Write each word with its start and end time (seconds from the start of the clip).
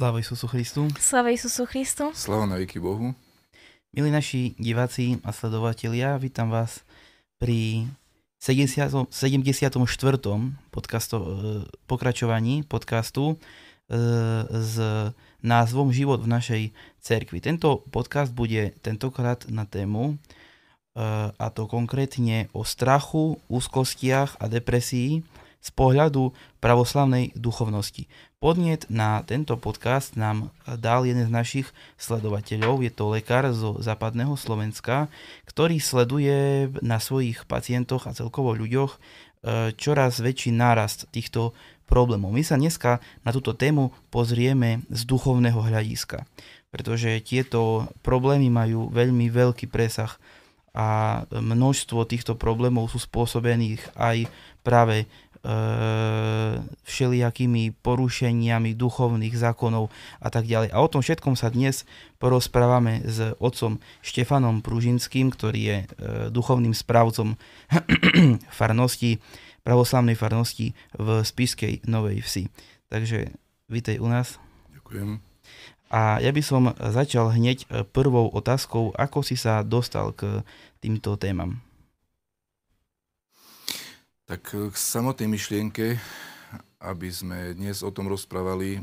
Sláva 0.00 0.16
Isusu 0.16 0.48
Christu. 0.48 0.88
Sláva 0.96 1.28
Isusu 1.28 1.68
Christu. 1.68 2.08
Sláva 2.16 2.48
na 2.48 2.56
veky 2.56 2.80
Bohu. 2.80 3.12
Milí 3.92 4.08
naši 4.08 4.56
diváci 4.56 5.20
a 5.20 5.28
sledovatelia, 5.28 6.16
vítam 6.16 6.48
vás 6.48 6.80
pri 7.36 7.84
70, 8.40 9.12
74. 9.12 9.76
Podcasto, 10.72 11.16
e, 11.20 11.24
pokračovaní 11.84 12.64
podcastu 12.64 13.36
e, 13.36 13.44
s 14.48 14.80
názvom 15.44 15.92
Život 15.92 16.24
v 16.24 16.32
našej 16.32 16.62
cerkvi. 17.04 17.44
Tento 17.44 17.84
podcast 17.92 18.32
bude 18.32 18.72
tentokrát 18.80 19.44
na 19.52 19.68
tému 19.68 20.16
e, 20.16 20.24
a 21.28 21.46
to 21.52 21.68
konkrétne 21.68 22.48
o 22.56 22.64
strachu, 22.64 23.36
úzkostiach 23.52 24.40
a 24.40 24.48
depresii 24.48 25.20
z 25.60 25.70
pohľadu 25.76 26.32
pravoslavnej 26.58 27.36
duchovnosti. 27.36 28.08
Podnet 28.40 28.88
na 28.88 29.20
tento 29.28 29.60
podcast 29.60 30.16
nám 30.16 30.48
dal 30.64 31.04
jeden 31.04 31.28
z 31.28 31.32
našich 31.32 31.68
sledovateľov, 32.00 32.80
je 32.80 32.92
to 32.92 33.12
lekár 33.12 33.52
zo 33.52 33.76
západného 33.76 34.32
Slovenska, 34.40 35.12
ktorý 35.44 35.76
sleduje 35.76 36.72
na 36.80 36.96
svojich 36.96 37.44
pacientoch 37.44 38.08
a 38.08 38.16
celkovo 38.16 38.56
ľuďoch 38.56 38.96
e, 38.96 38.98
čoraz 39.76 40.24
väčší 40.24 40.56
nárast 40.56 41.04
týchto 41.12 41.52
problémov. 41.84 42.32
My 42.32 42.40
sa 42.40 42.56
dneska 42.56 43.04
na 43.20 43.30
túto 43.34 43.52
tému 43.52 43.92
pozrieme 44.08 44.88
z 44.88 45.04
duchovného 45.04 45.60
hľadiska, 45.60 46.24
pretože 46.72 47.20
tieto 47.20 47.92
problémy 48.00 48.48
majú 48.48 48.88
veľmi 48.88 49.28
veľký 49.28 49.68
presah 49.68 50.16
a 50.70 51.20
množstvo 51.34 52.06
týchto 52.06 52.38
problémov 52.38 52.94
sú 52.94 53.02
spôsobených 53.02 53.90
aj 53.98 54.30
práve 54.62 55.10
všelijakými 56.84 57.72
porušeniami 57.80 58.76
duchovných 58.76 59.32
zákonov 59.32 59.88
a 60.20 60.28
tak 60.28 60.44
ďalej. 60.44 60.68
A 60.68 60.76
o 60.84 60.88
tom 60.90 61.00
všetkom 61.00 61.32
sa 61.32 61.48
dnes 61.48 61.88
porozprávame 62.20 63.00
s 63.08 63.32
otcom 63.40 63.80
Štefanom 64.04 64.60
Pružinským, 64.60 65.32
ktorý 65.32 65.60
je 65.60 65.78
e, 65.80 65.86
duchovným 66.28 66.76
správcom 66.76 67.40
farnosti, 68.60 69.16
pravoslavnej 69.64 70.12
farnosti 70.12 70.76
v 71.00 71.08
Spiskej 71.24 71.88
Novej 71.88 72.20
Vsi. 72.20 72.44
Takže 72.92 73.32
vítej 73.72 73.96
u 73.96 74.12
nás. 74.12 74.36
Ďakujem. 74.76 75.24
A 75.90 76.20
ja 76.22 76.30
by 76.30 76.42
som 76.44 76.70
začal 76.78 77.34
hneď 77.34 77.66
prvou 77.90 78.30
otázkou, 78.30 78.94
ako 78.94 79.26
si 79.26 79.34
sa 79.34 79.66
dostal 79.66 80.14
k 80.14 80.46
týmto 80.78 81.18
témam. 81.18 81.58
Tak 84.30 84.54
k 84.70 84.76
samotnej 84.78 85.26
myšlienke, 85.26 85.98
aby 86.78 87.10
sme 87.10 87.50
dnes 87.50 87.82
o 87.82 87.90
tom 87.90 88.06
rozprávali, 88.06 88.78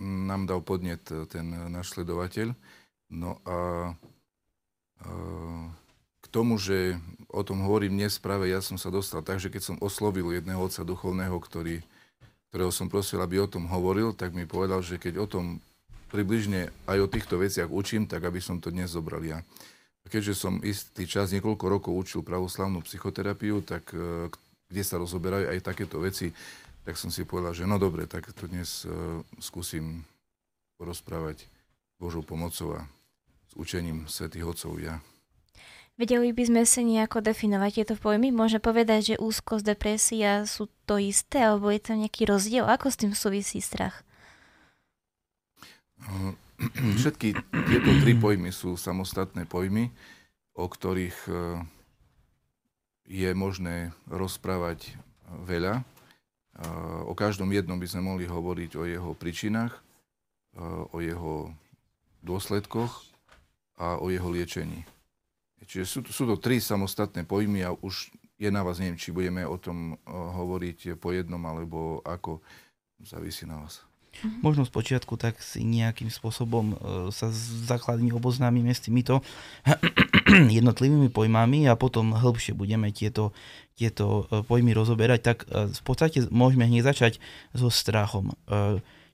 nám 0.00 0.48
dal 0.48 0.64
podnet 0.64 1.04
ten 1.28 1.44
náš 1.68 1.92
sledovateľ. 1.92 2.56
No 3.12 3.36
a, 3.44 3.92
k 6.16 6.26
tomu, 6.32 6.56
že 6.56 6.96
o 7.28 7.44
tom 7.44 7.68
hovorím 7.68 8.00
dnes 8.00 8.16
práve 8.16 8.48
ja 8.48 8.64
som 8.64 8.80
sa 8.80 8.88
dostal 8.88 9.20
tak, 9.20 9.44
že 9.44 9.52
keď 9.52 9.60
som 9.60 9.76
oslovil 9.84 10.32
jedného 10.32 10.64
otca 10.64 10.88
duchovného, 10.88 11.36
ktorý, 11.36 11.84
ktorého 12.48 12.72
som 12.72 12.88
prosil, 12.88 13.20
aby 13.20 13.36
o 13.36 13.52
tom 13.52 13.68
hovoril, 13.68 14.16
tak 14.16 14.32
mi 14.32 14.48
povedal, 14.48 14.80
že 14.80 14.96
keď 14.96 15.20
o 15.20 15.28
tom 15.28 15.60
približne 16.08 16.72
aj 16.88 17.04
o 17.04 17.12
týchto 17.12 17.36
veciach 17.36 17.68
učím, 17.68 18.08
tak 18.08 18.24
aby 18.24 18.40
som 18.40 18.56
to 18.56 18.72
dnes 18.72 18.88
zobral 18.96 19.20
ja. 19.20 19.44
Keďže 20.08 20.32
som 20.32 20.64
istý 20.64 21.04
čas, 21.04 21.28
niekoľko 21.36 21.64
rokov 21.68 21.92
učil 21.92 22.24
pravoslavnú 22.24 22.80
psychoterapiu, 22.88 23.60
tak 23.60 23.92
kde 24.66 24.82
sa 24.82 24.98
rozoberajú 24.98 25.50
aj 25.50 25.60
takéto 25.62 26.02
veci, 26.02 26.34
tak 26.86 26.94
som 26.94 27.10
si 27.10 27.26
povedal, 27.26 27.50
že 27.54 27.66
no 27.66 27.82
dobre, 27.82 28.06
tak 28.06 28.30
to 28.30 28.46
dnes 28.46 28.86
uh, 28.86 29.18
skúsim 29.42 30.06
porozprávať 30.78 31.46
Božou 31.98 32.22
pomocou 32.22 32.78
a 32.78 32.86
s 33.50 33.52
učením 33.58 34.06
svätých 34.06 34.46
Otcov 34.46 34.78
ja. 34.78 35.02
Vedeli 35.96 36.28
by 36.28 36.44
sme 36.44 36.62
si 36.68 36.84
nejako 36.84 37.24
definovať 37.24 37.70
tieto 37.80 37.94
pojmy? 37.96 38.28
Môže 38.28 38.60
povedať, 38.60 39.16
že 39.16 39.22
úzkosť, 39.22 39.64
depresia 39.64 40.44
sú 40.44 40.68
to 40.84 41.00
isté, 41.00 41.40
alebo 41.40 41.72
je 41.72 41.80
tam 41.80 42.04
nejaký 42.04 42.28
rozdiel? 42.28 42.68
Ako 42.68 42.92
s 42.92 43.00
tým 43.00 43.16
súvisí 43.16 43.64
strach? 43.64 44.04
Uh, 46.04 46.36
všetky 47.00 47.34
tieto 47.40 47.90
tri 48.04 48.12
pojmy 48.12 48.52
sú 48.52 48.76
samostatné 48.76 49.48
pojmy, 49.48 49.88
o 50.52 50.68
ktorých 50.68 51.18
uh, 51.32 51.64
je 53.06 53.30
možné 53.32 53.94
rozprávať 54.10 54.98
veľa. 55.46 55.86
O 57.06 57.14
každom 57.14 57.54
jednom 57.54 57.78
by 57.78 57.86
sme 57.86 58.02
mohli 58.02 58.26
hovoriť 58.26 58.70
o 58.74 58.82
jeho 58.82 59.10
príčinách, 59.14 59.72
o 60.90 60.98
jeho 60.98 61.54
dôsledkoch 62.26 62.90
a 63.78 64.02
o 64.02 64.10
jeho 64.10 64.26
liečení. 64.26 64.82
Čiže 65.62 65.84
sú, 65.86 65.98
sú 66.10 66.24
to 66.26 66.36
tri 66.42 66.58
samostatné 66.58 67.22
pojmy 67.22 67.62
a 67.62 67.70
už 67.70 68.10
je 68.36 68.50
na 68.50 68.66
vás, 68.66 68.82
neviem, 68.82 68.98
či 68.98 69.14
budeme 69.14 69.46
o 69.46 69.56
tom 69.56 69.94
hovoriť 70.10 70.98
po 70.98 71.14
jednom 71.14 71.40
alebo 71.46 72.02
ako, 72.02 72.42
závisí 73.00 73.46
na 73.46 73.62
vás. 73.62 73.85
Mhm. 74.22 74.40
Možno 74.40 74.62
z 74.64 74.72
počiatku 74.72 75.20
tak 75.20 75.40
si 75.44 75.66
nejakým 75.66 76.08
spôsobom 76.08 76.72
e, 76.72 76.76
sa 77.12 77.28
základne 77.68 78.12
oboznámime 78.16 78.72
s 78.72 78.80
týmito 78.80 79.20
jednotlivými 80.56 81.12
pojmami 81.12 81.68
a 81.68 81.76
potom 81.76 82.16
hĺbšie 82.16 82.56
budeme 82.56 82.88
tieto, 82.94 83.36
tieto 83.76 84.28
e, 84.30 84.40
pojmy 84.46 84.72
rozoberať. 84.72 85.20
Tak 85.20 85.38
e, 85.44 85.46
v 85.72 85.82
podstate 85.84 86.24
môžeme 86.32 86.64
hneď 86.64 86.88
začať 86.88 87.12
so 87.52 87.68
strachom. 87.68 88.32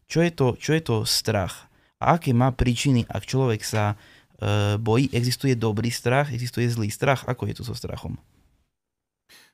Čo 0.07 0.19
je 0.21 0.31
to, 0.31 0.47
čo 0.61 0.71
je 0.77 0.83
to 0.85 0.97
strach? 1.09 1.67
A 2.03 2.19
aké 2.19 2.35
má 2.37 2.53
príčiny, 2.53 3.07
ak 3.09 3.25
človek 3.25 3.63
sa 3.65 3.97
bojí? 4.77 5.09
Existuje 5.15 5.55
dobrý 5.55 5.89
strach, 5.89 6.35
existuje 6.35 6.67
zlý 6.67 6.91
strach? 6.91 7.25
Ako 7.31 7.47
je 7.47 7.55
to 7.57 7.65
so 7.65 7.73
strachom? 7.73 8.19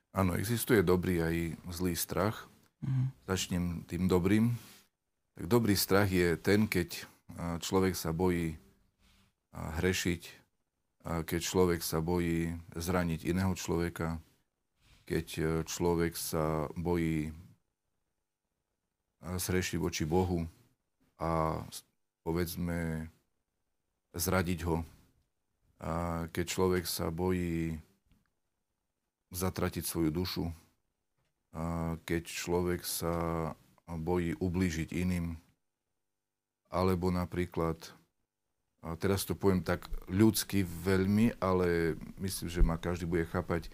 Áno, 0.09 0.33
existuje 0.33 0.81
dobrý 0.81 1.21
aj 1.21 1.35
zlý 1.69 1.93
strach. 1.93 2.49
Uh-huh. 2.81 3.07
Začnem 3.29 3.85
tým 3.85 4.09
dobrým. 4.09 4.57
Tak 5.39 5.47
dobrý 5.47 5.71
strach 5.71 6.11
je 6.11 6.35
ten, 6.35 6.67
keď 6.67 7.07
človek 7.63 7.95
sa 7.95 8.11
bojí 8.11 8.59
hrešiť, 9.55 10.21
keď 11.23 11.39
človek 11.39 11.79
sa 11.79 12.03
bojí 12.03 12.59
zraniť 12.75 13.23
iného 13.23 13.55
človeka, 13.55 14.19
keď 15.07 15.27
e, 15.39 15.43
človek 15.63 16.19
sa 16.19 16.67
bojí 16.75 17.31
zrešiť 19.23 19.79
voči 19.79 20.03
Bohu 20.03 20.43
a 21.23 21.63
povedzme 22.27 23.07
zradiť 24.11 24.59
ho. 24.67 24.83
A 25.79 26.27
keď 26.35 26.45
človek 26.51 26.83
sa 26.83 27.15
bojí 27.15 27.79
zatratiť 29.31 29.87
svoju 29.87 30.11
dušu, 30.11 30.51
a 31.55 31.95
keď 32.03 32.27
človek 32.27 32.83
sa 32.83 33.15
bojí 33.97 34.37
ublížiť 34.37 34.93
iným. 34.93 35.39
Alebo 36.69 37.09
napríklad, 37.09 37.81
a 38.85 38.93
teraz 38.93 39.25
to 39.25 39.33
poviem 39.33 39.65
tak 39.65 39.89
ľudsky 40.05 40.61
veľmi, 40.61 41.41
ale 41.41 41.97
myslím, 42.21 42.47
že 42.51 42.61
ma 42.61 42.77
každý 42.77 43.09
bude 43.09 43.25
chápať, 43.25 43.73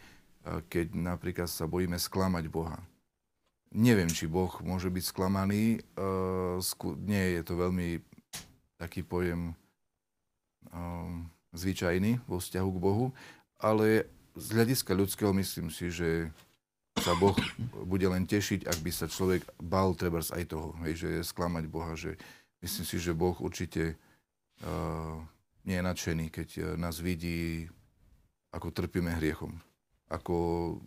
keď 0.72 0.96
napríklad 0.96 1.52
sa 1.52 1.68
bojíme 1.68 2.00
sklamať 2.00 2.48
Boha. 2.48 2.80
Neviem, 3.76 4.08
či 4.08 4.30
Boh 4.30 4.56
môže 4.64 4.88
byť 4.88 5.04
sklamaný. 5.04 5.84
Nie 7.04 7.24
je 7.36 7.42
to 7.44 7.60
veľmi 7.60 8.00
taký 8.80 9.04
pojem 9.04 9.52
zvyčajný 11.52 12.24
vo 12.24 12.40
vzťahu 12.40 12.70
k 12.72 12.84
Bohu, 12.84 13.12
ale 13.60 14.08
z 14.36 14.46
hľadiska 14.52 14.92
ľudského 14.96 15.32
myslím 15.36 15.72
si, 15.72 15.92
že 15.92 16.32
sa 16.96 17.12
Boh 17.20 17.36
bude 17.84 18.08
len 18.08 18.24
tešiť, 18.24 18.64
ak 18.72 18.80
by 18.80 18.92
sa 18.92 19.12
človek 19.12 19.44
bal 19.60 19.92
treba 20.00 20.24
aj 20.24 20.44
toho, 20.48 20.72
hej, 20.88 20.96
že 20.96 21.10
sklamať 21.28 21.64
Boha, 21.68 21.92
že 21.94 22.16
myslím 22.64 22.86
si, 22.88 22.98
že 22.98 23.12
Boh 23.12 23.36
určite 23.44 24.00
uh, 24.64 25.20
nie 25.68 25.76
je 25.76 25.84
nadšený, 25.84 26.26
keď 26.32 26.50
uh, 26.58 26.64
nás 26.80 27.04
vidí, 27.04 27.68
ako 28.56 28.72
trpíme 28.72 29.12
hriechom, 29.20 29.60
ako 30.08 30.36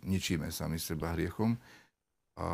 ničíme 0.01 0.49
sami 0.49 0.81
seba 0.81 1.13
hriechom. 1.13 1.53
A 2.39 2.47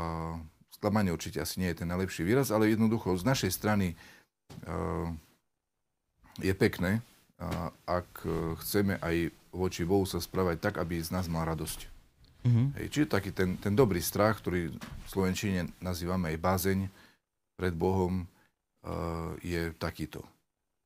sklamanie 0.75 1.16
určite 1.16 1.40
asi 1.40 1.63
nie 1.63 1.72
je 1.72 1.80
ten 1.80 1.88
najlepší 1.88 2.28
výraz, 2.28 2.51
ale 2.51 2.75
jednoducho 2.75 3.16
z 3.16 3.24
našej 3.24 3.51
strany 3.56 3.96
uh, 4.68 5.08
je 6.44 6.51
pekné, 6.51 7.00
uh, 7.40 7.72
ak 7.88 8.28
chceme 8.60 9.00
aj 9.00 9.31
voči 9.56 9.88
Bohu 9.88 10.04
sa 10.04 10.19
správať 10.19 10.60
tak, 10.60 10.75
aby 10.84 11.00
z 11.00 11.16
nás 11.16 11.31
mal 11.31 11.48
radosť. 11.48 11.94
Mm-hmm. 12.45 12.77
Hej, 12.77 12.88
čiže 12.94 13.07
taký 13.09 13.33
ten, 13.33 13.57
ten 13.57 13.74
dobrý 13.74 13.97
strach, 13.97 14.38
ktorý 14.38 14.69
v 14.69 15.07
Slovenčine 15.09 15.65
nazývame 15.81 16.30
aj 16.30 16.38
bázeň 16.38 16.80
pred 17.57 17.74
Bohom, 17.74 18.21
uh, 18.21 19.33
je 19.42 19.74
takýto. 19.81 20.21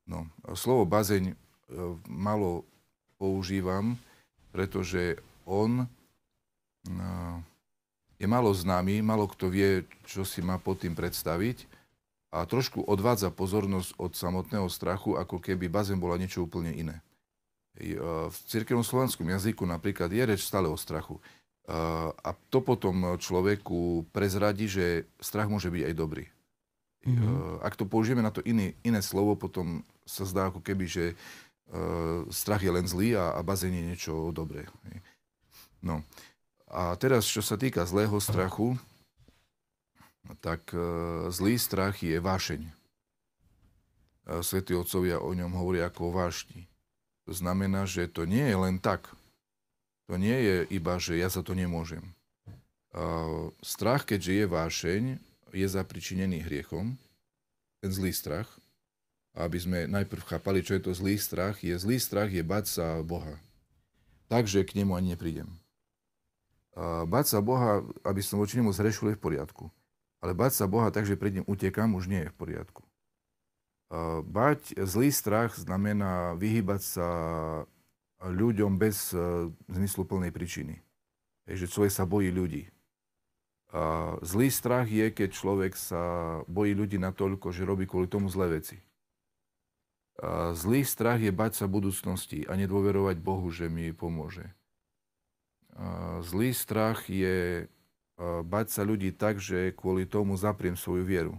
No, 0.07 0.23
slovo 0.55 0.87
bázeň 0.87 1.35
uh, 1.35 1.99
malo 2.07 2.63
používam, 3.19 3.99
pretože 4.55 5.19
on 5.43 5.83
uh, 5.83 7.35
je 8.15 8.27
malo 8.27 8.55
známy, 8.55 9.03
malo 9.03 9.27
kto 9.27 9.51
vie, 9.51 9.83
čo 10.07 10.23
si 10.23 10.39
má 10.39 10.55
pod 10.55 10.79
tým 10.79 10.95
predstaviť. 10.95 11.67
a 12.29 12.45
trošku 12.45 12.85
odvádza 12.85 13.33
pozornosť 13.33 13.97
od 13.97 14.13
samotného 14.13 14.69
strachu, 14.69 15.17
ako 15.17 15.41
keby 15.41 15.65
bazén 15.65 15.97
bola 15.97 16.17
niečo 16.17 16.45
úplne 16.45 16.69
iné. 16.69 17.01
V 18.29 18.37
cirkevnom 18.45 18.85
slovanskom 18.85 19.25
jazyku 19.25 19.65
napríklad 19.65 20.11
je 20.13 20.23
reč 20.25 20.45
stále 20.45 20.69
o 20.69 20.77
strachu. 20.77 21.17
A 21.69 22.29
to 22.49 22.65
potom 22.65 23.21
človeku 23.21 24.09
prezradí, 24.09 24.65
že 24.65 25.05
strach 25.21 25.45
môže 25.45 25.69
byť 25.69 25.83
aj 25.85 25.93
dobrý. 25.93 26.25
Mm-hmm. 27.05 27.61
Ak 27.61 27.77
to 27.77 27.85
použijeme 27.85 28.25
na 28.25 28.33
to 28.33 28.41
iný, 28.41 28.73
iné 28.81 29.05
slovo, 29.05 29.37
potom 29.37 29.85
sa 30.01 30.25
zdá 30.25 30.49
ako 30.49 30.65
keby, 30.65 30.89
že 30.89 31.05
strach 32.33 32.65
je 32.65 32.73
len 32.73 32.89
zlý 32.89 33.13
a, 33.13 33.37
a 33.37 33.45
bazén 33.45 33.77
je 33.77 33.85
niečo 33.85 34.33
dobré. 34.33 34.65
No. 35.85 36.01
A 36.65 36.97
teraz, 36.97 37.29
čo 37.29 37.45
sa 37.45 37.53
týka 37.53 37.85
zlého 37.85 38.17
strachu, 38.17 38.73
tak 40.41 40.73
zlý 41.29 41.61
strach 41.61 42.01
je 42.01 42.17
vášeň. 42.17 42.65
Svetí 44.41 44.73
otcovia 44.73 45.21
o 45.21 45.33
ňom 45.33 45.53
hovoria 45.53 45.89
ako 45.89 46.09
o 46.09 46.15
vášni. 46.17 46.65
To 47.29 47.33
znamená, 47.33 47.85
že 47.85 48.09
to 48.09 48.25
nie 48.25 48.41
je 48.41 48.57
len 48.57 48.81
tak. 48.81 49.05
To 50.09 50.17
nie 50.17 50.33
je 50.33 50.57
iba, 50.73 50.97
že 50.97 51.21
ja 51.21 51.29
za 51.29 51.45
to 51.45 51.53
nemôžem. 51.53 52.01
E, 52.01 52.13
strach, 53.61 54.09
keďže 54.09 54.33
je 54.33 54.45
vášeň, 54.49 55.03
je 55.53 55.67
zapričinený 55.69 56.49
hriechom. 56.49 56.97
Ten 57.77 57.91
zlý 57.93 58.09
strach. 58.09 58.49
Aby 59.37 59.61
sme 59.61 59.79
najprv 59.85 60.25
chápali, 60.25 60.65
čo 60.65 60.73
je 60.73 60.89
to 60.89 60.97
zlý 60.97 61.21
strach. 61.21 61.61
Je 61.61 61.77
zlý 61.77 62.01
strach 62.01 62.33
je 62.33 62.41
bať 62.41 62.65
sa 62.65 63.05
Boha. 63.05 63.37
Takže 64.33 64.65
k 64.65 64.81
nemu 64.81 64.97
ani 64.97 65.13
neprídem. 65.13 65.49
Bať 67.05 67.25
sa 67.29 67.39
Boha, 67.45 67.85
aby 68.01 68.21
som 68.25 68.41
voči 68.41 68.57
nemu 68.57 68.73
zrešil, 68.73 69.13
je 69.13 69.17
v 69.17 69.25
poriadku. 69.25 69.69
Ale 70.21 70.33
bať 70.33 70.57
sa 70.57 70.65
Boha 70.65 70.89
tak, 70.89 71.05
že 71.05 71.17
pred 71.17 71.37
ním 71.37 71.45
utekám, 71.45 71.93
už 71.93 72.09
nie 72.09 72.25
je 72.25 72.31
v 72.33 72.37
poriadku. 72.37 72.81
Bať, 74.25 74.73
zlý 74.77 75.09
strach 75.09 75.57
znamená 75.57 76.37
vyhybať 76.37 76.81
sa 76.81 77.07
ľuďom 78.23 78.75
bez 78.75 79.15
e, 79.15 79.49
zmysluplnej 79.71 80.35
príčiny. 80.35 80.79
Takže 81.47 81.65
človek 81.65 81.91
sa 81.91 82.05
bojí 82.05 82.29
ľudí. 82.29 82.69
Zlý 84.25 84.49
strach 84.49 84.89
je, 84.89 85.13
keď 85.13 85.29
človek 85.29 85.77
sa 85.77 86.01
bojí 86.49 86.73
ľudí 86.73 86.97
natoľko, 86.97 87.53
že 87.53 87.69
robí 87.69 87.85
kvôli 87.85 88.09
tomu 88.09 88.25
zlé 88.25 88.61
veci. 88.61 88.81
Zlý 90.57 90.81
strach 90.81 91.21
je 91.21 91.29
bať 91.29 91.53
sa 91.53 91.65
budúcnosti 91.69 92.49
a 92.49 92.57
nedôverovať 92.57 93.21
Bohu, 93.21 93.45
že 93.53 93.69
mi 93.69 93.93
pomôže. 93.93 94.49
Zlý 96.25 96.49
strach 96.51 97.05
je 97.13 97.69
bať 98.45 98.67
sa 98.73 98.81
ľudí 98.81 99.13
tak, 99.13 99.37
že 99.37 99.69
kvôli 99.77 100.09
tomu 100.09 100.33
zapriem 100.33 100.73
svoju 100.73 101.05
vieru. 101.05 101.35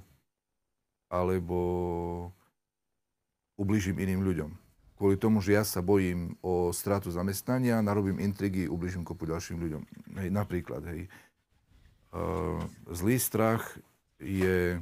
Alebo 1.10 1.58
ubližím 3.58 3.98
iným 3.98 4.22
ľuďom. 4.22 4.50
Kvôli 5.00 5.16
tomu, 5.16 5.40
že 5.40 5.56
ja 5.56 5.64
sa 5.64 5.80
bojím 5.80 6.36
o 6.44 6.76
stratu 6.76 7.08
zamestnania, 7.08 7.80
narobím 7.80 8.20
intrigy, 8.20 8.68
ubližím 8.68 9.00
kopu 9.00 9.24
ďalším 9.24 9.56
ľuďom. 9.56 9.82
Hej, 10.20 10.28
napríklad, 10.28 10.84
hej. 10.92 11.08
Uh, 12.12 12.60
zlý 12.92 13.16
strach 13.16 13.80
je 14.20 14.76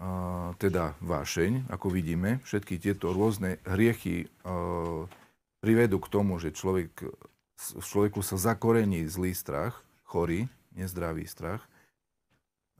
uh, 0.00 0.48
teda 0.56 0.96
vášeň, 1.04 1.68
ako 1.68 1.92
vidíme. 1.92 2.40
Všetky 2.48 2.80
tieto 2.80 3.12
rôzne 3.12 3.60
hriechy 3.68 4.32
uh, 4.48 5.04
privedú 5.60 6.00
k 6.00 6.08
tomu, 6.08 6.40
že 6.40 6.56
človek, 6.56 6.88
v 7.60 7.84
človeku 7.84 8.24
sa 8.24 8.40
zakorení 8.40 9.04
zlý 9.12 9.36
strach 9.36 9.84
chorý, 10.08 10.48
nezdravý 10.72 11.28
strach, 11.28 11.60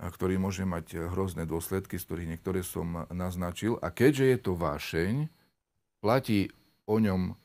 ktorý 0.01 0.41
môže 0.41 0.65
mať 0.65 1.13
hrozné 1.13 1.45
dôsledky, 1.45 2.01
z 2.01 2.07
ktorých 2.09 2.31
niektoré 2.41 2.65
som 2.65 3.05
naznačil. 3.13 3.77
A 3.85 3.93
keďže 3.93 4.25
je 4.33 4.39
to 4.41 4.57
vášeň, 4.57 5.29
platí 6.03 6.51
o 6.91 6.99
ňom 6.99 7.39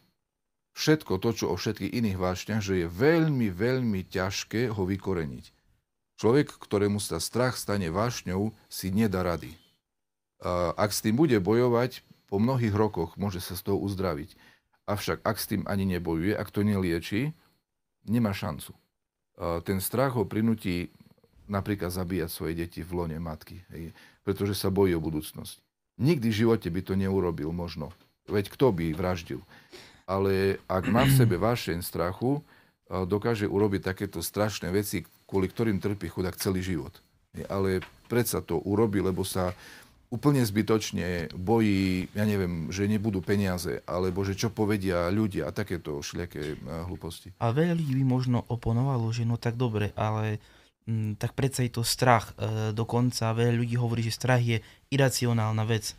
všetko 0.74 1.22
to, 1.22 1.30
čo 1.38 1.46
o 1.54 1.56
všetkých 1.56 1.94
iných 1.94 2.18
vášňach, 2.18 2.62
že 2.66 2.84
je 2.84 2.88
veľmi, 2.90 3.54
veľmi 3.54 4.02
ťažké 4.10 4.74
ho 4.74 4.84
vykoreniť. 4.84 5.46
Človek, 6.18 6.58
ktorému 6.58 6.98
sa 6.98 7.22
strach 7.22 7.54
stane 7.56 7.94
vášňou, 7.94 8.50
si 8.66 8.90
nedá 8.90 9.22
rady. 9.22 9.54
Ak 10.74 10.90
s 10.90 11.06
tým 11.06 11.14
bude 11.14 11.38
bojovať, 11.38 12.02
po 12.28 12.42
mnohých 12.42 12.74
rokoch 12.74 13.14
môže 13.16 13.40
sa 13.40 13.54
z 13.54 13.70
toho 13.70 13.78
uzdraviť. 13.78 14.34
Avšak 14.90 15.22
ak 15.22 15.38
s 15.38 15.46
tým 15.48 15.62
ani 15.70 15.86
nebojuje, 15.86 16.34
ak 16.34 16.50
to 16.50 16.66
nelieči, 16.66 17.38
nemá 18.10 18.34
šancu 18.34 18.74
ten 19.38 19.78
strach 19.78 20.18
ho 20.18 20.26
prinúti 20.26 20.90
napríklad 21.48 21.94
zabíjať 21.94 22.30
svoje 22.30 22.54
deti 22.58 22.82
v 22.82 22.92
lone 22.92 23.18
matky, 23.22 23.62
hej, 23.72 23.94
pretože 24.26 24.58
sa 24.58 24.74
bojí 24.74 24.98
o 24.98 25.02
budúcnosť. 25.02 25.62
Nikdy 26.02 26.28
v 26.30 26.40
živote 26.46 26.68
by 26.68 26.82
to 26.84 26.94
neurobil 26.98 27.54
možno. 27.54 27.94
Veď 28.28 28.52
kto 28.54 28.76
by 28.76 28.94
vraždil? 28.94 29.42
Ale 30.08 30.64
ak 30.72 30.88
má 30.88 31.04
v 31.04 31.16
sebe 31.16 31.36
vášeň 31.36 31.84
strachu, 31.84 32.40
dokáže 32.88 33.48
urobiť 33.48 33.92
takéto 33.92 34.24
strašné 34.24 34.72
veci, 34.72 35.04
kvôli 35.28 35.52
ktorým 35.52 35.84
trpí 35.84 36.08
chudák 36.08 36.40
celý 36.40 36.64
život. 36.64 36.96
Ale 37.52 37.84
predsa 38.08 38.40
to 38.40 38.64
urobí, 38.64 39.04
lebo 39.04 39.28
sa 39.28 39.52
úplne 40.08 40.40
zbytočne 40.40 41.36
bojí, 41.36 42.08
ja 42.16 42.24
neviem, 42.24 42.72
že 42.72 42.88
nebudú 42.88 43.20
peniaze, 43.20 43.84
alebo 43.84 44.24
že 44.24 44.40
čo 44.40 44.48
povedia 44.48 45.12
ľudia 45.12 45.52
a 45.52 45.56
takéto 45.56 46.00
šľaké 46.00 46.56
eh, 46.56 46.58
hlúposti. 46.88 47.36
A 47.44 47.52
veľa 47.52 47.76
ľudí 47.76 47.94
by 48.04 48.06
možno 48.08 48.38
oponovalo, 48.48 49.12
že 49.12 49.28
no 49.28 49.36
tak 49.36 49.60
dobre, 49.60 49.92
ale 50.00 50.40
m, 50.88 51.12
mm, 51.12 51.20
tak 51.20 51.36
predsa 51.36 51.68
je 51.68 51.76
to 51.76 51.84
strach. 51.84 52.32
E, 52.40 52.72
dokonca 52.72 53.36
veľa 53.36 53.60
ľudí 53.60 53.76
hovorí, 53.76 54.00
že 54.08 54.16
strach 54.16 54.40
je 54.40 54.64
iracionálna 54.88 55.68
vec. 55.68 55.92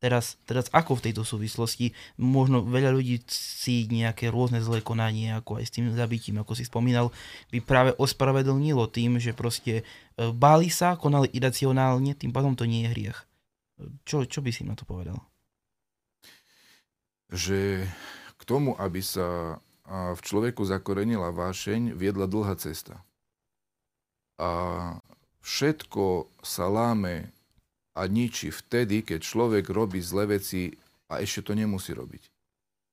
Teraz, 0.00 0.40
teraz 0.48 0.72
ako 0.72 0.96
v 0.96 1.04
tejto 1.12 1.28
súvislosti 1.28 1.92
možno 2.16 2.64
veľa 2.64 2.96
ľudí 2.96 3.20
si 3.28 3.84
nejaké 3.84 4.32
rôzne 4.32 4.64
zlé 4.64 4.80
konanie, 4.80 5.36
ako 5.36 5.60
aj 5.60 5.64
s 5.68 5.74
tým 5.76 5.92
zabitím, 5.92 6.40
ako 6.40 6.56
si 6.56 6.64
spomínal, 6.64 7.12
by 7.52 7.60
práve 7.60 7.92
ospravedlnilo 8.00 8.88
tým, 8.88 9.20
že 9.20 9.36
proste 9.36 9.84
e, 10.16 10.32
báli 10.32 10.72
sa, 10.72 10.96
konali 10.96 11.28
iracionálne, 11.36 12.16
tým 12.16 12.32
pádom 12.32 12.56
to 12.56 12.64
nie 12.64 12.88
je 12.88 12.92
hriech. 12.96 13.18
Čo, 14.08 14.24
čo 14.24 14.40
by 14.40 14.48
si 14.48 14.64
na 14.64 14.72
to 14.72 14.88
povedal? 14.88 15.20
Že 17.28 17.84
k 18.40 18.42
tomu, 18.48 18.72
aby 18.80 19.04
sa 19.04 19.60
v 19.90 20.20
človeku 20.22 20.62
zakorenila 20.62 21.34
vášeň, 21.34 21.98
viedla 21.98 22.30
dlhá 22.30 22.54
cesta. 22.54 23.02
A 24.38 24.50
všetko 25.42 26.30
sa 26.40 26.70
láme 26.70 27.34
a 27.96 28.06
ničí 28.06 28.54
vtedy, 28.54 29.02
keď 29.02 29.20
človek 29.22 29.64
robí 29.70 29.98
zlé 29.98 30.38
veci 30.38 30.74
a 31.10 31.18
ešte 31.18 31.50
to 31.50 31.52
nemusí 31.58 31.90
robiť. 31.90 32.22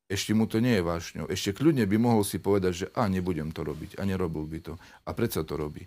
Ešte 0.08 0.32
mu 0.32 0.48
to 0.48 0.63
nie 0.63 0.80
je 0.80 0.88
vášňou. 0.88 1.27
Ešte 1.27 1.51
kľudne 1.51 1.84
by 1.84 1.98
mohol 2.00 2.24
si 2.24 2.39
povedať, 2.39 2.74
že 2.74 2.88
a 2.96 3.12
nebudem 3.12 3.51
to 3.51 3.68
robiť 3.68 4.00
a 4.00 4.08
nerobil 4.08 4.48
by 4.48 4.60
to. 4.63 4.74
A 5.04 5.12
predsa 5.12 5.44
to 5.44 5.60
robí. 5.60 5.84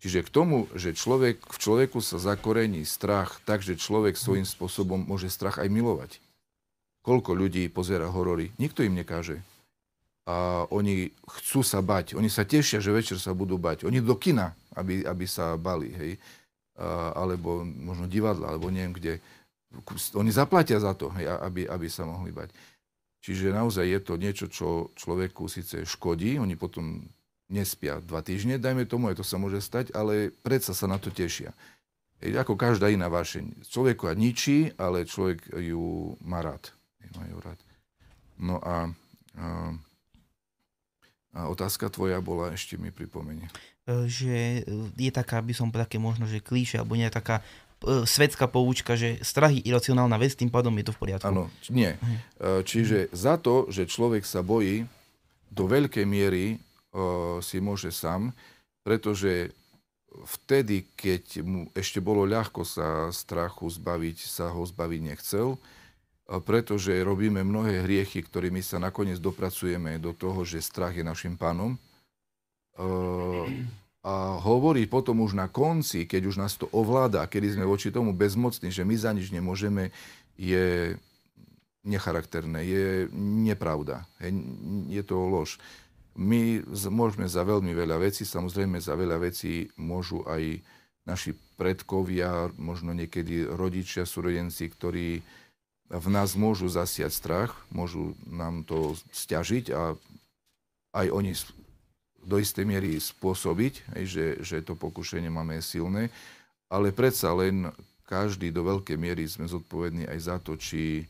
Čiže 0.00 0.26
k 0.26 0.32
tomu, 0.32 0.66
že 0.74 0.96
človek, 0.96 1.44
v 1.44 1.56
človeku 1.60 2.00
sa 2.00 2.16
zakorení 2.16 2.82
strach, 2.88 3.38
takže 3.44 3.76
človek 3.78 4.16
svojím 4.16 4.48
spôsobom 4.48 5.04
môže 5.06 5.28
strach 5.30 5.60
aj 5.60 5.68
milovať. 5.70 6.18
Koľko 7.04 7.36
ľudí 7.36 7.68
pozera 7.68 8.08
horory? 8.08 8.50
Nikto 8.56 8.82
im 8.82 8.96
nekáže. 8.96 9.44
A 10.24 10.64
oni 10.72 11.12
chcú 11.40 11.60
sa 11.60 11.84
bať. 11.84 12.16
Oni 12.16 12.32
sa 12.32 12.48
tešia, 12.48 12.80
že 12.80 12.92
večer 12.92 13.20
sa 13.20 13.36
budú 13.36 13.60
bať. 13.60 13.84
Oni 13.84 14.00
do 14.00 14.16
kina, 14.16 14.56
aby, 14.74 15.04
aby 15.04 15.24
sa 15.28 15.54
bali. 15.60 15.92
Hej. 15.92 16.12
Alebo 17.14 17.62
možno 17.62 18.08
divadla, 18.08 18.56
alebo 18.56 18.72
neviem 18.72 18.96
kde. 18.96 19.12
Oni 20.16 20.32
zaplatia 20.34 20.80
za 20.80 20.96
to, 20.96 21.12
hej, 21.14 21.28
aby, 21.28 21.68
aby 21.68 21.86
sa 21.86 22.08
mohli 22.08 22.32
bať. 22.34 22.50
Čiže 23.20 23.52
naozaj 23.52 23.84
je 23.84 24.00
to 24.00 24.14
niečo, 24.16 24.46
čo 24.48 24.90
človeku 24.96 25.44
síce 25.46 25.84
škodí. 25.84 26.40
Oni 26.40 26.56
potom 26.56 27.04
nespia 27.52 28.00
dva 28.00 28.24
týždne, 28.24 28.56
dajme 28.56 28.88
tomu, 28.88 29.12
aj 29.12 29.20
to 29.20 29.24
sa 29.26 29.36
môže 29.36 29.60
stať, 29.60 29.92
ale 29.92 30.32
predsa 30.40 30.72
sa 30.72 30.88
na 30.88 30.96
to 30.96 31.12
tešia. 31.12 31.52
Je 32.20 32.36
ako 32.36 32.54
každá 32.56 32.88
iná 32.92 33.08
vášeň. 33.08 33.64
Človek 33.68 34.04
ju 34.04 34.12
ničí, 34.12 34.58
ale 34.76 35.08
človek 35.08 35.50
ju 35.56 36.14
má 36.20 36.40
rád. 36.44 36.72
Má 37.16 37.24
rád. 37.40 37.60
No 38.40 38.56
a, 38.60 38.88
a, 39.36 39.72
a 41.30 41.46
otázka 41.46 41.90
tvoja 41.90 42.18
bola, 42.18 42.50
ešte 42.54 42.74
mi 42.74 42.90
pripomenie. 42.90 43.46
E, 43.86 44.10
že 44.10 44.66
je 44.98 45.10
taká, 45.14 45.38
by 45.42 45.54
som 45.54 45.70
také 45.70 46.02
možno, 46.02 46.26
že 46.26 46.42
klíše, 46.42 46.82
alebo 46.82 46.98
nie 46.98 47.06
taká 47.06 47.42
e, 47.86 48.02
svetská 48.02 48.50
poučka, 48.50 48.98
že 48.98 49.22
strach 49.22 49.54
je 49.54 49.62
iracionálna 49.62 50.18
vec, 50.18 50.34
tým 50.34 50.50
pádom 50.50 50.74
je 50.78 50.90
to 50.90 50.94
v 50.94 51.00
poriadku. 51.06 51.30
Áno, 51.30 51.46
nie. 51.70 51.94
E, 51.94 51.98
čiže 52.66 53.10
za 53.14 53.38
to, 53.38 53.70
že 53.70 53.86
človek 53.86 54.26
sa 54.26 54.42
bojí 54.42 54.86
do 55.50 55.66
veľkej 55.66 56.06
miery 56.06 56.62
si 57.42 57.62
môže 57.62 57.94
sám, 57.94 58.34
pretože 58.82 59.54
vtedy, 60.26 60.90
keď 60.98 61.42
mu 61.46 61.70
ešte 61.74 62.02
bolo 62.02 62.26
ľahko 62.26 62.66
sa 62.66 63.14
strachu 63.14 63.70
zbaviť, 63.70 64.18
sa 64.26 64.50
ho 64.50 64.62
zbaviť 64.66 65.00
nechcel, 65.14 65.54
pretože 66.38 66.94
robíme 67.02 67.42
mnohé 67.42 67.82
hriechy, 67.82 68.22
ktorými 68.22 68.62
sa 68.62 68.78
nakoniec 68.78 69.18
dopracujeme 69.18 69.98
do 69.98 70.14
toho, 70.14 70.46
že 70.46 70.62
strach 70.62 70.94
je 70.94 71.02
našim 71.02 71.34
pánom. 71.34 71.74
A 74.00 74.14
hovorí 74.40 74.86
potom 74.86 75.26
už 75.26 75.34
na 75.34 75.50
konci, 75.50 76.06
keď 76.06 76.22
už 76.30 76.36
nás 76.38 76.54
to 76.54 76.70
ovláda, 76.70 77.26
kedy 77.26 77.58
sme 77.58 77.66
voči 77.66 77.90
tomu 77.90 78.14
bezmocní, 78.14 78.70
že 78.70 78.86
my 78.86 78.94
za 78.94 79.10
nič 79.10 79.34
nemôžeme, 79.34 79.90
je 80.38 80.94
necharakterné, 81.82 82.62
je 82.62 82.86
nepravda. 83.18 84.06
Je 84.86 85.02
to 85.02 85.18
lož. 85.18 85.58
My 86.14 86.62
môžeme 86.88 87.26
za 87.26 87.42
veľmi 87.42 87.74
veľa 87.74 88.00
vecí, 88.06 88.22
samozrejme 88.22 88.78
za 88.78 88.94
veľa 88.94 89.18
vecí 89.18 89.66
môžu 89.76 90.22
aj 90.30 90.62
naši 91.04 91.34
predkovia, 91.58 92.48
možno 92.54 92.94
niekedy 92.94 93.44
rodičia, 93.44 94.06
súrodenci, 94.06 94.70
ktorí 94.70 95.20
v 95.90 96.06
nás 96.06 96.38
môžu 96.38 96.70
zasiať 96.70 97.10
strach, 97.10 97.52
môžu 97.74 98.14
nám 98.30 98.62
to 98.62 98.94
stiažiť 99.10 99.74
a 99.74 99.98
aj 100.94 101.06
oni 101.10 101.34
do 102.22 102.36
istej 102.38 102.62
miery 102.62 102.94
spôsobiť, 103.00 103.98
že, 104.06 104.38
že 104.38 104.62
to 104.62 104.78
pokušenie 104.78 105.32
máme 105.32 105.58
silné, 105.58 106.14
ale 106.70 106.94
predsa 106.94 107.34
len 107.34 107.74
každý 108.06 108.54
do 108.54 108.62
veľkej 108.62 108.94
miery 108.94 109.26
sme 109.26 109.50
zodpovední 109.50 110.06
aj 110.06 110.18
za 110.18 110.36
to, 110.38 110.54
či 110.54 111.02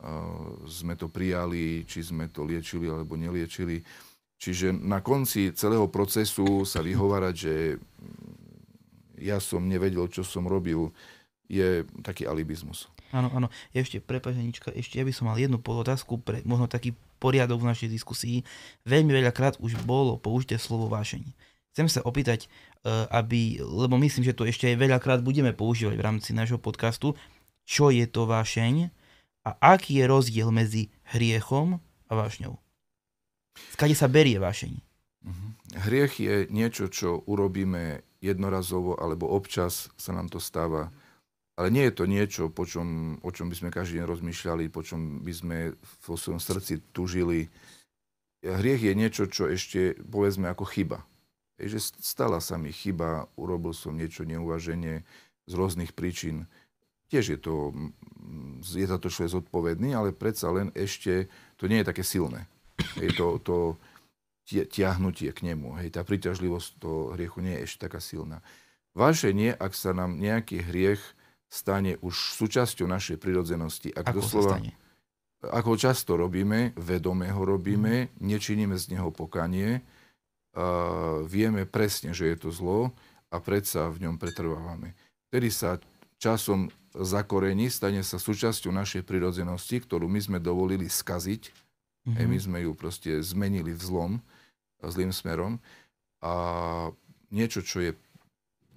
uh, 0.00 0.56
sme 0.64 0.96
to 0.96 1.08
prijali, 1.12 1.84
či 1.84 2.04
sme 2.04 2.32
to 2.32 2.44
liečili 2.48 2.88
alebo 2.88 3.16
neliečili. 3.16 3.84
Čiže 4.38 4.70
na 4.72 5.02
konci 5.02 5.50
celého 5.52 5.90
procesu 5.90 6.62
sa 6.62 6.78
vyhovárať, 6.80 7.34
že 7.34 7.54
ja 9.18 9.42
som 9.42 9.66
nevedel, 9.66 10.06
čo 10.08 10.22
som 10.22 10.46
robil, 10.46 10.94
je 11.50 11.82
taký 12.06 12.28
alibizmus. 12.28 12.86
Áno, 13.08 13.32
áno. 13.32 13.48
Ešte, 13.72 14.04
prepáč, 14.04 14.36
Anička, 14.36 14.68
ešte 14.72 15.00
ja 15.00 15.04
by 15.04 15.12
som 15.16 15.32
mal 15.32 15.40
jednu 15.40 15.56
podotázku 15.56 16.20
pre 16.20 16.44
možno 16.44 16.68
taký 16.68 16.92
poriadok 17.16 17.64
v 17.64 17.70
našej 17.72 17.88
diskusii. 17.88 18.44
Veľmi 18.84 19.16
veľakrát 19.16 19.56
už 19.64 19.80
bolo 19.88 20.20
použité 20.20 20.60
slovo 20.60 20.92
vášeň. 20.92 21.24
Chcem 21.72 21.86
sa 21.88 22.04
opýtať, 22.04 22.46
e, 22.46 22.48
aby, 23.08 23.64
lebo 23.64 23.96
myslím, 23.96 24.28
že 24.28 24.36
to 24.36 24.44
ešte 24.44 24.68
aj 24.68 24.76
veľakrát 24.76 25.20
budeme 25.24 25.56
používať 25.56 25.96
v 25.96 26.04
rámci 26.04 26.30
nášho 26.36 26.60
podcastu, 26.60 27.16
čo 27.64 27.88
je 27.88 28.04
to 28.04 28.28
vášeň 28.28 28.92
a 29.48 29.50
aký 29.60 30.02
je 30.02 30.04
rozdiel 30.04 30.52
medzi 30.52 30.92
hriechom 31.14 31.80
a 32.08 32.12
vášňou. 32.12 32.60
Skade 33.72 33.96
sa 33.96 34.10
berie 34.10 34.36
vášeň? 34.36 34.72
Mhm. 35.24 35.46
Hriech 35.88 36.14
je 36.20 36.34
niečo, 36.48 36.88
čo 36.88 37.24
urobíme 37.24 38.04
jednorazovo 38.18 38.98
alebo 38.98 39.30
občas 39.30 39.92
sa 39.94 40.10
nám 40.10 40.26
to 40.28 40.42
stáva 40.42 40.90
ale 41.58 41.74
nie 41.74 41.90
je 41.90 41.94
to 41.98 42.04
niečo, 42.06 42.42
po 42.54 42.62
čom, 42.62 43.18
o 43.18 43.34
čom 43.34 43.50
by 43.50 43.56
sme 43.58 43.74
každý 43.74 43.98
deň 43.98 44.06
rozmýšľali, 44.06 44.70
po 44.70 44.86
čom 44.86 45.26
by 45.26 45.32
sme 45.34 45.56
vo 46.06 46.14
svojom 46.14 46.38
srdci 46.38 46.94
tužili. 46.94 47.50
Hriech 48.46 48.86
je 48.86 48.94
niečo, 48.94 49.26
čo 49.26 49.50
ešte 49.50 49.98
povedzme 50.06 50.46
ako 50.46 50.62
chyba. 50.62 51.02
Že 51.58 51.82
stala 51.98 52.38
sa 52.38 52.54
mi 52.54 52.70
chyba, 52.70 53.26
urobil 53.34 53.74
som 53.74 53.98
niečo 53.98 54.22
neuvaženie 54.22 55.02
z 55.50 55.52
rôznych 55.58 55.98
príčin. 55.98 56.46
Tiež 57.10 57.34
je 57.34 57.38
to, 57.42 57.74
je 58.62 58.86
za 58.86 59.02
to 59.02 59.10
človek 59.10 59.42
zodpovedný, 59.42 59.98
ale 59.98 60.14
predsa 60.14 60.54
len 60.54 60.70
ešte 60.78 61.26
to 61.58 61.66
nie 61.66 61.82
je 61.82 61.88
také 61.90 62.06
silné. 62.06 62.46
Je 62.94 63.10
to, 63.10 63.42
to 63.42 63.74
tiahnutie 64.46 65.34
k 65.34 65.42
nemu. 65.42 65.74
Hej, 65.82 65.98
tá 65.98 66.06
príťažlivosť 66.06 66.68
toho 66.78 67.18
hriechu 67.18 67.42
nie 67.42 67.58
je 67.58 67.64
ešte 67.66 67.90
taká 67.90 67.98
silná. 67.98 68.46
Váženie, 68.94 69.50
ak 69.58 69.74
sa 69.74 69.90
nám 69.90 70.22
nejaký 70.22 70.62
hriech 70.62 71.17
stane 71.48 71.96
už 72.04 72.36
súčasťou 72.36 72.84
našej 72.84 73.16
prirodzenosti. 73.16 73.92
Ak 73.96 74.12
Ako 74.12 74.20
doslova, 74.20 74.44
sa 74.44 74.50
stane? 74.60 74.72
Ako 75.38 75.72
často 75.80 76.18
robíme, 76.18 76.76
vedome 76.76 77.32
ho 77.32 77.42
robíme, 77.42 78.08
mm. 78.08 78.20
nečiníme 78.20 78.76
z 78.76 78.94
neho 78.96 79.08
pokanie, 79.08 79.80
a 80.58 80.64
vieme 81.28 81.62
presne, 81.68 82.10
že 82.10 82.34
je 82.34 82.36
to 82.36 82.50
zlo 82.50 82.90
a 83.30 83.36
predsa 83.38 83.86
v 83.92 84.08
ňom 84.08 84.18
pretrvávame. 84.18 84.98
Vtedy 85.30 85.52
sa 85.54 85.78
časom 86.18 86.72
zakorení, 86.96 87.70
stane 87.70 88.02
sa 88.02 88.18
súčasťou 88.18 88.74
našej 88.74 89.06
prirodzenosti, 89.06 89.78
ktorú 89.78 90.10
my 90.10 90.18
sme 90.18 90.38
dovolili 90.42 90.90
skaziť. 90.90 91.68
Mm-hmm. 92.08 92.24
my 92.24 92.38
sme 92.40 92.58
ju 92.64 92.72
proste 92.72 93.20
zmenili 93.20 93.76
v 93.76 93.82
zlom, 93.84 94.12
zlým 94.80 95.12
smerom. 95.12 95.60
A 96.24 96.32
niečo, 97.28 97.60
čo 97.60 97.84
je 97.84 97.92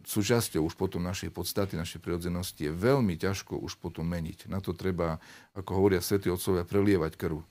súčasťou 0.06 0.66
už 0.66 0.76
potom 0.78 1.04
našej 1.04 1.34
podstaty, 1.34 1.78
našej 1.78 2.02
prirodzenosti 2.02 2.70
je 2.70 2.74
veľmi 2.74 3.18
ťažko 3.18 3.58
už 3.58 3.78
potom 3.78 4.08
meniť. 4.08 4.50
Na 4.50 4.60
to 4.60 4.74
treba, 4.74 5.22
ako 5.58 5.72
hovoria 5.78 6.04
svätí 6.04 6.30
otcovia, 6.30 6.68
prelievať 6.68 7.14
krv. 7.18 7.42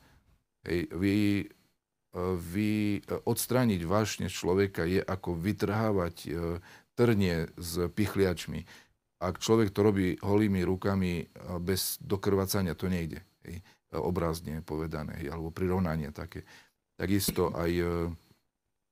Hej, 0.66 0.80
vy, 0.92 1.16
e, 1.42 1.46
vy 2.36 2.70
e, 2.98 3.00
odstrániť 3.24 3.80
vášne 3.88 4.26
človeka 4.28 4.84
je 4.84 5.00
ako 5.00 5.36
vytrhávať 5.36 6.16
e, 6.24 6.28
trnie 6.94 7.48
s 7.56 7.88
pichliačmi. 7.90 8.66
Ak 9.20 9.40
človek 9.40 9.72
to 9.72 9.84
robí 9.84 10.16
holými 10.20 10.64
rukami 10.64 11.28
bez 11.60 12.00
dokrvacania, 12.00 12.72
to 12.72 12.88
nejde. 12.88 13.20
Hej, 13.44 13.60
obrazne 13.92 14.64
povedané, 14.64 15.20
hej, 15.20 15.28
alebo 15.32 15.52
prirovnanie 15.52 16.08
také. 16.12 16.48
Takisto 16.96 17.52
aj 17.52 17.72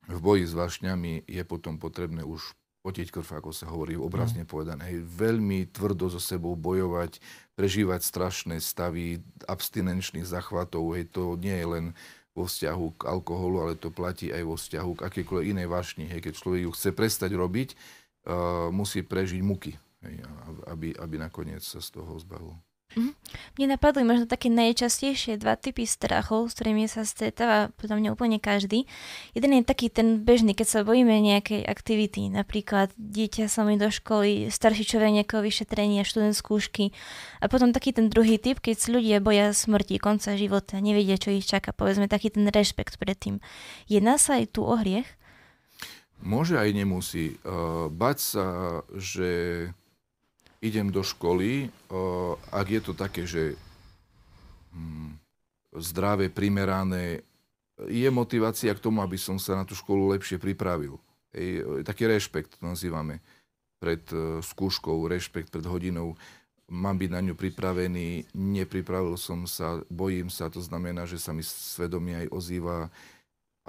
v 0.08 0.18
boji 0.24 0.48
s 0.48 0.56
vášňami 0.56 1.28
je 1.28 1.42
potom 1.44 1.76
potrebné 1.76 2.24
už 2.24 2.57
potiť 2.82 3.10
krv, 3.10 3.42
ako 3.42 3.50
sa 3.50 3.66
hovorí, 3.68 3.98
obrazne 3.98 4.46
mm. 4.46 4.48
povedané. 4.48 4.82
Hej, 4.94 5.04
veľmi 5.04 5.68
tvrdo 5.68 6.08
so 6.08 6.20
sebou 6.22 6.54
bojovať, 6.54 7.18
prežívať 7.58 8.00
strašné 8.06 8.62
stavy 8.62 9.18
abstinenčných 9.50 10.24
zachvatov. 10.24 10.94
Hej, 10.94 11.10
to 11.10 11.34
nie 11.36 11.54
je 11.54 11.66
len 11.66 11.84
vo 12.38 12.46
vzťahu 12.46 12.86
k 12.94 13.00
alkoholu, 13.10 13.56
ale 13.66 13.72
to 13.74 13.90
platí 13.90 14.30
aj 14.30 14.42
vo 14.46 14.54
vzťahu 14.54 14.90
k 14.94 15.04
akékoľvek 15.10 15.46
inej 15.50 15.66
vášni. 15.66 16.06
Hej, 16.06 16.30
keď 16.30 16.32
človek 16.38 16.60
ju 16.64 16.70
chce 16.70 16.90
prestať 16.94 17.30
robiť, 17.34 17.74
uh, 17.74 18.70
musí 18.70 19.02
prežiť 19.02 19.42
muky, 19.42 19.74
hej, 20.06 20.22
aby, 20.70 20.94
aby 20.94 21.16
nakoniec 21.18 21.66
sa 21.66 21.82
z 21.82 21.98
toho 21.98 22.14
zbavil. 22.22 22.54
Mm. 22.96 23.12
Mne 23.60 23.76
napadli 23.76 24.00
možno 24.00 24.24
také 24.24 24.48
najčastejšie 24.48 25.36
dva 25.36 25.60
typy 25.60 25.84
strachov, 25.84 26.48
s 26.48 26.56
ktorými 26.56 26.88
sa 26.88 27.04
stretáva 27.04 27.68
podľa 27.76 28.00
mňa 28.00 28.08
úplne 28.16 28.40
každý. 28.40 28.88
Jeden 29.36 29.60
je 29.60 29.68
taký 29.68 29.92
ten 29.92 30.24
bežný, 30.24 30.56
keď 30.56 30.66
sa 30.66 30.80
bojíme 30.88 31.12
nejakej 31.20 31.68
aktivity, 31.68 32.32
napríklad 32.32 32.88
dieťa 32.96 33.52
sa 33.52 33.68
mi 33.68 33.76
do 33.76 33.92
školy, 33.92 34.48
starší 34.48 34.88
človek 34.88 35.20
nejakého 35.20 35.44
vyšetrenia, 35.44 36.08
študent 36.08 36.32
skúšky. 36.32 36.96
A 37.44 37.52
potom 37.52 37.76
taký 37.76 37.92
ten 37.92 38.08
druhý 38.08 38.40
typ, 38.40 38.56
keď 38.64 38.80
sa 38.80 38.88
ľudia 38.96 39.20
boja 39.20 39.52
smrti, 39.52 40.00
konca 40.00 40.32
života, 40.40 40.80
nevedia, 40.80 41.20
čo 41.20 41.28
ich 41.28 41.44
čaká, 41.44 41.76
povedzme 41.76 42.08
taký 42.08 42.32
ten 42.32 42.48
rešpekt 42.48 42.96
pred 42.96 43.20
tým. 43.20 43.44
Jedná 43.84 44.16
sa 44.16 44.40
aj 44.40 44.56
tu 44.56 44.64
o 44.64 44.72
hriech? 44.72 45.06
Môže 46.18 46.58
aj 46.58 46.74
nemusí. 46.74 47.38
Uh, 47.46 47.86
bať 47.92 48.18
sa, 48.18 48.46
že 48.96 49.30
idem 50.58 50.90
do 50.90 51.02
školy, 51.02 51.70
ak 52.50 52.66
je 52.66 52.80
to 52.82 52.92
také, 52.94 53.22
že 53.26 53.54
hm, 54.74 55.14
zdravé, 55.78 56.28
primerané, 56.28 57.22
je 57.86 58.10
motivácia 58.10 58.74
k 58.74 58.82
tomu, 58.82 58.98
aby 59.06 59.14
som 59.14 59.38
sa 59.38 59.54
na 59.54 59.62
tú 59.62 59.78
školu 59.78 60.10
lepšie 60.18 60.42
pripravil. 60.42 60.98
Ej, 61.30 61.62
taký 61.86 62.10
rešpekt 62.10 62.58
nazývame 62.58 63.22
pred 63.78 64.02
e, 64.10 64.42
skúškou, 64.42 65.06
rešpekt 65.06 65.54
pred 65.54 65.62
hodinou. 65.62 66.18
Mám 66.66 66.98
byť 66.98 67.10
na 67.14 67.20
ňu 67.22 67.38
pripravený, 67.38 68.34
nepripravil 68.34 69.14
som 69.14 69.46
sa, 69.46 69.80
bojím 69.88 70.28
sa, 70.28 70.50
to 70.50 70.58
znamená, 70.58 71.06
že 71.06 71.16
sa 71.16 71.30
mi 71.30 71.46
svedomie 71.46 72.26
aj 72.26 72.28
ozýva 72.34 72.90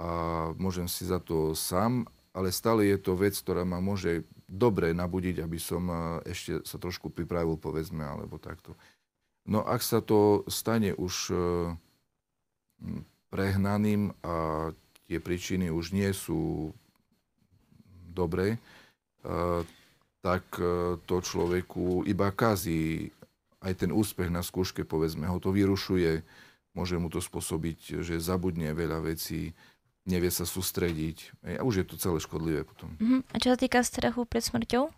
a 0.00 0.08
môžem 0.56 0.88
si 0.88 1.06
za 1.06 1.20
to 1.22 1.52
sám, 1.52 2.08
ale 2.30 2.54
stále 2.54 2.86
je 2.86 2.98
to 2.98 3.18
vec, 3.18 3.34
ktorá 3.34 3.66
ma 3.66 3.82
môže 3.82 4.22
dobre 4.46 4.94
nabudiť, 4.94 5.42
aby 5.42 5.58
som 5.58 5.86
ešte 6.22 6.62
sa 6.62 6.78
trošku 6.78 7.10
pripravil, 7.10 7.58
povedzme, 7.58 8.02
alebo 8.02 8.38
takto. 8.38 8.74
No 9.50 9.66
ak 9.66 9.82
sa 9.82 9.98
to 9.98 10.46
stane 10.46 10.94
už 10.94 11.32
e, 11.32 11.36
prehnaným 13.32 14.14
a 14.22 14.68
tie 15.10 15.18
príčiny 15.18 15.72
už 15.72 15.90
nie 15.90 16.10
sú 16.14 16.70
dobré, 18.14 18.54
e, 18.54 18.58
tak 20.20 20.44
e, 20.60 21.00
to 21.02 21.16
človeku 21.18 22.04
iba 22.04 22.28
kazí 22.30 23.10
aj 23.60 23.86
ten 23.86 23.90
úspech 23.90 24.28
na 24.28 24.44
skúške, 24.44 24.84
povedzme, 24.84 25.26
ho 25.26 25.42
to 25.42 25.50
vyrušuje, 25.50 26.22
môže 26.76 26.96
mu 27.00 27.10
to 27.10 27.18
spôsobiť, 27.18 28.04
že 28.06 28.22
zabudne 28.22 28.72
veľa 28.72 29.04
vecí, 29.04 29.52
nevie 30.08 30.32
sa 30.32 30.48
sústrediť. 30.48 31.44
A 31.60 31.62
už 31.64 31.82
je 31.82 31.86
to 31.86 32.00
celé 32.00 32.18
škodlivé 32.20 32.62
potom. 32.64 32.92
Uh-huh. 32.96 33.20
A 33.32 33.36
čo 33.36 33.52
sa 33.52 33.58
týka 33.60 33.84
strachu 33.84 34.24
pred 34.24 34.40
smrťou? 34.40 34.88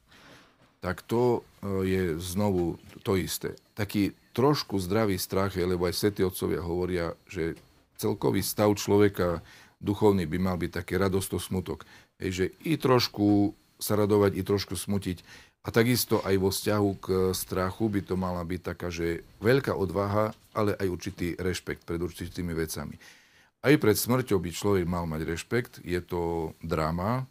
Tak 0.83 1.07
to 1.07 1.47
e, 1.63 1.87
je 1.87 2.03
znovu 2.19 2.79
to 3.07 3.15
isté. 3.15 3.55
Taký 3.79 4.15
trošku 4.35 4.83
zdravý 4.83 5.19
strach 5.19 5.55
je, 5.55 5.63
lebo 5.63 5.87
aj 5.87 5.95
svätí 5.95 6.27
otcovia 6.27 6.63
hovoria, 6.63 7.15
že 7.31 7.55
celkový 7.99 8.43
stav 8.43 8.75
človeka 8.75 9.45
duchovný 9.79 10.27
by 10.27 10.39
mal 10.39 10.57
byť 10.59 10.71
taký 10.83 10.99
radosto 10.99 11.39
smutok. 11.39 11.87
Hej, 12.19 12.31
že 12.31 12.47
i 12.67 12.75
trošku 12.79 13.55
sa 13.79 13.99
radovať, 13.99 14.39
i 14.39 14.43
trošku 14.47 14.79
smutiť. 14.79 15.23
A 15.63 15.71
takisto 15.71 16.19
aj 16.27 16.35
vo 16.43 16.51
vzťahu 16.51 16.91
k 16.99 17.07
strachu 17.31 17.87
by 17.87 18.01
to 18.03 18.15
mala 18.19 18.43
byť 18.43 18.61
taká, 18.63 18.91
že 18.91 19.23
veľká 19.39 19.75
odvaha, 19.75 20.35
ale 20.51 20.75
aj 20.75 20.91
určitý 20.91 21.39
rešpekt 21.39 21.87
pred 21.87 22.03
určitými 22.03 22.51
vecami. 22.51 22.99
Aj 23.63 23.75
pred 23.79 23.95
smrťou 23.95 24.43
by 24.43 24.51
človek 24.51 24.87
mal 24.91 25.07
mať 25.07 25.23
rešpekt, 25.23 25.73
je 25.87 26.03
to 26.03 26.51
dráma, 26.67 27.31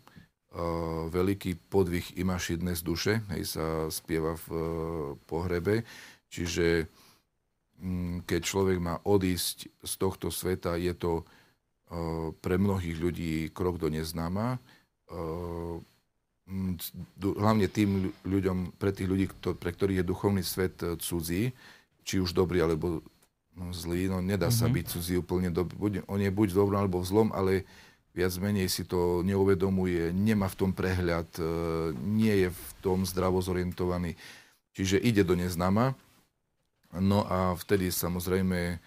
veľký 1.12 1.60
podvih 1.68 2.16
imaši 2.16 2.56
dnes 2.56 2.80
duše, 2.80 3.20
hej, 3.36 3.44
sa 3.56 3.92
spieva 3.92 4.36
v 4.36 4.48
uh, 4.52 4.62
pohrebe. 5.28 5.88
Čiže 6.32 6.88
um, 7.80 8.24
keď 8.24 8.42
človek 8.44 8.80
má 8.80 9.00
odísť 9.04 9.72
z 9.84 9.94
tohto 10.00 10.28
sveta, 10.32 10.76
je 10.76 10.96
to 10.96 11.24
uh, 11.24 12.32
pre 12.40 12.56
mnohých 12.56 12.98
ľudí 13.00 13.34
krok 13.52 13.80
do 13.80 13.88
neznáma. 13.92 14.60
Uh, 15.12 15.80
hlavne 17.20 17.68
tým 17.72 18.12
ľuďom, 18.28 18.76
pre 18.76 18.92
tých 18.92 19.08
ľudí, 19.08 19.32
pre 19.40 19.72
ktorých 19.72 20.04
je 20.04 20.10
duchovný 20.12 20.44
svet 20.44 20.80
cudzí, 21.00 21.56
či 22.04 22.20
už 22.20 22.36
dobrý 22.36 22.60
alebo 22.60 23.00
zlý, 23.72 24.08
no 24.08 24.24
nedá 24.24 24.48
mm-hmm. 24.48 24.60
sa 24.60 24.68
mhm. 24.68 24.74
byť 24.76 24.86
cudzí 24.88 25.14
úplne 25.20 25.50
dobrý. 25.52 26.02
On 26.08 26.20
je 26.20 26.32
buď 26.32 26.48
v 26.52 26.58
dobrom 26.58 26.80
alebo 26.80 27.04
v 27.04 27.10
zlom, 27.10 27.30
ale 27.36 27.68
viac 28.12 28.36
menej 28.40 28.68
si 28.68 28.84
to 28.84 29.24
neuvedomuje, 29.24 30.12
nemá 30.12 30.52
v 30.52 30.60
tom 30.60 30.72
prehľad, 30.76 31.32
e, 31.40 31.44
nie 31.96 32.48
je 32.48 32.50
v 32.52 32.70
tom 32.84 33.08
zdravo 33.08 33.40
zorientovaný. 33.40 34.20
Čiže 34.76 35.00
ide 35.00 35.24
do 35.24 35.36
neznáma. 35.36 35.96
No 36.92 37.24
a 37.24 37.56
vtedy 37.56 37.88
samozrejme 37.88 38.60
e, 38.60 38.78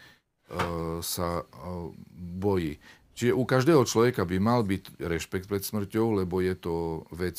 sa 1.00 1.40
e, 1.40 1.44
bojí. 2.36 2.76
Čiže 3.16 3.32
u 3.32 3.44
každého 3.46 3.82
človeka 3.88 4.28
by 4.28 4.36
mal 4.42 4.60
byť 4.66 5.00
rešpekt 5.00 5.46
pred 5.48 5.62
smrťou, 5.62 6.20
lebo 6.20 6.42
je 6.42 6.54
to 6.58 7.06
vec, 7.14 7.38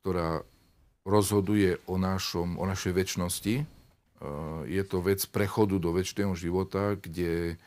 ktorá 0.00 0.46
rozhoduje 1.02 1.82
o, 1.90 1.98
našom, 1.98 2.54
o 2.54 2.62
našej 2.62 2.94
väčšnosti. 2.94 3.75
Je 4.64 4.82
to 4.84 5.04
vec 5.04 5.20
prechodu 5.28 5.76
do 5.76 5.92
väčšného 5.92 6.32
života, 6.32 6.96
kde 6.96 7.60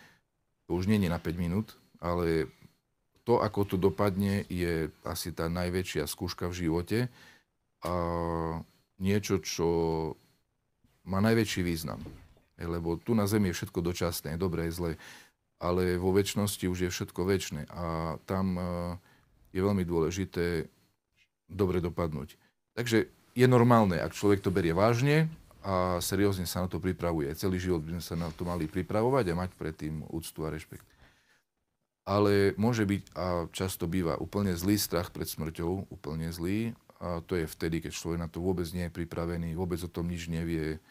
to 0.65 0.77
už 0.77 0.89
nie 0.89 0.97
je 1.01 1.09
na 1.09 1.21
5 1.21 1.38
minút, 1.38 1.77
ale 2.01 2.49
to, 3.25 3.38
ako 3.38 3.65
to 3.69 3.77
dopadne, 3.77 4.41
je 4.49 4.89
asi 5.05 5.29
tá 5.29 5.45
najväčšia 5.45 6.09
skúška 6.09 6.49
v 6.49 6.65
živote 6.65 6.99
a 7.85 7.93
niečo, 8.97 9.38
čo 9.38 9.67
má 11.05 11.21
najväčší 11.21 11.62
význam. 11.62 12.01
Lebo 12.59 12.97
tu 12.97 13.13
na 13.13 13.29
Zemi 13.29 13.53
je 13.53 13.57
všetko 13.62 13.79
dočasné, 13.85 14.35
dobré, 14.35 14.67
zlé, 14.73 14.97
ale 15.62 16.01
vo 16.01 16.12
väčšnosti 16.12 16.65
už 16.65 16.79
je 16.88 16.89
všetko 16.89 17.21
väčšie 17.23 17.69
a 17.71 18.17
tam 18.27 18.55
e, 18.57 18.63
je 19.55 19.59
veľmi 19.63 19.83
dôležité 19.88 20.67
dobre 21.47 21.79
dopadnúť. 21.79 22.35
Takže 22.75 23.07
je 23.35 23.47
normálne, 23.47 23.95
ak 23.99 24.15
človek 24.15 24.43
to 24.43 24.51
berie 24.51 24.75
vážne 24.75 25.31
a 25.63 25.99
seriózne 25.99 26.47
sa 26.47 26.63
na 26.63 26.69
to 26.71 26.79
pripravuje. 26.79 27.27
Celý 27.35 27.59
život 27.59 27.83
by 27.83 27.99
sme 27.99 28.03
sa 28.03 28.15
na 28.15 28.29
to 28.31 28.47
mali 28.47 28.65
pripravovať 28.65 29.25
a 29.31 29.39
mať 29.39 29.51
predtým 29.59 30.07
úctu 30.11 30.47
a 30.47 30.53
rešpekt 30.53 30.87
ale 32.09 32.57
môže 32.57 32.89
byť 32.89 33.03
a 33.13 33.45
často 33.53 33.85
býva 33.85 34.17
úplne 34.17 34.57
zlý 34.57 34.81
strach 34.81 35.13
pred 35.13 35.29
smrťou, 35.29 35.93
úplne 35.93 36.33
zlý. 36.33 36.73
A 36.97 37.21
to 37.21 37.37
je 37.37 37.45
vtedy, 37.45 37.85
keď 37.85 37.91
človek 37.93 38.19
na 38.19 38.25
to 38.25 38.41
vôbec 38.41 38.65
nie 38.73 38.89
je 38.89 38.97
pripravený, 38.97 39.53
vôbec 39.53 39.77
o 39.85 39.93
tom 39.93 40.09
nič 40.09 40.25
nevie 40.25 40.81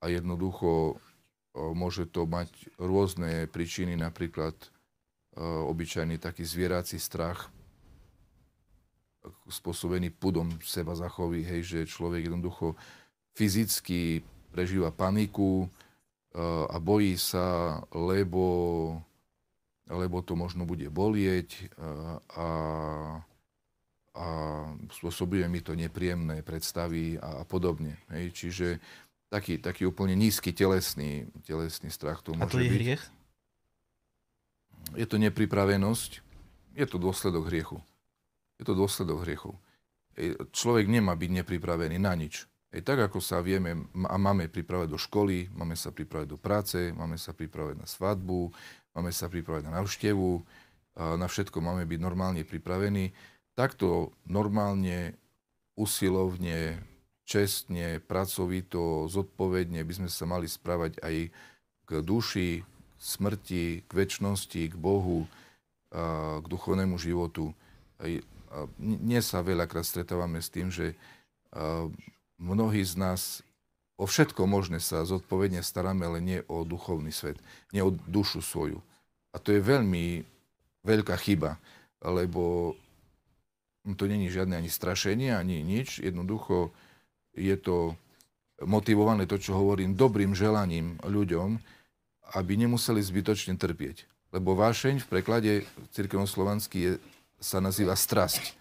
a 0.00 0.08
jednoducho 0.08 0.96
môže 1.54 2.08
to 2.08 2.24
mať 2.24 2.48
rôzne 2.80 3.44
príčiny, 3.52 4.00
napríklad 4.00 4.56
obyčajný 5.36 6.16
taký 6.16 6.42
zvierací 6.42 6.96
strach, 6.96 7.52
spôsobený 9.52 10.16
pudom 10.16 10.48
seba 10.64 10.96
zachovy, 10.96 11.44
hej, 11.44 11.62
že 11.62 11.92
človek 11.92 12.32
jednoducho 12.32 12.74
fyzicky 13.36 14.24
prežíva 14.50 14.88
paniku 14.88 15.68
a 16.72 16.76
bojí 16.80 17.20
sa, 17.20 17.78
lebo 17.92 18.44
lebo 19.86 20.18
to 20.18 20.34
možno 20.34 20.66
bude 20.66 20.90
bolieť 20.90 21.70
a, 21.78 22.18
a, 22.18 22.48
a 24.18 24.26
spôsobuje 24.90 25.46
mi 25.46 25.62
to 25.62 25.78
nepríjemné 25.78 26.42
predstavy 26.42 27.14
a, 27.22 27.42
a 27.42 27.44
podobne. 27.46 27.94
Hej. 28.10 28.34
Čiže 28.34 28.66
taký, 29.30 29.62
taký 29.62 29.86
úplne 29.86 30.18
nízky 30.18 30.50
telesný, 30.50 31.30
telesný 31.46 31.94
strach 31.94 32.26
to 32.26 32.34
môže. 32.34 32.50
A 32.50 32.50
to 32.50 32.58
je 32.58 32.66
byť. 32.66 32.74
hriech? 32.74 33.02
Je 34.98 35.06
to 35.06 35.18
nepripravenosť, 35.22 36.10
je 36.74 36.86
to 36.86 36.98
dôsledok 36.98 37.46
hriechu. 37.50 37.78
Je 38.58 38.64
to 38.66 38.74
dôsledok 38.74 39.22
hriechu. 39.22 39.54
Človek 40.50 40.90
nemá 40.90 41.14
byť 41.14 41.30
nepripravený 41.42 42.02
na 42.02 42.14
nič. 42.18 42.48
Ej, 42.74 42.82
tak 42.82 42.98
ako 42.98 43.22
sa 43.22 43.38
vieme 43.40 43.86
a 44.10 44.16
máme 44.18 44.50
pripravať 44.50 44.88
do 44.90 44.98
školy, 44.98 45.46
máme 45.54 45.78
sa 45.78 45.94
pripravať 45.94 46.26
do 46.26 46.38
práce, 46.38 46.90
máme 46.92 47.14
sa 47.14 47.30
pripravať 47.30 47.78
na 47.78 47.86
svadbu, 47.86 48.50
máme 48.92 49.14
sa 49.14 49.30
pripravať 49.30 49.70
na 49.70 49.80
návštevu, 49.80 50.42
na 50.96 51.26
všetko 51.28 51.62
máme 51.62 51.86
byť 51.86 52.00
normálne 52.02 52.42
pripravení. 52.42 53.14
Takto 53.56 54.12
normálne, 54.26 55.14
usilovne, 55.78 56.82
čestne, 57.24 58.02
pracovito, 58.02 59.06
zodpovedne 59.08 59.80
by 59.86 59.92
sme 59.92 60.08
sa 60.10 60.24
mali 60.26 60.50
správať 60.50 60.98
aj 61.00 61.16
k 61.86 61.90
duši, 62.02 62.60
k 62.60 62.66
smrti, 62.98 63.86
k 63.86 63.90
väčšnosti, 63.92 64.62
k 64.72 64.76
Bohu, 64.76 65.28
k 65.92 66.44
duchovnému 66.44 66.98
životu. 66.98 67.54
Dnes 68.80 69.24
sa 69.24 69.40
veľakrát 69.40 69.84
stretávame 69.84 70.42
s 70.42 70.48
tým, 70.48 70.68
že 70.68 70.96
mnohí 72.38 72.84
z 72.84 72.94
nás 72.96 73.46
O 73.96 74.04
všetko 74.04 74.44
možné 74.44 74.76
sa 74.76 75.08
zodpovedne 75.08 75.64
staráme, 75.64 76.04
ale 76.04 76.20
nie 76.20 76.38
o 76.52 76.68
duchovný 76.68 77.08
svet, 77.08 77.40
nie 77.72 77.80
o 77.80 77.96
dušu 78.04 78.44
svoju. 78.44 78.84
A 79.32 79.40
to 79.40 79.56
je 79.56 79.60
veľmi 79.64 80.20
veľká 80.84 81.16
chyba, 81.16 81.56
lebo 82.04 82.76
to 83.96 84.04
není 84.04 84.28
žiadne 84.28 84.52
ani 84.52 84.68
strašenie, 84.68 85.32
ani 85.32 85.64
nič. 85.64 86.04
Jednoducho 86.04 86.76
je 87.32 87.56
to 87.56 87.96
motivované 88.60 89.24
to, 89.24 89.40
čo 89.40 89.56
hovorím, 89.56 89.96
dobrým 89.96 90.36
želaním 90.36 91.00
ľuďom, 91.00 91.56
aby 92.36 92.52
nemuseli 92.60 93.00
zbytočne 93.00 93.56
trpieť. 93.56 94.04
Lebo 94.28 94.52
vášeň 94.52 95.00
v 95.00 95.08
preklade 95.08 95.52
cirkevnoslovanský 95.96 96.78
je, 96.84 96.92
sa 97.40 97.64
nazýva 97.64 97.96
strasť. 97.96 98.52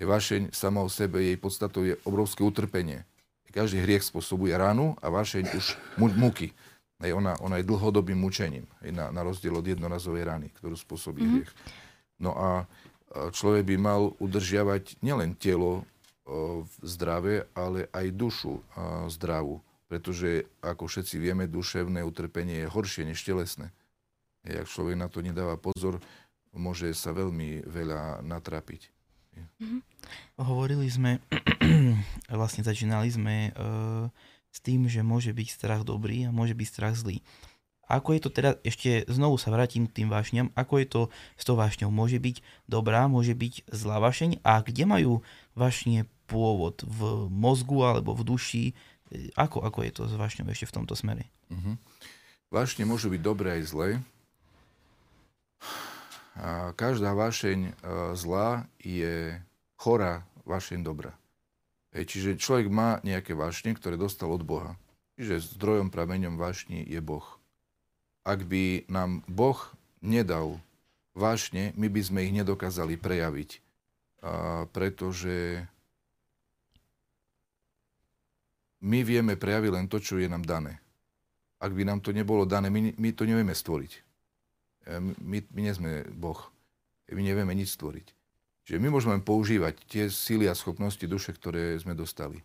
Je 0.00 0.08
vášeň 0.08 0.56
sama 0.56 0.80
o 0.80 0.88
sebe, 0.88 1.20
jej 1.20 1.36
podstatou 1.36 1.84
je 1.84 1.92
obrovské 2.08 2.40
utrpenie. 2.40 3.04
Každý 3.52 3.84
hriech 3.84 4.00
spôsobuje 4.00 4.56
ranu 4.56 4.96
a 5.04 5.12
vaše 5.12 5.44
už 5.44 5.76
muky. 6.00 6.56
Hej, 7.04 7.12
ona, 7.20 7.36
ona 7.44 7.60
je 7.60 7.68
dlhodobým 7.68 8.16
mučením, 8.16 8.64
hej, 8.80 8.96
na, 8.96 9.12
na 9.12 9.20
rozdiel 9.20 9.56
od 9.56 9.64
jednorazovej 9.64 10.24
rany, 10.24 10.48
ktorú 10.56 10.76
spôsobí 10.76 11.20
mm-hmm. 11.20 11.36
hriech. 11.36 11.52
No 12.20 12.32
a 12.32 12.48
človek 13.32 13.68
by 13.68 13.76
mal 13.76 14.02
udržiavať 14.20 15.00
nielen 15.04 15.36
telo 15.36 15.84
o, 16.24 16.64
zdravé, 16.84 17.48
ale 17.56 17.88
aj 17.92 18.06
dušu 18.12 18.52
o, 18.56 18.62
zdravú. 19.08 19.60
Pretože, 19.90 20.46
ako 20.62 20.86
všetci 20.86 21.16
vieme, 21.18 21.50
duševné 21.50 22.04
utrpenie 22.06 22.62
je 22.64 22.72
horšie 22.72 23.02
než 23.08 23.20
telesné. 23.24 23.72
Hej, 24.46 24.64
ak 24.64 24.68
človek 24.68 24.96
na 24.96 25.08
to 25.08 25.24
nedáva 25.24 25.56
pozor, 25.56 25.98
môže 26.54 26.92
sa 26.92 27.16
veľmi 27.16 27.64
veľa 27.66 28.22
natrapiť. 28.22 28.99
Mm-hmm. 29.36 29.80
Hovorili 30.40 30.88
sme, 30.88 31.20
vlastne 32.32 32.64
začínali 32.64 33.08
sme 33.12 33.52
uh, 33.52 34.08
s 34.50 34.58
tým, 34.64 34.88
že 34.90 35.04
môže 35.04 35.30
byť 35.30 35.48
strach 35.52 35.82
dobrý 35.84 36.26
a 36.26 36.34
môže 36.34 36.56
byť 36.56 36.66
strach 36.66 36.94
zlý. 36.96 37.22
Ako 37.90 38.14
je 38.14 38.20
to 38.22 38.30
teda, 38.30 38.54
ešte 38.62 39.02
znovu 39.10 39.34
sa 39.34 39.50
vrátim 39.50 39.90
k 39.90 40.02
tým 40.02 40.08
vášňam, 40.14 40.54
ako 40.54 40.74
je 40.78 40.86
to 40.86 41.02
s 41.34 41.42
tou 41.42 41.58
vášňou? 41.58 41.90
Môže 41.90 42.22
byť 42.22 42.38
dobrá, 42.70 43.10
môže 43.10 43.34
byť 43.34 43.66
zlá 43.66 43.98
vášeň 43.98 44.38
a 44.46 44.62
kde 44.62 44.86
majú 44.86 45.12
vášne 45.58 46.06
pôvod? 46.30 46.86
V 46.86 47.26
mozgu 47.26 47.82
alebo 47.82 48.14
v 48.14 48.22
duši? 48.22 48.64
Ako, 49.34 49.66
ako 49.66 49.82
je 49.82 49.90
to 49.90 50.02
s 50.06 50.14
vášňou 50.14 50.46
ešte 50.54 50.70
v 50.70 50.74
tomto 50.78 50.94
smere? 50.94 51.26
Uh-huh. 51.50 51.74
Vášne 52.54 52.86
môžu 52.86 53.10
byť 53.10 53.20
dobré 53.26 53.58
aj 53.58 53.74
zlé. 53.74 53.88
Každá 56.78 57.12
vášeň 57.12 57.58
e, 57.66 57.72
zlá 58.14 58.64
je 58.78 59.36
chorá 59.76 60.22
vášeň 60.46 60.80
dobrá. 60.86 61.12
Čiže 61.90 62.38
človek 62.38 62.70
má 62.70 63.02
nejaké 63.02 63.34
vášne, 63.34 63.74
ktoré 63.74 63.98
dostal 63.98 64.30
od 64.30 64.46
Boha. 64.46 64.78
Čiže 65.18 65.58
zdrojom, 65.58 65.90
prameňom 65.90 66.38
vášni 66.38 66.86
je 66.86 67.02
Boh. 67.02 67.26
Ak 68.22 68.46
by 68.46 68.86
nám 68.86 69.26
Boh 69.26 69.58
nedal 69.98 70.62
vášne, 71.18 71.74
my 71.74 71.90
by 71.90 72.00
sme 72.00 72.24
ich 72.24 72.32
nedokázali 72.32 72.94
prejaviť. 72.94 73.50
A 74.22 74.64
pretože 74.70 75.66
my 78.80 79.02
vieme 79.04 79.34
prejaviť 79.34 79.70
len 79.74 79.86
to, 79.90 79.98
čo 80.00 80.16
je 80.16 80.30
nám 80.30 80.46
dané. 80.46 80.80
Ak 81.60 81.74
by 81.76 81.84
nám 81.84 82.00
to 82.00 82.16
nebolo 82.16 82.48
dané, 82.48 82.72
my, 82.72 82.96
my 82.96 83.10
to 83.12 83.28
nevieme 83.28 83.52
stvoriť. 83.52 84.09
E, 84.90 84.98
my, 84.98 85.38
my 85.54 85.60
nie 85.62 85.74
sme 85.74 85.90
Boh. 86.10 86.50
My 87.10 87.22
nevieme 87.22 87.54
nič 87.54 87.78
stvoriť. 87.78 88.06
Čiže 88.66 88.78
my 88.82 88.88
môžeme 88.90 89.18
používať 89.22 89.82
tie 89.86 90.04
síly 90.10 90.46
a 90.46 90.54
schopnosti 90.54 91.02
duše, 91.02 91.34
ktoré 91.34 91.78
sme 91.78 91.94
dostali. 91.94 92.42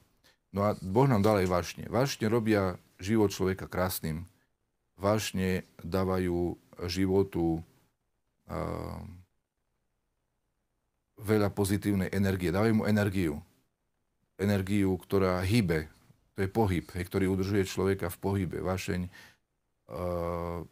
No 0.54 0.66
a 0.66 0.74
Boh 0.80 1.06
nám 1.06 1.22
dal 1.22 1.42
aj 1.44 1.52
vášne. 1.52 1.84
Vášne 1.92 2.32
robia 2.32 2.80
život 2.98 3.30
človeka 3.30 3.70
krásnym. 3.70 4.26
Vášne 4.96 5.68
dávajú 5.84 6.56
životu 6.88 7.60
uh, 8.48 9.00
veľa 11.20 11.52
pozitívnej 11.52 12.10
energie. 12.16 12.56
Dávajú 12.56 12.74
mu 12.82 12.84
energiu. 12.88 13.44
Energiu, 14.40 14.96
ktorá 14.96 15.44
hýbe. 15.44 15.92
To 16.36 16.44
je 16.44 16.50
pohyb, 16.50 16.88
ktorý 16.88 17.28
udržuje 17.32 17.68
človeka 17.68 18.08
v 18.10 18.18
pohybe. 18.18 18.58
Vášeň 18.64 19.02
uh, 19.06 20.64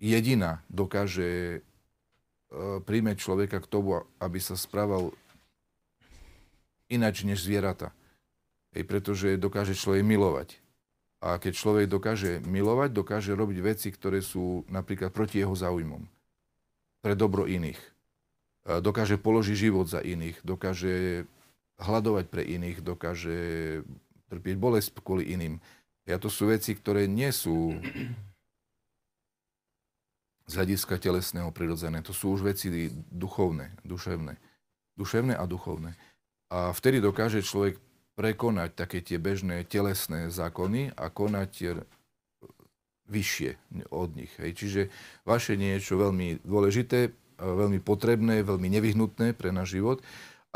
jediná 0.00 0.64
dokáže 0.68 1.60
uh, 1.60 2.78
príjmeť 2.84 3.16
človeka 3.20 3.58
k 3.62 3.70
tomu, 3.70 4.04
aby 4.20 4.38
sa 4.40 4.54
správal 4.54 5.14
ináč 6.86 7.26
než 7.26 7.42
zvieratá. 7.42 7.90
Hej, 8.76 8.84
pretože 8.86 9.28
dokáže 9.40 9.74
človek 9.74 10.04
milovať. 10.04 10.60
A 11.24 11.40
keď 11.40 11.52
človek 11.56 11.86
dokáže 11.88 12.44
milovať, 12.44 12.92
dokáže 12.92 13.32
robiť 13.32 13.58
veci, 13.64 13.88
ktoré 13.88 14.20
sú 14.20 14.68
napríklad 14.68 15.10
proti 15.10 15.40
jeho 15.40 15.56
záujmom. 15.56 16.04
Pre 17.00 17.14
dobro 17.16 17.48
iných 17.48 17.80
dokáže 18.66 19.16
položiť 19.16 19.56
život 19.56 19.86
za 19.86 20.02
iných, 20.02 20.42
dokáže 20.42 21.24
hľadovať 21.78 22.24
pre 22.26 22.42
iných, 22.42 22.82
dokáže 22.82 23.38
trpieť 24.26 24.56
bolesť 24.58 24.88
kvôli 24.98 25.30
iným. 25.30 25.62
A 26.06 26.18
to 26.18 26.30
sú 26.30 26.50
veci, 26.50 26.74
ktoré 26.74 27.06
nie 27.06 27.30
sú 27.30 27.78
z 30.46 30.52
hľadiska 30.54 31.02
telesného 31.02 31.50
prirodzené. 31.50 32.02
To 32.06 32.14
sú 32.14 32.38
už 32.38 32.46
veci 32.46 32.70
duchovné, 33.10 33.74
duševné. 33.82 34.38
Duševné 34.94 35.34
a 35.34 35.44
duchovné. 35.44 35.98
A 36.54 36.70
vtedy 36.70 37.02
dokáže 37.02 37.42
človek 37.42 37.82
prekonať 38.14 38.70
také 38.78 39.02
tie 39.02 39.18
bežné 39.20 39.66
telesné 39.66 40.30
zákony 40.30 40.94
a 40.96 41.10
konať 41.10 41.82
vyššie 43.06 43.50
od 43.90 44.08
nich. 44.14 44.32
Hej. 44.38 44.50
Čiže 44.56 44.80
vaše 45.26 45.58
niečo 45.58 45.98
veľmi 45.98 46.42
dôležité, 46.46 47.12
veľmi 47.36 47.82
potrebné, 47.82 48.40
veľmi 48.40 48.70
nevyhnutné 48.72 49.36
pre 49.36 49.52
náš 49.52 49.76
život. 49.76 50.00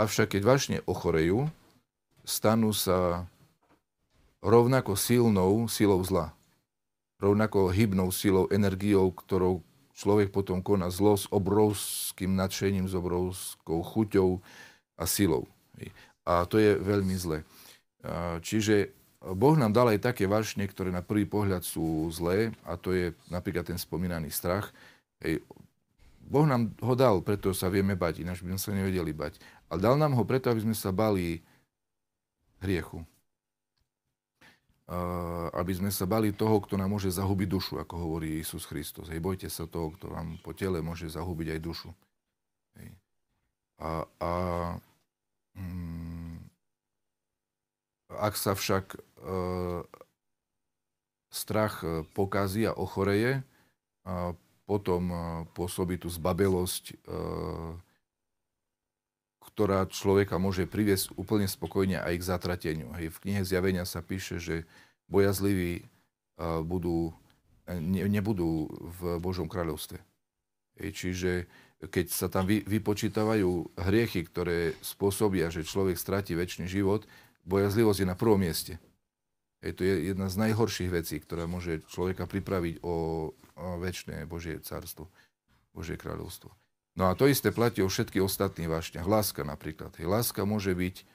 Avšak 0.01 0.39
keď 0.39 0.43
vážne 0.47 0.79
ochorejú, 0.89 1.51
stanú 2.25 2.73
sa 2.73 3.29
rovnako 4.41 4.97
silnou 4.97 5.69
silou 5.69 6.01
zla. 6.01 6.33
Rovnako 7.21 7.69
hybnou 7.69 8.09
silou, 8.09 8.49
energiou, 8.49 9.13
ktorou 9.13 9.61
človek 10.01 10.33
potom 10.33 10.65
koná 10.65 10.89
zlo 10.89 11.13
s 11.13 11.29
obrovským 11.29 12.33
nadšením, 12.33 12.89
s 12.89 12.97
obrovskou 12.97 13.85
chuťou 13.85 14.41
a 14.97 15.05
silou. 15.05 15.45
A 16.25 16.49
to 16.49 16.57
je 16.57 16.81
veľmi 16.81 17.13
zle. 17.21 17.45
Čiže 18.41 18.97
Boh 19.21 19.53
nám 19.53 19.77
dal 19.77 19.93
aj 19.93 20.01
také 20.01 20.25
vášne, 20.25 20.65
ktoré 20.65 20.89
na 20.89 21.05
prvý 21.05 21.29
pohľad 21.29 21.61
sú 21.61 22.09
zlé, 22.09 22.57
a 22.65 22.81
to 22.81 22.97
je 22.97 23.13
napríklad 23.29 23.69
ten 23.69 23.77
spomínaný 23.77 24.33
strach. 24.33 24.73
Boh 26.25 26.49
nám 26.49 26.73
ho 26.81 26.95
dal, 26.97 27.21
preto 27.21 27.53
sa 27.53 27.69
vieme 27.69 27.93
bať, 27.93 28.25
ináč 28.25 28.41
by 28.41 28.57
sme 28.57 28.61
sa 28.65 28.73
nevedeli 28.73 29.13
bať. 29.13 29.37
Ale 29.69 29.85
dal 29.85 30.01
nám 30.01 30.17
ho 30.17 30.25
preto, 30.25 30.49
aby 30.49 30.65
sme 30.65 30.73
sa 30.73 30.89
bali 30.89 31.45
hriechu. 32.65 33.05
Aby 35.55 35.73
sme 35.79 35.91
sa 35.95 36.03
bali 36.03 36.35
toho, 36.35 36.59
kto 36.59 36.75
nám 36.75 36.91
môže 36.91 37.15
zahubiť 37.15 37.47
dušu, 37.47 37.75
ako 37.79 37.95
hovorí 37.95 38.43
Isus 38.43 38.67
Kristus. 38.67 39.07
Hej, 39.07 39.23
bojte 39.23 39.47
sa 39.47 39.71
toho, 39.71 39.95
kto 39.95 40.11
vám 40.11 40.43
po 40.43 40.51
tele 40.51 40.83
môže 40.83 41.07
zahubiť 41.07 41.55
aj 41.55 41.61
dušu. 41.63 41.91
Hej. 42.75 42.89
A, 43.79 44.03
a 44.19 44.33
mm, 45.55 46.43
ak 48.19 48.35
sa 48.35 48.59
však 48.59 48.99
uh, 48.99 49.87
strach 51.31 51.87
e, 51.87 52.03
pokazí 52.11 52.67
a 52.67 52.75
ochoreje, 52.75 53.47
uh, 54.03 54.35
potom 54.71 55.03
eh, 55.11 55.19
pôsobí 55.59 55.99
tu 55.99 56.07
zbabelosť, 56.07 56.85
eh, 56.95 56.97
ktorá 59.61 59.85
človeka 59.93 60.41
môže 60.41 60.65
priviesť 60.65 61.13
úplne 61.21 61.45
spokojne 61.45 62.01
aj 62.01 62.17
k 62.17 62.29
zatrateniu. 62.33 62.97
Hej, 62.97 63.13
v 63.13 63.21
knihe 63.29 63.45
Zjavenia 63.45 63.85
sa 63.85 64.01
píše, 64.01 64.41
že 64.41 64.65
bojazliví 65.13 65.85
eh, 65.85 65.85
budú, 66.65 67.13
ne, 67.69 68.09
nebudú 68.09 68.73
v 68.73 69.21
Božom 69.21 69.53
kráľovstve. 69.53 70.01
Hej, 70.81 70.91
čiže 70.97 71.31
keď 71.93 72.07
sa 72.09 72.33
tam 72.33 72.49
vy, 72.49 72.65
vypočítavajú 72.65 73.77
hriechy, 73.77 74.25
ktoré 74.25 74.73
spôsobia, 74.81 75.53
že 75.53 75.69
človek 75.69 76.01
stratí 76.01 76.33
väčší 76.33 76.65
život, 76.65 77.05
bojazlivosť 77.45 78.01
je 78.01 78.09
na 78.09 78.17
prvom 78.17 78.41
mieste. 78.41 78.81
Je 79.61 79.77
to 79.77 79.85
je 79.85 80.09
jedna 80.09 80.33
z 80.33 80.41
najhorších 80.41 80.89
vecí, 80.89 81.21
ktorá 81.21 81.45
môže 81.45 81.85
človeka 81.93 82.25
pripraviť 82.25 82.81
o, 82.81 83.29
o 83.61 83.67
väčšie 83.77 84.25
Božie 84.25 84.57
cárstvo, 84.65 85.13
Božie 85.77 86.01
kráľovstvo. 86.01 86.49
No 86.99 87.09
a 87.09 87.15
to 87.15 87.31
isté 87.31 87.55
platí 87.55 87.81
o 87.81 87.89
všetkých 87.89 88.25
ostatných 88.25 88.71
vášniach. 88.71 89.07
Láska 89.07 89.47
napríklad. 89.47 89.95
Hej, 89.97 90.11
láska 90.11 90.43
môže 90.43 90.75
byť 90.75 91.07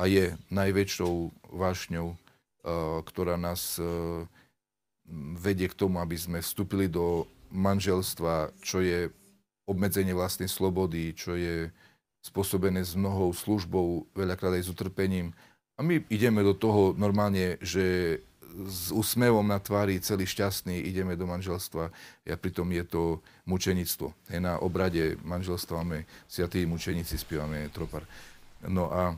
a 0.00 0.08
je 0.08 0.32
najväčšou 0.48 1.12
vášňou, 1.52 2.16
uh, 2.16 2.16
ktorá 3.04 3.36
nás 3.36 3.76
uh, 3.76 4.24
vedie 5.36 5.68
k 5.68 5.76
tomu, 5.76 6.00
aby 6.00 6.16
sme 6.16 6.38
vstúpili 6.40 6.88
do 6.88 7.28
manželstva, 7.52 8.56
čo 8.64 8.80
je 8.80 9.12
obmedzenie 9.68 10.16
vlastnej 10.16 10.48
slobody, 10.48 11.12
čo 11.12 11.36
je 11.36 11.68
spôsobené 12.24 12.80
s 12.80 12.96
mnohou 12.96 13.34
službou, 13.36 14.08
veľakrát 14.16 14.56
aj 14.56 14.64
s 14.64 14.72
utrpením, 14.72 15.36
a 15.76 15.80
my 15.80 16.04
ideme 16.12 16.44
do 16.44 16.52
toho 16.52 16.92
normálne, 16.94 17.56
že 17.64 18.18
s 18.68 18.92
úsmevom 18.92 19.44
na 19.44 19.58
tvári, 19.58 19.98
celý 19.98 20.28
šťastný, 20.28 20.76
ideme 20.84 21.16
do 21.16 21.24
manželstva 21.24 21.84
a 22.28 22.34
pritom 22.36 22.68
je 22.70 22.84
to 22.84 23.02
mučenictvo. 23.48 24.12
Hej, 24.28 24.40
na 24.44 24.60
obrade 24.60 25.16
manželstva 25.24 25.82
máme 25.82 26.04
sviatí 26.28 26.68
mučeníci, 26.68 27.16
spievame 27.16 27.72
tropar. 27.72 28.04
No 28.68 28.92
a 28.92 29.16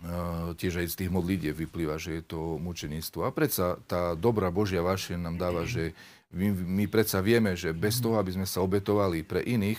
Uh, 0.00 0.56
tiež 0.56 0.80
aj 0.80 0.96
z 0.96 0.98
tých 1.04 1.10
modlitieb 1.12 1.52
vyplýva, 1.52 2.00
že 2.00 2.16
je 2.16 2.22
to 2.24 2.56
mučenictvo. 2.56 3.28
A 3.28 3.36
predsa 3.36 3.76
tá 3.84 4.16
dobrá 4.16 4.48
Božia 4.48 4.80
vaše 4.80 5.12
nám 5.12 5.36
dáva, 5.36 5.68
že 5.68 5.92
my, 6.32 6.56
my 6.56 6.84
predsa 6.88 7.20
vieme, 7.20 7.52
že 7.52 7.76
bez 7.76 8.00
toho, 8.00 8.16
aby 8.16 8.32
sme 8.32 8.48
sa 8.48 8.64
obetovali 8.64 9.20
pre 9.20 9.44
iných, 9.44 9.76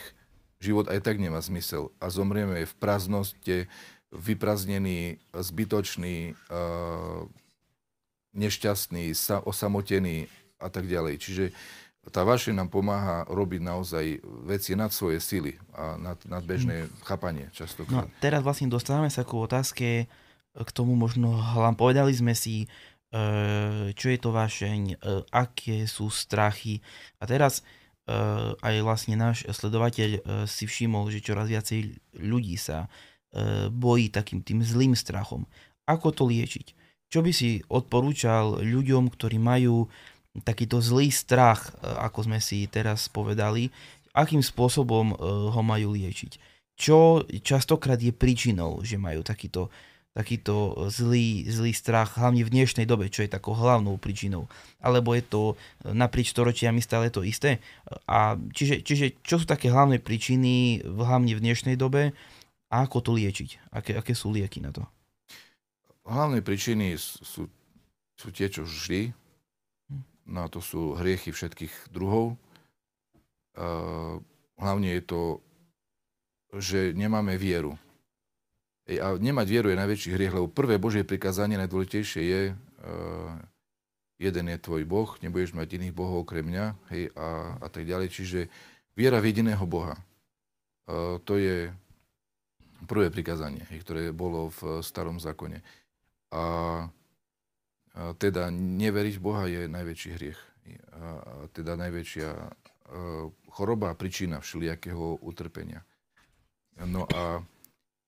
život 0.61 0.93
aj 0.93 1.01
tak 1.01 1.17
nemá 1.17 1.41
zmysel. 1.41 1.89
A 1.97 2.13
zomrieme 2.13 2.69
v 2.69 2.73
prázdnosti, 2.77 3.65
vypraznený, 4.13 5.17
zbytočný, 5.33 6.37
nešťastný, 8.33 9.11
osamotený 9.43 10.27
a 10.61 10.67
tak 10.71 10.87
ďalej. 10.87 11.15
Čiže 11.19 11.45
tá 12.09 12.25
vaše 12.25 12.49
nám 12.49 12.73
pomáha 12.73 13.29
robiť 13.29 13.61
naozaj 13.61 14.05
veci 14.49 14.73
nad 14.73 14.89
svoje 14.89 15.21
sily 15.21 15.53
a 15.77 16.01
nad, 16.01 16.17
nad 16.25 16.41
bežné 16.41 16.89
hmm. 16.89 17.05
chápanie 17.05 17.45
častokrát. 17.53 18.09
No, 18.09 18.17
teraz 18.17 18.41
vlastne 18.41 18.73
dostávame 18.73 19.13
sa 19.13 19.21
ku 19.21 19.37
otázke 19.45 20.09
k 20.51 20.69
tomu 20.73 20.97
možno 20.97 21.31
hlavne 21.31 21.79
povedali 21.79 22.11
sme 22.11 22.35
si, 22.35 22.65
e, 22.65 22.67
čo 23.93 24.07
je 24.11 24.19
to 24.19 24.35
vašeň, 24.35 24.81
e, 24.91 24.95
aké 25.31 25.85
sú 25.85 26.09
strachy. 26.11 26.81
A 27.21 27.29
teraz 27.29 27.63
aj 28.65 28.81
vlastne 28.83 29.15
náš 29.15 29.45
sledovateľ 29.47 30.43
si 30.43 30.65
všimol, 30.67 31.07
že 31.13 31.23
čoraz 31.23 31.47
viacej 31.47 31.95
ľudí 32.19 32.59
sa 32.59 32.91
bojí 33.71 34.11
takým 34.11 34.43
tým 34.43 34.59
zlým 34.65 34.97
strachom. 34.97 35.47
Ako 35.87 36.11
to 36.11 36.27
liečiť? 36.27 36.75
Čo 37.11 37.19
by 37.19 37.31
si 37.35 37.59
odporúčal 37.67 38.63
ľuďom, 38.63 39.11
ktorí 39.11 39.35
majú 39.35 39.91
takýto 40.47 40.79
zlý 40.79 41.11
strach, 41.11 41.75
e, 41.75 41.91
ako 42.07 42.31
sme 42.31 42.39
si 42.39 42.63
teraz 42.71 43.11
povedali, 43.11 43.67
akým 44.15 44.39
spôsobom 44.39 45.11
e, 45.11 45.15
ho 45.51 45.61
majú 45.61 45.91
liečiť? 45.91 46.39
Čo 46.79 47.27
častokrát 47.43 47.99
je 47.99 48.15
príčinou, 48.15 48.79
že 48.79 48.95
majú 48.95 49.27
takýto, 49.27 49.67
takýto 50.15 50.87
zlý, 50.87 51.51
zlý 51.51 51.75
strach, 51.75 52.15
hlavne 52.15 52.47
v 52.47 52.53
dnešnej 52.63 52.87
dobe, 52.87 53.11
čo 53.11 53.27
je 53.27 53.35
takou 53.35 53.59
hlavnou 53.59 53.99
príčinou? 53.99 54.47
Alebo 54.79 55.11
je 55.11 55.27
to 55.27 55.59
naprieč 55.83 56.31
storočiami 56.31 56.79
stále 56.79 57.11
to 57.11 57.27
isté? 57.27 57.59
A 58.07 58.39
čiže, 58.55 58.87
čiže 58.87 59.19
čo 59.19 59.35
sú 59.35 59.43
také 59.43 59.67
hlavné 59.67 59.99
príčiny, 59.99 60.79
hlavne 60.87 61.35
v 61.35 61.43
dnešnej 61.43 61.75
dobe, 61.75 62.15
a 62.71 62.87
ako 62.87 63.03
to 63.03 63.11
liečiť? 63.19 63.75
Aké, 63.75 63.99
aké 63.99 64.15
sú 64.15 64.31
lieky 64.31 64.63
na 64.63 64.71
to? 64.71 64.87
Hlavné 66.05 66.41
príčiny 66.41 66.97
sú, 66.97 67.45
sú 68.17 68.27
tie, 68.33 68.49
čo 68.49 68.65
vždy. 68.65 69.13
Hm. 69.89 70.03
No 70.31 70.39
a 70.45 70.47
to 70.49 70.59
sú 70.61 70.97
hriechy 70.97 71.29
všetkých 71.29 71.93
druhov. 71.93 72.37
hlavne 74.57 74.89
je 74.97 75.03
to, 75.03 75.21
že 76.57 76.91
nemáme 76.93 77.37
vieru. 77.39 77.77
A 78.91 79.15
nemať 79.15 79.47
vieru 79.47 79.67
je 79.71 79.79
najväčší 79.79 80.09
hriech, 80.17 80.35
lebo 80.35 80.51
prvé 80.51 80.75
Božie 80.81 81.07
prikázanie 81.07 81.55
najdôležitejšie 81.55 82.21
je, 82.27 82.41
jeden 84.19 84.45
je 84.51 84.57
tvoj 84.57 84.83
Boh, 84.83 85.09
nebudeš 85.21 85.55
mať 85.55 85.79
iných 85.79 85.95
bohov 85.95 86.27
okrem 86.27 86.43
mňa, 86.43 86.65
hej, 86.91 87.13
a, 87.15 87.57
a 87.61 87.67
tak 87.71 87.87
ďalej. 87.87 88.07
Čiže 88.11 88.39
viera 88.97 89.21
v 89.21 89.31
jediného 89.31 89.63
Boha. 89.63 89.95
to 91.23 91.33
je 91.39 91.71
prvé 92.85 93.07
prikázanie, 93.13 93.63
ktoré 93.81 94.11
bolo 94.11 94.51
v 94.51 94.81
starom 94.83 95.21
zákone. 95.21 95.61
A, 96.31 96.43
teda 98.17 98.47
neveriť 98.55 99.15
Boha 99.19 99.45
je 99.51 99.67
najväčší 99.67 100.09
hriech. 100.15 100.39
A 100.95 101.47
teda 101.51 101.75
najväčšia 101.75 102.29
choroba 103.51 103.91
a 103.91 103.97
príčina 103.99 104.39
všelijakého 104.39 105.19
utrpenia. 105.23 105.83
No 106.79 107.03
a 107.11 107.43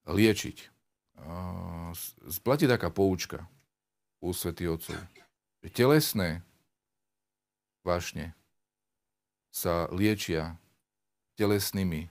liečiť. 0.07 0.57
Splatí 2.31 2.67
taká 2.67 2.91
poučka 2.91 3.47
u 4.23 4.31
svätých 4.31 4.79
otcov. 4.79 4.99
Telesné 5.71 6.43
vášne 7.83 8.35
sa 9.51 9.87
liečia 9.91 10.59
telesnými 11.35 12.07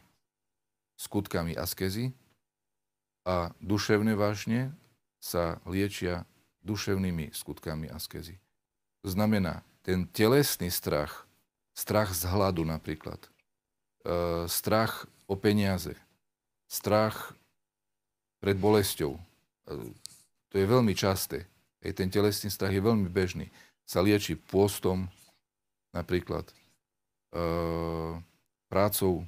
skutkami 0.97 1.57
askezy 1.57 2.13
a 3.25 3.53
duševné 3.61 4.17
vášne 4.17 4.73
sa 5.23 5.63
liečia 5.63 6.27
duševnými 6.67 7.31
skutkami 7.31 7.87
askezy. 7.95 8.35
To 9.07 9.09
znamená, 9.15 9.63
ten 9.87 10.07
telesný 10.11 10.71
strach, 10.71 11.27
strach 11.75 12.11
z 12.11 12.27
hladu 12.27 12.67
napríklad, 12.67 13.19
e, 13.23 13.31
strach 14.51 15.07
o 15.31 15.39
peniaze, 15.39 15.95
strach 16.67 17.35
pred 18.43 18.59
bolesťou, 18.59 19.15
e, 19.15 19.23
to 20.51 20.55
je 20.59 20.67
veľmi 20.67 20.95
časté. 20.99 21.47
Hej, 21.83 21.99
ten 21.99 22.11
telesný 22.11 22.51
strach 22.51 22.75
je 22.75 22.83
veľmi 22.83 23.07
bežný. 23.07 23.51
Sa 23.87 24.03
lieči 24.03 24.35
pôstom 24.39 25.07
napríklad, 25.95 26.47
e, 26.51 26.55
prácou, 28.71 29.27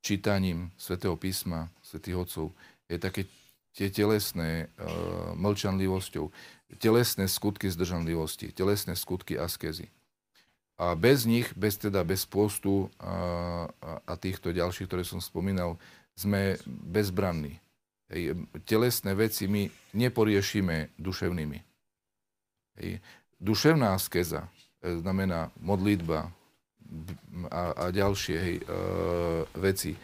čítaním 0.00 0.72
svätého 0.80 1.16
písma, 1.16 1.68
svätých 1.84 2.16
otcov. 2.16 2.46
Je 2.88 2.96
také 2.96 3.28
tie 3.74 3.88
telesné 3.90 4.66
e, 4.66 4.86
mlčanlivosťou, 5.38 6.30
telesné 6.78 7.26
skutky 7.26 7.70
zdržanlivosti, 7.70 8.50
telesné 8.50 8.94
skutky 8.98 9.38
askezy. 9.38 9.90
A 10.80 10.96
bez 10.96 11.28
nich, 11.28 11.52
bez 11.54 11.76
teda 11.76 12.00
bez 12.08 12.24
postu 12.24 12.88
a, 12.96 13.68
a, 13.68 13.90
a 14.00 14.12
týchto 14.16 14.48
ďalších, 14.48 14.88
ktoré 14.88 15.04
som 15.04 15.20
spomínal, 15.20 15.76
sme 16.16 16.56
bezbranní. 16.66 17.60
Hej, 18.10 18.42
telesné 18.66 19.14
veci 19.14 19.46
my 19.46 19.70
neporiešime 19.94 20.90
duševnými. 20.98 21.58
Hej. 22.80 22.98
Duševná 23.38 23.94
askeza 23.94 24.50
e, 24.82 24.98
znamená 24.98 25.52
modlitba 25.62 26.32
a, 27.52 27.62
a 27.76 27.84
ďalšie 27.94 28.36
hej, 28.36 28.56
e, 28.58 28.64
veci, 29.62 29.94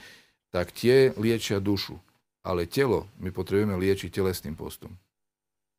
tak 0.54 0.70
tie 0.70 1.10
liečia 1.18 1.58
dušu. 1.58 1.98
Ale 2.46 2.70
telo 2.70 3.10
my 3.18 3.34
potrebujeme 3.34 3.74
liečiť 3.74 4.14
telesným 4.14 4.54
postom. 4.54 4.94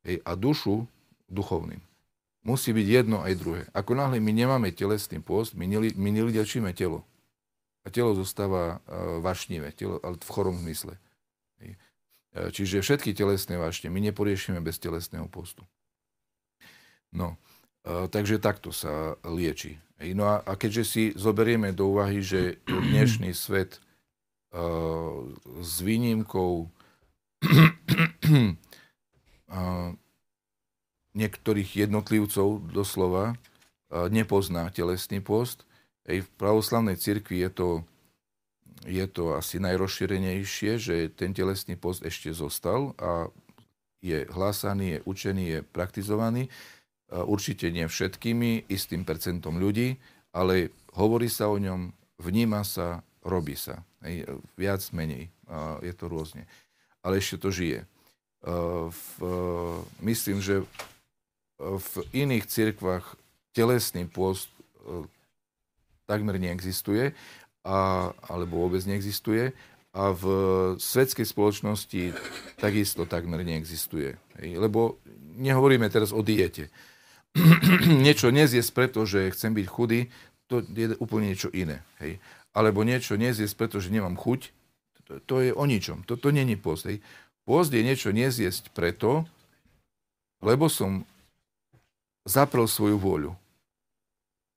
Hej, 0.04 0.20
a 0.20 0.36
dušu 0.36 0.84
duchovným. 1.32 1.80
Musí 2.44 2.76
byť 2.76 2.86
jedno 2.86 3.24
aj 3.24 3.34
druhé. 3.40 3.62
Ako 3.72 3.96
náhle 3.96 4.20
my 4.20 4.32
nemáme 4.32 4.68
telesný 4.76 5.24
post, 5.24 5.56
my, 5.56 5.64
neli, 5.64 5.96
neliečíme 5.96 6.76
telo. 6.76 7.08
A 7.84 7.92
telo 7.92 8.12
zostáva 8.12 8.84
e, 8.84 9.20
vašnivé, 9.24 9.72
telo, 9.72 9.96
ale 10.04 10.20
v 10.20 10.28
chorom 10.28 10.60
zmysle. 10.60 11.00
Hej. 11.64 11.70
E, 11.72 11.76
čiže 12.52 12.84
všetky 12.84 13.16
telesné 13.16 13.56
vášne 13.56 13.88
my 13.88 14.00
neporiešime 14.12 14.60
bez 14.60 14.76
telesného 14.76 15.24
postu. 15.28 15.64
No, 17.16 17.40
e, 17.84 18.08
takže 18.12 18.36
takto 18.38 18.76
sa 18.76 19.16
lieči. 19.24 19.80
No 20.14 20.30
a, 20.30 20.44
a 20.44 20.52
keďže 20.54 20.84
si 20.84 21.02
zoberieme 21.16 21.72
do 21.72 21.90
úvahy, 21.96 22.22
že 22.22 22.62
dnešný 22.68 23.34
svet 23.34 23.82
uh, 23.82 23.87
s 25.60 25.74
výnimkou 25.84 26.70
niektorých 31.20 31.70
jednotlivcov 31.76 32.72
doslova 32.72 33.36
nepozná 33.90 34.68
telesný 34.72 35.20
post, 35.24 35.68
aj 36.08 36.24
v 36.24 36.28
pravoslavnej 36.40 36.96
cirkvi 36.96 37.44
je 37.44 37.50
to, 37.52 37.68
je 38.88 39.06
to 39.12 39.36
asi 39.36 39.60
najrozšírenejšie, 39.60 40.80
že 40.80 41.12
ten 41.12 41.36
telesný 41.36 41.76
post 41.76 42.00
ešte 42.00 42.32
zostal 42.32 42.96
a 42.96 43.28
je 44.00 44.24
hlásaný, 44.30 44.98
je 44.98 45.00
učený, 45.04 45.44
je 45.44 45.60
praktizovaný. 45.68 46.48
Určite 47.12 47.68
nie 47.72 47.84
všetkými, 47.88 48.68
istým 48.72 49.04
percentom 49.04 49.60
ľudí, 49.60 50.00
ale 50.32 50.72
hovorí 50.96 51.28
sa 51.28 51.48
o 51.52 51.56
ňom, 51.56 51.92
vníma 52.20 52.64
sa, 52.64 53.04
robí 53.24 53.56
sa. 53.56 53.87
Hej, 54.04 54.26
viac, 54.54 54.82
menej. 54.94 55.30
Je 55.82 55.92
to 55.94 56.06
rôzne. 56.06 56.46
Ale 57.02 57.18
ešte 57.18 57.42
to 57.42 57.50
žije. 57.50 57.82
V, 58.88 59.10
myslím, 60.06 60.38
že 60.38 60.62
v 61.58 61.92
iných 62.14 62.46
cirkvách 62.46 63.18
telesný 63.50 64.06
pôst 64.06 64.46
takmer 66.06 66.38
neexistuje, 66.38 67.12
a, 67.68 68.10
alebo 68.30 68.64
vôbec 68.64 68.80
neexistuje 68.86 69.52
a 69.92 70.14
v 70.14 70.24
svetskej 70.78 71.26
spoločnosti 71.26 72.02
takisto 72.56 73.04
takmer 73.04 73.44
neexistuje. 73.44 74.14
Hej, 74.40 74.48
lebo 74.56 75.02
nehovoríme 75.36 75.90
teraz 75.92 76.14
o 76.14 76.22
diete. 76.24 76.72
niečo 78.06 78.32
nezjesť 78.32 78.70
preto, 78.72 79.04
chcem 79.04 79.52
byť 79.52 79.66
chudý, 79.68 80.08
to 80.48 80.64
je 80.64 80.96
úplne 81.02 81.28
niečo 81.34 81.52
iné. 81.52 81.84
Hej. 82.00 82.16
Alebo 82.56 82.82
niečo 82.82 83.18
nezjesť 83.18 83.54
preto, 83.54 83.76
že 83.78 83.92
nemám 83.92 84.16
chuť, 84.16 84.52
to, 85.08 85.12
to 85.24 85.34
je 85.40 85.50
o 85.56 85.64
ničom. 85.64 86.04
Toto 86.04 86.28
není 86.28 86.56
post. 86.56 86.84
Hej. 86.88 87.00
Je 87.48 87.80
niečo 87.80 88.12
nezjesť 88.12 88.76
preto, 88.76 89.24
lebo 90.44 90.68
som 90.68 91.08
zaprel 92.28 92.68
svoju 92.68 93.00
vôľu. 93.00 93.32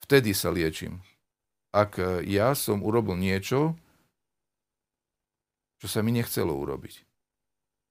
Vtedy 0.04 0.36
sa 0.36 0.52
liečím. 0.52 1.00
Ak 1.72 1.96
ja 2.28 2.52
som 2.52 2.84
urobil 2.84 3.16
niečo, 3.16 3.80
čo 5.80 5.88
sa 5.88 6.04
mi 6.04 6.12
nechcelo 6.12 6.52
urobiť. 6.52 7.08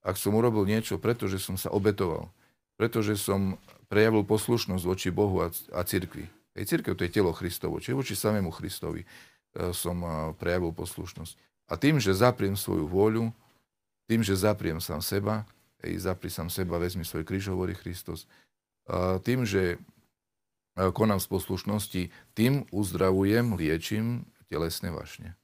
Ak 0.04 0.20
som 0.20 0.36
urobil 0.36 0.68
niečo, 0.68 1.00
pretože 1.00 1.40
som 1.40 1.56
sa 1.56 1.72
obetoval, 1.72 2.28
pretože 2.76 3.16
som 3.16 3.56
prejavil 3.88 4.22
poslušnosť 4.28 4.84
voči 4.84 5.08
Bohu 5.08 5.42
a, 5.42 5.48
a 5.72 5.80
cirkvi. 5.82 6.28
Hej, 6.54 6.64
církev 6.76 6.94
to 6.94 7.08
je 7.08 7.12
telo 7.12 7.32
Kristovo, 7.32 7.80
čiže 7.82 7.98
voči 7.98 8.14
samému 8.14 8.52
Kristovi 8.54 9.02
e, 9.02 9.06
som 9.74 9.96
e, 10.02 10.08
prejavil 10.38 10.70
poslušnosť. 10.70 11.34
A 11.70 11.78
tým, 11.78 12.02
že 12.02 12.14
zapriem 12.14 12.54
svoju 12.54 12.86
vôľu, 12.86 13.30
tým, 14.10 14.26
že 14.26 14.34
zapriem 14.34 14.82
sám 14.82 15.02
seba, 15.02 15.46
hej, 15.82 16.02
zapri 16.02 16.30
sám 16.30 16.50
seba, 16.50 16.82
vezmi 16.82 17.06
svoj 17.06 17.22
kríž, 17.22 17.50
hovorí 17.50 17.78
Kristus, 17.78 18.26
a 18.90 19.22
tým, 19.22 19.46
že 19.46 19.76
e, 19.76 19.78
konám 20.90 21.22
z 21.22 21.30
poslušnosti, 21.30 22.02
tým 22.34 22.66
uzdravujem, 22.74 23.54
liečím 23.54 24.26
telesné 24.50 24.90
vašne. 24.90 25.38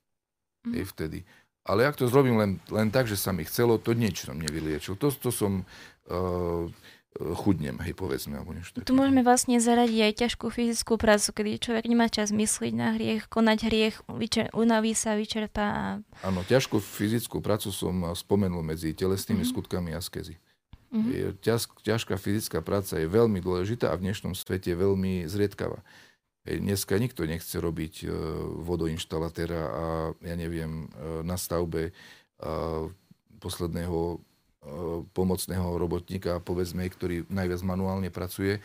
Mm. 0.66 0.72
Hej, 0.74 0.84
vtedy. 0.90 1.18
Ale 1.66 1.86
ak 1.86 1.98
to 1.98 2.06
zrobím 2.06 2.38
len, 2.38 2.52
len 2.70 2.94
tak, 2.94 3.10
že 3.10 3.18
sa 3.18 3.34
mi 3.34 3.42
chcelo, 3.42 3.78
to 3.78 3.94
niečo 3.94 4.30
som 4.30 4.38
nevyliečil. 4.38 4.94
To, 5.02 5.10
to 5.10 5.34
som 5.34 5.66
uh, 6.06 6.70
chudnem, 7.16 7.80
hej, 7.82 7.96
povedzme, 7.96 8.36
alebo 8.36 8.52
niečo 8.52 8.76
Tu 8.84 8.94
môžeme 8.94 9.24
vlastne 9.24 9.56
zaradiť 9.56 10.00
aj 10.06 10.12
ťažkú 10.26 10.46
fyzickú 10.52 11.00
prácu, 11.00 11.28
kedy 11.32 11.50
človek 11.58 11.84
nemá 11.88 12.06
čas 12.12 12.30
myslieť 12.30 12.72
na 12.76 12.94
hriech, 12.94 13.26
konať 13.32 13.58
hriech, 13.66 13.96
vyčer- 14.12 14.52
unaví 14.52 14.92
sa, 14.92 15.16
vyčerpá. 15.16 15.66
A... 15.66 15.84
Áno, 16.24 16.44
ťažkú 16.44 16.78
fyzickú 16.78 17.40
prácu 17.40 17.72
som 17.72 18.12
spomenul 18.12 18.60
medzi 18.60 18.92
telesnými 18.92 19.42
mm-hmm. 19.42 19.52
skutkami 19.56 19.90
askezy. 19.96 20.36
Mm-hmm. 20.92 21.42
Ťaž, 21.42 21.60
ťažká 21.82 22.14
fyzická 22.16 22.62
práca 22.62 22.96
je 22.96 23.10
veľmi 23.10 23.42
dôležitá 23.42 23.90
a 23.90 23.98
v 23.98 24.06
dnešnom 24.06 24.38
svete 24.38 24.72
je 24.72 24.78
veľmi 24.78 25.26
zriedkavá. 25.26 25.82
Dneska 26.46 26.94
nikto 27.02 27.26
nechce 27.26 27.58
robiť 27.58 28.06
e, 28.06 28.08
vodoinštalatéra 28.62 29.62
a 29.66 29.84
ja 30.22 30.34
neviem, 30.38 30.86
e, 30.86 31.26
na 31.26 31.34
stavbe 31.34 31.90
posledného 33.40 34.20
pomocného 35.14 35.78
robotníka, 35.78 36.42
povedzme, 36.42 36.86
ktorý 36.88 37.28
najviac 37.30 37.60
manuálne 37.62 38.10
pracuje. 38.10 38.58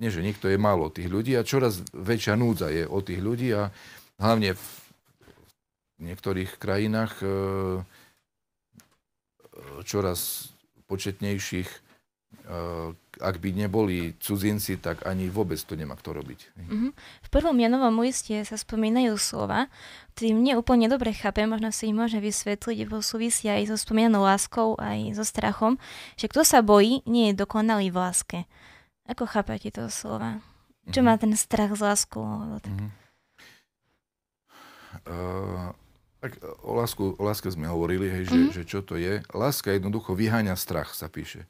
Nie, 0.00 0.10
že 0.10 0.24
niekto 0.24 0.48
je 0.48 0.58
málo 0.58 0.88
tých 0.88 1.06
ľudí 1.12 1.36
a 1.36 1.46
čoraz 1.46 1.84
väčšia 1.94 2.34
núdza 2.34 2.72
je 2.72 2.88
o 2.88 2.98
tých 3.04 3.20
ľudí 3.22 3.54
a 3.54 3.70
hlavne 4.18 4.56
v 4.56 4.66
niektorých 6.02 6.58
krajinách 6.58 7.14
e, 7.22 7.26
čoraz 9.86 10.50
početnejších 10.90 11.70
Eh, 11.70 11.91
ak 13.22 13.36
by 13.38 13.50
neboli 13.54 14.18
cudzinci, 14.18 14.82
tak 14.82 15.06
ani 15.06 15.30
vôbec 15.30 15.56
to 15.62 15.78
nemá 15.78 15.94
kto 15.94 16.16
robiť. 16.16 16.40
Mm-hmm. 16.58 16.90
V 16.96 17.28
prvom 17.30 17.54
Janovom 17.54 18.02
liste 18.02 18.34
sa 18.42 18.56
spomínajú 18.58 19.14
slova, 19.14 19.70
ktorým 20.16 20.42
nie 20.42 20.58
úplne 20.58 20.90
dobre 20.90 21.14
chápem, 21.14 21.46
možno 21.46 21.70
si 21.70 21.88
ich 21.88 21.96
môže 21.96 22.18
vysvetliť, 22.18 22.88
vo 22.90 22.98
súvisí 23.00 23.46
aj 23.46 23.70
so 23.70 23.76
spomínanou 23.78 24.26
láskou, 24.26 24.74
aj 24.76 25.16
so 25.16 25.24
strachom, 25.24 25.78
že 26.18 26.26
kto 26.26 26.42
sa 26.42 26.60
bojí, 26.60 27.06
nie 27.06 27.30
je 27.30 27.38
dokonalý 27.40 27.94
v 27.94 27.96
láske. 27.96 28.38
Ako 29.06 29.24
chápate 29.28 29.70
to 29.70 29.86
slova? 29.86 30.42
Čo 30.90 31.00
mm-hmm. 31.00 31.06
má 31.06 31.14
ten 31.14 31.32
strach 31.38 31.72
z 31.78 31.80
láskou? 31.84 32.26
Mm-hmm. 32.26 32.90
Uh, 35.08 35.72
tak 36.18 36.38
o, 36.62 36.74
lásku, 36.74 37.16
o 37.16 37.22
láske 37.22 37.48
sme 37.50 37.70
hovorili, 37.70 38.10
hej, 38.10 38.24
že, 38.28 38.34
mm-hmm. 38.34 38.54
že 38.54 38.62
čo 38.66 38.80
to 38.82 38.98
je. 38.98 39.22
Láska 39.30 39.72
jednoducho 39.72 40.14
vyháňa 40.18 40.58
strach, 40.58 40.92
sa 40.94 41.06
píše. 41.06 41.46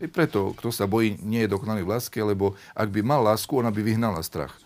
I 0.00 0.08
preto, 0.08 0.56
kto 0.56 0.72
sa 0.72 0.88
bojí, 0.88 1.20
nie 1.20 1.44
je 1.44 1.52
dokonalý 1.52 1.84
v 1.84 1.92
láske, 1.92 2.18
lebo 2.24 2.56
ak 2.72 2.88
by 2.88 3.04
mal 3.04 3.20
lásku, 3.20 3.52
ona 3.52 3.68
by 3.68 3.84
vyhnala 3.84 4.24
strach. 4.24 4.56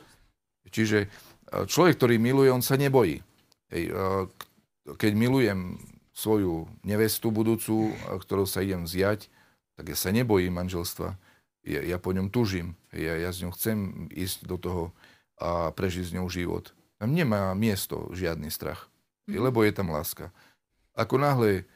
Čiže 0.70 1.10
človek, 1.50 1.98
ktorý 1.98 2.22
miluje, 2.22 2.54
on 2.54 2.62
sa 2.62 2.78
nebojí. 2.78 3.18
Hej, 3.74 3.90
keď 4.94 5.12
milujem 5.18 5.78
svoju 6.14 6.70
nevestu 6.86 7.34
budúcu, 7.34 7.90
ktorou 8.22 8.46
sa 8.46 8.62
idem 8.62 8.86
vziať, 8.86 9.26
tak 9.74 9.90
ja 9.90 9.96
sa 9.98 10.14
nebojím 10.14 10.54
manželstva. 10.54 11.18
Ja, 11.66 11.80
ja 11.82 11.98
po 11.98 12.14
ňom 12.14 12.30
tužím. 12.30 12.78
Ja, 12.94 13.18
ja 13.18 13.34
s 13.34 13.42
ňou 13.42 13.50
chcem 13.58 14.06
ísť 14.14 14.46
do 14.46 14.54
toho 14.54 14.82
a 15.34 15.74
prežiť 15.74 16.10
s 16.10 16.14
ňou 16.14 16.30
život. 16.30 16.70
Tam 17.02 17.10
nemá 17.10 17.50
miesto 17.58 18.06
žiadny 18.14 18.54
strach, 18.54 18.86
mm. 19.26 19.42
lebo 19.42 19.66
je 19.66 19.74
tam 19.74 19.90
láska. 19.90 20.30
Ako 20.94 21.18
náhle 21.18 21.66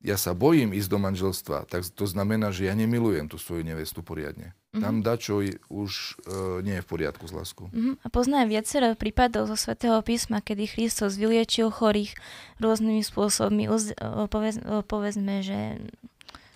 ja 0.00 0.16
sa 0.16 0.32
bojím 0.32 0.72
ísť 0.72 0.88
do 0.88 0.98
manželstva, 0.98 1.68
tak 1.68 1.84
to 1.92 2.08
znamená, 2.08 2.48
že 2.48 2.64
ja 2.64 2.72
nemilujem 2.72 3.28
tú 3.28 3.36
svoju 3.36 3.60
nevestu 3.68 4.00
poriadne. 4.00 4.56
Mm-hmm. 4.72 4.80
Tam 4.80 4.94
dačo 5.04 5.44
už 5.68 5.90
uh, 6.24 6.64
nie 6.64 6.80
je 6.80 6.84
v 6.86 6.88
poriadku 6.88 7.28
s 7.28 7.36
láskou. 7.36 7.68
Mm-hmm. 7.68 8.00
A 8.00 8.06
poznám 8.08 8.48
viacero 8.48 8.96
prípadov 8.96 9.52
zo 9.52 9.60
svätého 9.60 10.00
písma, 10.00 10.40
kedy 10.40 10.72
Kristus 10.72 11.20
vyliečil 11.20 11.68
chorých 11.68 12.16
rôznymi 12.64 13.04
spôsobmi. 13.04 13.68
Uz, 13.68 13.92
uh, 13.98 14.24
povez, 14.30 14.56
povedzme, 14.88 15.44
že 15.44 15.84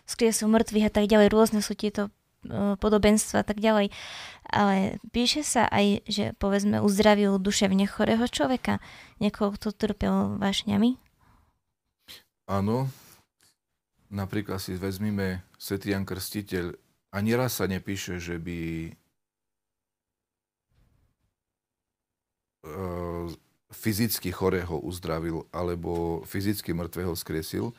skriesil 0.09 0.49
mŕtvych 0.49 0.89
a 0.89 0.93
tak 0.95 1.05
ďalej. 1.11 1.29
Rôzne 1.29 1.61
sú 1.61 1.77
tieto 1.77 2.09
uh, 2.49 2.81
podobenstva 2.81 3.43
a 3.43 3.47
tak 3.47 3.61
ďalej. 3.61 3.93
Ale 4.49 5.03
píše 5.13 5.45
sa 5.45 5.69
aj, 5.69 6.07
že 6.09 6.33
povedzme 6.41 6.81
uzdravil 6.81 7.37
duševne 7.37 7.85
chorého 7.91 8.25
človeka. 8.25 8.81
Niekoho, 9.21 9.53
kto 9.53 9.75
trpel 9.75 10.41
vášňami. 10.41 10.97
Áno, 12.49 12.89
Napríklad 14.13 14.61
si 14.61 14.77
vezmime 14.77 15.47
Svetý 15.57 15.97
Jan 15.97 16.05
Krstiteľ, 16.05 16.77
ani 17.15 17.33
raz 17.39 17.63
sa 17.63 17.71
nepíše, 17.71 18.19
že 18.19 18.43
by 18.43 18.61
e, 18.91 18.93
fyzicky 23.71 24.35
chorého 24.35 24.79
uzdravil 24.83 25.47
alebo 25.55 26.23
fyzicky 26.27 26.75
mŕtvého 26.75 27.15
skriesil. 27.15 27.71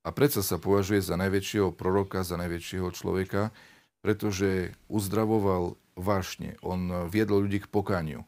A 0.00 0.16
predsa 0.16 0.40
sa 0.40 0.56
považuje 0.56 1.04
za 1.04 1.20
najväčšieho 1.20 1.76
proroka, 1.76 2.24
za 2.24 2.40
najväčšieho 2.40 2.88
človeka, 2.88 3.52
pretože 4.00 4.72
uzdravoval 4.88 5.76
vášne. 5.92 6.56
On 6.64 7.04
viedol 7.12 7.44
ľudí 7.44 7.60
k 7.60 7.68
pokaniu. 7.68 8.24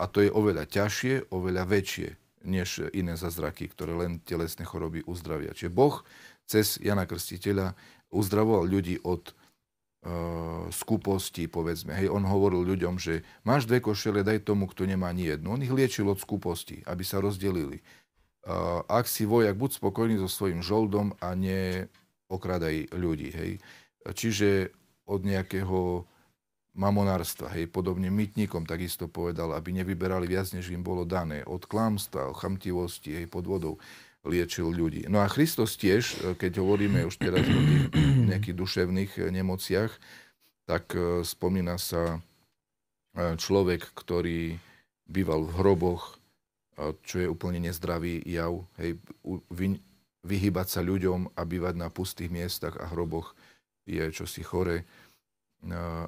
A 0.00 0.08
to 0.08 0.24
je 0.24 0.32
oveľa 0.32 0.64
ťažšie, 0.64 1.28
oveľa 1.28 1.68
väčšie, 1.68 2.08
než 2.48 2.88
iné 2.96 3.16
zazraky, 3.16 3.68
ktoré 3.68 3.92
len 3.96 4.24
telesné 4.24 4.64
choroby 4.64 5.04
uzdravia. 5.04 5.52
Čiže 5.52 5.72
Boh 5.72 6.00
cez 6.46 6.78
Jana 6.78 7.04
Krstiteľa 7.04 7.74
uzdravoval 8.14 8.64
ľudí 8.70 9.02
od 9.02 9.34
uh, 9.34 10.70
skúposti, 10.70 11.50
povedzme. 11.50 11.92
Hej, 11.92 12.14
on 12.14 12.22
hovoril 12.22 12.62
ľuďom, 12.62 12.96
že 12.96 13.26
máš 13.42 13.66
dve 13.66 13.82
košele, 13.82 14.22
daj 14.22 14.46
tomu, 14.46 14.70
kto 14.70 14.86
nemá 14.86 15.10
ani 15.10 15.34
jednu. 15.34 15.58
On 15.58 15.60
ich 15.60 15.74
liečil 15.74 16.06
od 16.06 16.22
skúposti, 16.22 16.86
aby 16.86 17.02
sa 17.02 17.18
rozdelili. 17.18 17.82
Uh, 18.46 18.86
ak 18.86 19.10
si 19.10 19.26
vojak, 19.26 19.58
buď 19.58 19.82
spokojný 19.82 20.22
so 20.22 20.30
svojím 20.30 20.62
žoldom 20.62 21.18
a 21.18 21.34
ne 21.34 21.90
okradaj 22.30 22.94
ľudí. 22.94 23.34
Hej. 23.34 23.52
Čiže 24.06 24.70
od 25.06 25.26
nejakého 25.26 26.06
mamonárstva, 26.76 27.50
hej, 27.56 27.72
podobne 27.72 28.12
mytníkom 28.12 28.68
takisto 28.68 29.08
povedal, 29.08 29.56
aby 29.56 29.72
nevyberali 29.72 30.28
viac, 30.28 30.52
než 30.52 30.70
im 30.70 30.84
bolo 30.84 31.08
dané. 31.08 31.42
Od 31.42 31.64
klamstva, 31.64 32.36
chamtivosti, 32.36 33.16
hej, 33.16 33.26
podvodov 33.26 33.80
liečil 34.26 34.68
ľudí. 34.68 35.06
No 35.06 35.22
a 35.22 35.30
Kristus 35.30 35.78
tiež, 35.78 36.04
e, 36.04 36.16
keď 36.34 36.60
hovoríme 36.60 37.06
už 37.06 37.16
teraz 37.16 37.46
o 37.46 37.60
tých 37.62 37.86
nejakých 38.34 38.56
duševných 38.58 39.12
e, 39.16 39.20
nemociach, 39.30 39.92
tak 40.66 40.92
e, 40.92 41.22
spomína 41.22 41.78
sa 41.78 42.20
človek, 43.16 43.96
ktorý 43.96 44.60
býval 45.08 45.48
v 45.48 45.56
hroboch, 45.56 46.20
čo 47.00 47.16
je 47.16 47.24
úplne 47.24 47.64
nezdravý 47.64 48.20
jav. 48.28 48.60
Hej, 48.76 49.00
vy, 49.48 49.80
vyhybať 50.20 50.66
sa 50.68 50.84
ľuďom 50.84 51.32
a 51.32 51.40
bývať 51.48 51.80
na 51.80 51.88
pustých 51.88 52.28
miestach 52.28 52.76
a 52.76 52.92
hroboch 52.92 53.32
je 53.88 54.04
čosi 54.12 54.44
chore 54.44 54.84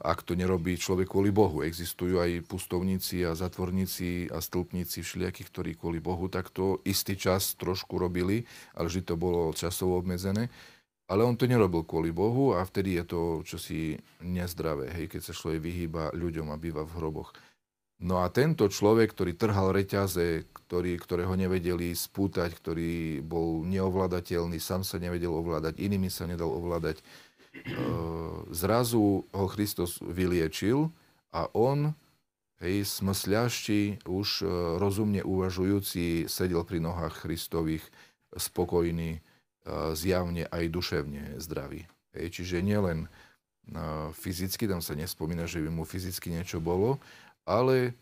ak 0.02 0.22
to 0.22 0.38
nerobí 0.38 0.78
človek 0.78 1.10
kvôli 1.10 1.34
Bohu. 1.34 1.66
Existujú 1.66 2.22
aj 2.22 2.46
pustovníci 2.46 3.26
a 3.26 3.34
zatvorníci 3.34 4.30
a 4.30 4.38
stĺpníci 4.38 5.02
všelijakí, 5.02 5.42
ktorí 5.50 5.74
kvôli 5.74 5.98
Bohu 5.98 6.30
takto 6.30 6.78
istý 6.86 7.18
čas 7.18 7.58
trošku 7.58 7.98
robili, 7.98 8.46
ale 8.78 8.86
že 8.86 9.02
to 9.02 9.18
bolo 9.18 9.50
časovo 9.56 9.98
obmedzené. 9.98 10.46
Ale 11.08 11.24
on 11.24 11.40
to 11.40 11.48
nerobil 11.48 11.88
kvôli 11.88 12.12
Bohu 12.12 12.52
a 12.52 12.62
vtedy 12.62 13.00
je 13.00 13.04
to 13.08 13.20
čosi 13.40 13.96
nezdravé, 14.20 14.92
hej, 14.92 15.08
keď 15.08 15.20
sa 15.24 15.32
človek 15.32 15.64
vyhýba 15.64 16.12
ľuďom 16.12 16.52
a 16.52 16.60
býva 16.60 16.84
v 16.84 16.94
hroboch. 17.00 17.32
No 17.98 18.22
a 18.22 18.30
tento 18.30 18.70
človek, 18.70 19.10
ktorý 19.10 19.34
trhal 19.34 19.74
reťaze, 19.74 20.46
ktorý, 20.54 20.94
ktorého 21.02 21.34
nevedeli 21.34 21.90
spútať, 21.90 22.54
ktorý 22.54 23.24
bol 23.26 23.66
neovládateľný, 23.66 24.62
sám 24.62 24.86
sa 24.86 25.02
nevedel 25.02 25.34
ovládať, 25.34 25.82
inými 25.82 26.06
sa 26.06 26.30
nedal 26.30 26.46
ovládať, 26.46 27.02
zrazu 28.50 29.28
ho 29.30 29.46
Kristus 29.48 30.00
vyliečil 30.02 30.90
a 31.32 31.46
on, 31.52 31.92
hej, 32.64 32.84
smysľašti, 32.84 34.08
už 34.08 34.28
e, 34.42 34.44
rozumne 34.80 35.22
uvažujúci, 35.22 36.26
sedel 36.26 36.64
pri 36.64 36.82
nohách 36.82 37.24
Kristových, 37.24 37.84
spokojný, 38.34 39.18
e, 39.18 39.20
zjavne 39.94 40.48
aj 40.48 40.64
duševne 40.72 41.22
zdravý. 41.38 41.86
Hej, 42.16 42.40
čiže 42.40 42.64
nielen 42.64 43.06
e, 43.06 43.08
fyzicky, 44.16 44.66
tam 44.66 44.82
sa 44.82 44.96
nespomína, 44.96 45.46
že 45.46 45.62
by 45.62 45.70
mu 45.70 45.84
fyzicky 45.84 46.32
niečo 46.32 46.58
bolo, 46.58 46.98
ale 47.46 47.94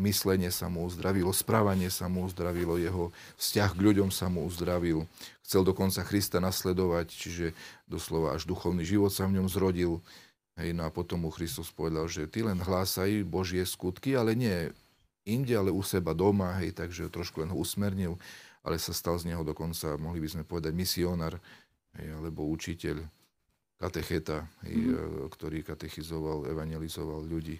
myslenie 0.00 0.48
sa 0.48 0.72
mu 0.72 0.88
uzdravilo, 0.88 1.28
správanie 1.36 1.92
sa 1.92 2.08
mu 2.08 2.24
uzdravilo, 2.24 2.80
jeho 2.80 3.12
vzťah 3.36 3.70
k 3.76 3.80
ľuďom 3.84 4.08
sa 4.08 4.32
mu 4.32 4.48
uzdravil. 4.48 5.04
Chcel 5.44 5.66
dokonca 5.66 6.00
Krista 6.06 6.40
nasledovať, 6.40 7.12
čiže 7.12 7.46
doslova 7.84 8.38
až 8.38 8.48
duchovný 8.48 8.86
život 8.86 9.12
sa 9.12 9.28
v 9.28 9.36
ňom 9.40 9.48
zrodil. 9.50 10.00
Hej, 10.56 10.72
no 10.76 10.88
a 10.88 10.90
potom 10.92 11.24
mu 11.24 11.30
Kristus 11.32 11.68
povedal, 11.72 12.08
že 12.08 12.28
ty 12.28 12.44
len 12.44 12.60
hlásaj 12.60 13.24
Božie 13.24 13.64
skutky, 13.64 14.16
ale 14.16 14.36
nie 14.36 14.72
inde, 15.28 15.52
ale 15.56 15.70
u 15.72 15.80
seba 15.84 16.16
doma, 16.16 16.56
hej, 16.60 16.72
takže 16.72 17.12
trošku 17.12 17.44
len 17.44 17.52
ho 17.52 17.58
usmernil, 17.60 18.16
ale 18.64 18.76
sa 18.76 18.92
stal 18.92 19.16
z 19.20 19.28
neho 19.32 19.44
dokonca, 19.44 20.00
mohli 20.00 20.20
by 20.20 20.28
sme 20.32 20.42
povedať, 20.48 20.72
misionár, 20.72 21.36
hej, 21.96 22.08
alebo 22.12 22.48
učiteľ, 22.48 23.04
katecheta, 23.80 24.44
hej, 24.68 24.76
mm-hmm. 24.90 25.28
ktorý 25.32 25.58
katechizoval, 25.64 26.48
evangelizoval 26.52 27.24
ľudí. 27.24 27.56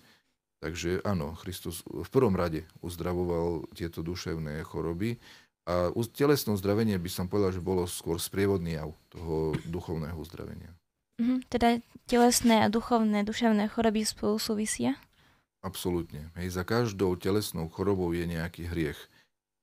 Takže 0.61 1.01
áno, 1.09 1.33
Kristus 1.41 1.81
v 1.89 2.05
prvom 2.13 2.37
rade 2.37 2.69
uzdravoval 2.85 3.65
tieto 3.73 4.05
duševné 4.05 4.61
choroby 4.69 5.17
a 5.65 5.89
telesné 6.13 6.53
uzdravenie 6.53 7.01
by 7.01 7.09
som 7.09 7.27
povedal, 7.33 7.57
že 7.57 7.65
bolo 7.65 7.89
skôr 7.89 8.21
sprievodný 8.21 8.77
jav 8.77 8.93
toho 9.09 9.57
duchovného 9.65 10.17
uzdravenia. 10.21 10.69
Mm-hmm, 11.17 11.39
teda 11.49 11.81
telesné 12.05 12.65
a 12.65 12.69
duchovné, 12.69 13.25
duševné 13.25 13.73
choroby 13.73 14.05
spolu 14.05 14.37
súvisia? 14.37 15.01
Absolútne. 15.65 16.33
Hej, 16.37 16.57
za 16.57 16.65
každou 16.65 17.17
telesnou 17.17 17.69
chorobou 17.73 18.13
je 18.13 18.25
nejaký 18.25 18.69
hriech. 18.69 19.01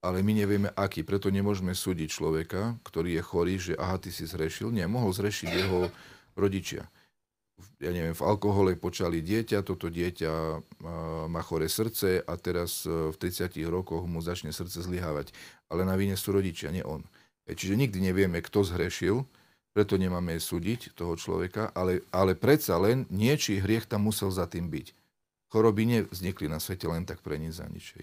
Ale 0.02 0.22
my 0.22 0.34
nevieme 0.34 0.70
aký, 0.78 1.02
preto 1.02 1.34
nemôžeme 1.34 1.74
súdiť 1.74 2.10
človeka, 2.10 2.78
ktorý 2.86 3.18
je 3.18 3.24
chorý, 3.26 3.56
že 3.58 3.74
aha, 3.78 3.98
ty 3.98 4.14
si 4.14 4.30
zrešil. 4.30 4.70
Nie, 4.70 4.86
mohol 4.86 5.14
zrešiť 5.14 5.50
jeho 5.50 5.90
rodičia 6.38 6.86
ja 7.78 7.94
neviem, 7.94 8.18
v 8.18 8.26
alkohole 8.26 8.74
počali 8.74 9.22
dieťa, 9.22 9.62
toto 9.62 9.94
dieťa 9.94 10.32
má 11.30 11.42
chore 11.46 11.70
srdce 11.70 12.26
a 12.26 12.34
teraz 12.42 12.90
e, 12.90 13.14
v 13.14 13.16
30 13.16 13.54
rokoch 13.70 14.10
mu 14.10 14.18
začne 14.18 14.50
srdce 14.50 14.82
zlyhávať. 14.82 15.30
Ale 15.70 15.86
na 15.86 15.94
vine 15.94 16.18
sú 16.18 16.34
rodičia, 16.34 16.74
nie 16.74 16.82
on. 16.82 17.06
E, 17.46 17.54
čiže 17.54 17.78
nikdy 17.78 18.02
nevieme, 18.02 18.42
kto 18.42 18.66
zhrešil, 18.66 19.22
preto 19.78 19.94
nemáme 19.94 20.42
súdiť 20.42 20.98
toho 20.98 21.14
človeka, 21.14 21.70
ale, 21.78 22.02
ale 22.10 22.34
predsa 22.34 22.82
len 22.82 23.06
niečí 23.14 23.62
hriech 23.62 23.86
tam 23.86 24.10
musel 24.10 24.34
za 24.34 24.50
tým 24.50 24.74
byť. 24.74 24.98
Choroby 25.54 25.86
nevznikli 25.86 26.50
na 26.50 26.58
svete 26.58 26.90
len 26.90 27.06
tak 27.06 27.22
pre 27.22 27.38
nič 27.38 27.62
za 27.62 27.70
nič. 27.70 27.94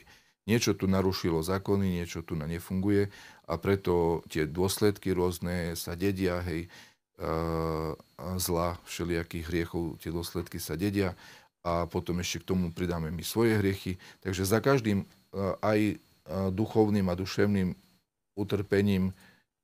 Niečo 0.46 0.78
tu 0.78 0.86
narušilo 0.86 1.42
zákony, 1.42 1.98
niečo 1.98 2.22
tu 2.22 2.38
na 2.38 2.46
nefunguje 2.46 3.10
a 3.50 3.58
preto 3.58 4.22
tie 4.30 4.46
dôsledky 4.46 5.10
rôzne 5.10 5.74
sa 5.74 5.98
dedia, 5.98 6.38
hej, 6.46 6.70
zla, 8.38 8.78
všelijakých 8.82 9.44
hriechov, 9.46 10.02
tie 10.02 10.10
dôsledky 10.10 10.58
sa 10.58 10.74
dedia 10.74 11.14
a 11.64 11.86
potom 11.86 12.18
ešte 12.20 12.42
k 12.42 12.48
tomu 12.52 12.74
pridáme 12.74 13.08
my 13.08 13.22
svoje 13.22 13.56
hriechy. 13.56 13.96
Takže 14.20 14.44
za 14.44 14.58
každým 14.58 15.06
aj 15.62 15.98
duchovným 16.52 17.06
a 17.08 17.14
duševným 17.14 17.74
utrpením 18.34 19.14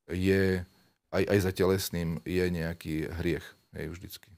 je, 0.07 0.63
aj, 1.11 1.23
aj 1.27 1.39
za 1.43 1.51
telesným 1.53 2.23
je 2.23 2.45
nejaký 2.47 3.11
hriech. 3.21 3.47
Hej, 3.75 3.87
vždycky. 3.95 4.31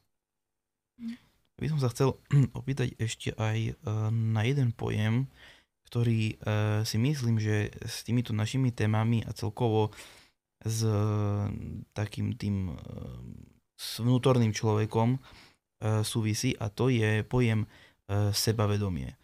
By 1.61 1.67
som 1.69 1.81
sa 1.81 1.93
chcel 1.93 2.17
opýtať 2.59 2.97
ešte 2.97 3.37
aj 3.37 3.59
e, 3.71 3.73
na 4.13 4.43
jeden 4.45 4.73
pojem, 4.73 5.29
ktorý 5.93 6.41
si 6.89 6.97
myslím, 6.97 7.37
že 7.37 7.69
s 7.85 8.01
týmito 8.01 8.33
našimi 8.33 8.73
témami 8.73 9.29
a 9.29 9.37
celkovo 9.37 9.93
s 10.63 10.87
takým 11.93 12.39
tým 12.39 12.79
s 13.75 13.99
vnútorným 13.99 14.55
človekom 14.55 15.19
súvisí 16.07 16.55
a 16.59 16.71
to 16.71 16.87
je 16.87 17.27
pojem 17.27 17.67
sebavedomie. 18.31 19.19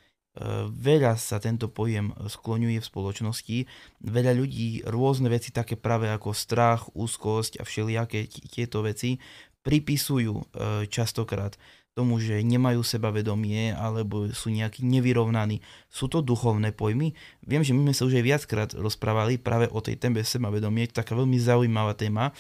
veľa 0.71 1.19
sa 1.19 1.43
tento 1.43 1.67
pojem 1.71 2.15
skloňuje 2.15 2.79
v 2.79 2.89
spoločnosti. 2.91 3.59
Veľa 4.03 4.33
ľudí 4.39 4.83
rôzne 4.87 5.31
veci 5.31 5.51
také 5.51 5.75
práve 5.75 6.11
ako 6.11 6.31
strach, 6.35 6.91
úzkosť 6.95 7.59
a 7.59 7.67
všelijaké 7.67 8.31
tieto 8.51 8.83
veci 8.87 9.19
pripisujú 9.63 10.55
častokrát 10.89 11.59
tomu, 11.99 12.23
že 12.23 12.39
nemajú 12.47 12.87
sebavedomie 12.87 13.75
alebo 13.75 14.31
sú 14.31 14.55
nejakí 14.55 14.87
nevyrovnaní. 14.87 15.59
Sú 15.91 16.07
to 16.07 16.23
duchovné 16.23 16.71
pojmy? 16.71 17.19
Viem, 17.43 17.67
že 17.67 17.75
my 17.75 17.91
sme 17.91 17.95
sa 17.99 18.07
už 18.07 18.23
aj 18.23 18.25
viackrát 18.25 18.71
rozprávali 18.79 19.43
práve 19.43 19.67
o 19.75 19.83
tej 19.83 19.99
téme 19.99 20.23
sebavedomie, 20.23 20.87
taká 20.87 21.19
veľmi 21.19 21.35
zaujímavá 21.43 21.99
téma. 21.99 22.31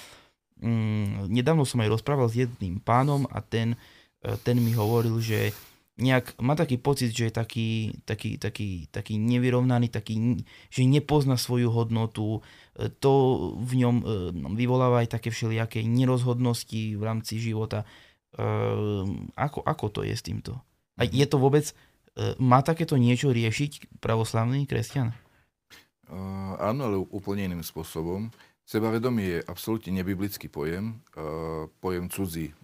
Mm, 0.63 1.27
nedávno 1.27 1.67
som 1.67 1.83
aj 1.83 1.91
rozprával 1.91 2.31
s 2.31 2.47
jedným 2.47 2.79
pánom 2.79 3.27
a 3.35 3.43
ten, 3.43 3.75
e, 4.23 4.39
ten 4.47 4.63
mi 4.63 4.71
hovoril, 4.79 5.19
že 5.19 5.51
nejak 5.99 6.39
má 6.39 6.55
taký 6.55 6.79
pocit, 6.79 7.11
že 7.11 7.31
je 7.31 7.35
taký, 7.35 7.69
taký, 8.07 8.39
taký, 8.39 8.87
taký 8.95 9.19
nevyrovnaný, 9.19 9.91
taký, 9.91 10.47
že 10.71 10.87
nepozná 10.87 11.35
svoju 11.35 11.75
hodnotu. 11.75 12.39
E, 12.79 12.91
to 13.03 13.11
v 13.59 13.83
ňom 13.83 13.97
vyvoláva 14.55 15.03
aj 15.03 15.19
také 15.19 15.35
všelijaké 15.35 15.83
nerozhodnosti 15.83 16.95
v 16.95 17.03
rámci 17.03 17.43
života. 17.43 17.83
Ehm, 18.37 19.33
ako, 19.33 19.65
ako 19.65 19.87
to 19.89 20.01
je 20.05 20.13
s 20.13 20.21
týmto? 20.21 20.61
A 21.01 21.09
je 21.09 21.25
to 21.25 21.41
vôbec, 21.41 21.65
e, 21.65 21.75
má 22.37 22.61
takéto 22.61 23.01
niečo 23.01 23.33
riešiť 23.33 24.03
pravoslavný 24.03 24.69
kresťan? 24.69 25.17
Uh, 26.09 26.57
áno, 26.57 26.89
ale 26.89 26.97
úplne 27.13 27.45
iným 27.53 27.61
spôsobom. 27.61 28.33
Sebavedomie 28.65 29.41
je 29.41 29.41
absolútne 29.45 29.93
nebiblický 29.93 30.49
pojem, 30.49 31.05
uh, 31.13 31.69
pojem 31.85 32.09
cudzí 32.09 32.57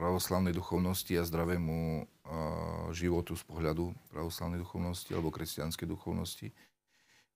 pravoslavnej 0.00 0.56
duchovnosti 0.56 1.12
a 1.20 1.28
zdravému 1.28 1.76
uh, 1.76 2.88
životu 2.96 3.36
z 3.36 3.44
pohľadu 3.44 3.92
pravoslavnej 4.08 4.64
duchovnosti 4.64 5.12
alebo 5.12 5.28
kresťanskej 5.28 5.86
duchovnosti. 5.92 6.48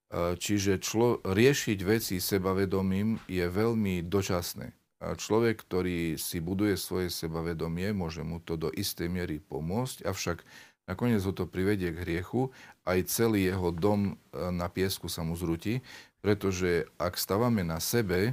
Uh, 0.09 0.33
čiže 0.41 0.81
člo, 0.81 1.21
riešiť 1.21 1.79
veci 1.85 2.25
sebavedomím 2.25 3.21
je 3.29 3.45
veľmi 3.45 4.01
dočasné 4.01 4.73
človek, 5.13 5.61
ktorý 5.61 6.17
si 6.17 6.41
buduje 6.41 6.81
svoje 6.81 7.13
sebavedomie, 7.13 7.93
môže 7.93 8.25
mu 8.25 8.41
to 8.41 8.57
do 8.57 8.73
istej 8.73 9.13
miery 9.13 9.37
pomôcť, 9.45 10.09
avšak 10.09 10.41
nakoniec 10.89 11.21
ho 11.25 11.33
to 11.33 11.45
privedie 11.45 11.93
k 11.93 12.01
hriechu, 12.05 12.53
aj 12.85 13.09
celý 13.09 13.53
jeho 13.53 13.73
dom 13.73 14.01
e, 14.13 14.15
na 14.53 14.69
piesku 14.69 15.09
sa 15.09 15.25
mu 15.25 15.37
zrúti, 15.37 15.81
pretože 16.21 16.89
ak 17.01 17.17
stávame 17.17 17.65
na 17.65 17.81
sebe, 17.81 18.33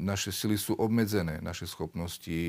naše 0.00 0.32
sily 0.32 0.56
sú 0.56 0.76
obmedzené, 0.76 1.40
naše 1.44 1.68
schopnosti 1.68 2.40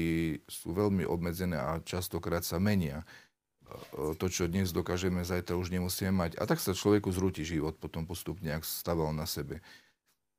sú 0.48 0.68
veľmi 0.72 1.04
obmedzené 1.04 1.60
a 1.60 1.84
častokrát 1.84 2.48
sa 2.48 2.60
menia. 2.60 3.04
E, 3.04 4.16
to, 4.16 4.32
čo 4.32 4.48
dnes 4.48 4.72
dokážeme, 4.72 5.28
zajtra 5.28 5.60
už 5.60 5.72
nemusíme 5.76 6.16
mať. 6.16 6.40
A 6.40 6.48
tak 6.48 6.64
sa 6.64 6.72
človeku 6.72 7.12
zrúti 7.12 7.44
život 7.44 7.76
potom 7.76 8.08
postupne, 8.08 8.56
ak 8.56 8.64
stával 8.64 9.12
na 9.12 9.28
sebe. 9.28 9.60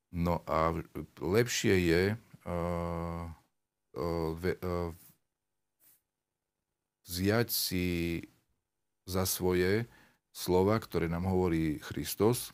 No 0.09 0.41
a 0.49 0.73
lepšie 1.21 1.75
je 1.85 2.03
uh, 2.17 3.25
uh, 3.97 4.93
vziať 7.09 7.49
si 7.49 7.87
za 9.09 9.25
svoje 9.25 9.89
slova, 10.33 10.77
ktoré 10.77 11.09
nám 11.09 11.29
hovorí 11.29 11.81
Kristus, 11.81 12.53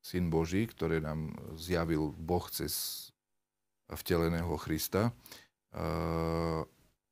Syn 0.00 0.32
Boží, 0.32 0.64
ktoré 0.64 1.04
nám 1.04 1.36
zjavil 1.60 2.16
Boh 2.16 2.48
cez 2.48 3.06
vteleného 3.84 4.56
Krista. 4.56 5.12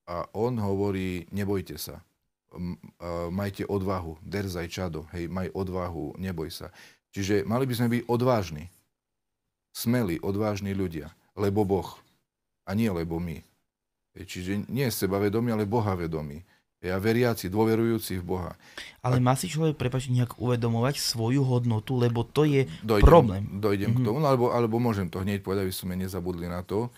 A 0.09 0.17
on 0.33 0.57
hovorí, 0.57 1.29
nebojte 1.29 1.77
sa, 1.77 2.01
majte 3.29 3.69
odvahu, 3.69 4.17
derzaj 4.25 4.73
čado, 4.73 5.05
hej, 5.13 5.29
maj 5.29 5.53
odvahu, 5.53 6.17
neboj 6.17 6.49
sa. 6.49 6.73
Čiže 7.13 7.45
mali 7.45 7.69
by 7.69 7.75
sme 7.77 7.89
byť 7.93 8.03
odvážni 8.09 8.73
smelí, 9.79 10.19
odvážni 10.19 10.75
ľudia, 10.75 11.15
lebo 11.39 11.63
Boh 11.63 11.95
a 12.67 12.75
nie 12.75 12.91
lebo 12.91 13.23
my. 13.23 13.39
Čiže 14.19 14.67
nie 14.67 14.91
sebavedomí, 14.91 15.55
ale 15.55 15.63
Boha 15.63 15.95
vedomí. 15.95 16.43
Ja 16.79 16.95
veriaci, 17.03 17.51
dôverujúci 17.51 18.23
v 18.23 18.25
Boha. 18.39 18.53
Ale 19.03 19.19
má 19.19 19.35
si 19.35 19.51
človek, 19.51 19.75
prepač, 19.75 20.07
nejak 20.11 20.39
uvedomovať 20.39 21.03
svoju 21.03 21.43
hodnotu, 21.43 21.99
lebo 21.99 22.23
to 22.23 22.47
je 22.47 22.71
dojdem, 22.87 23.07
problém. 23.07 23.43
Dojdem 23.59 23.91
mm-hmm. 23.91 23.99
k 23.99 24.03
mhm. 24.03 24.07
tomu, 24.07 24.19
alebo, 24.23 24.47
alebo 24.55 24.77
môžem 24.79 25.11
to 25.11 25.23
hneď 25.23 25.43
povedať, 25.43 25.67
aby 25.67 25.75
sme 25.75 25.95
nezabudli 25.99 26.47
na 26.47 26.63
to. 26.63 26.91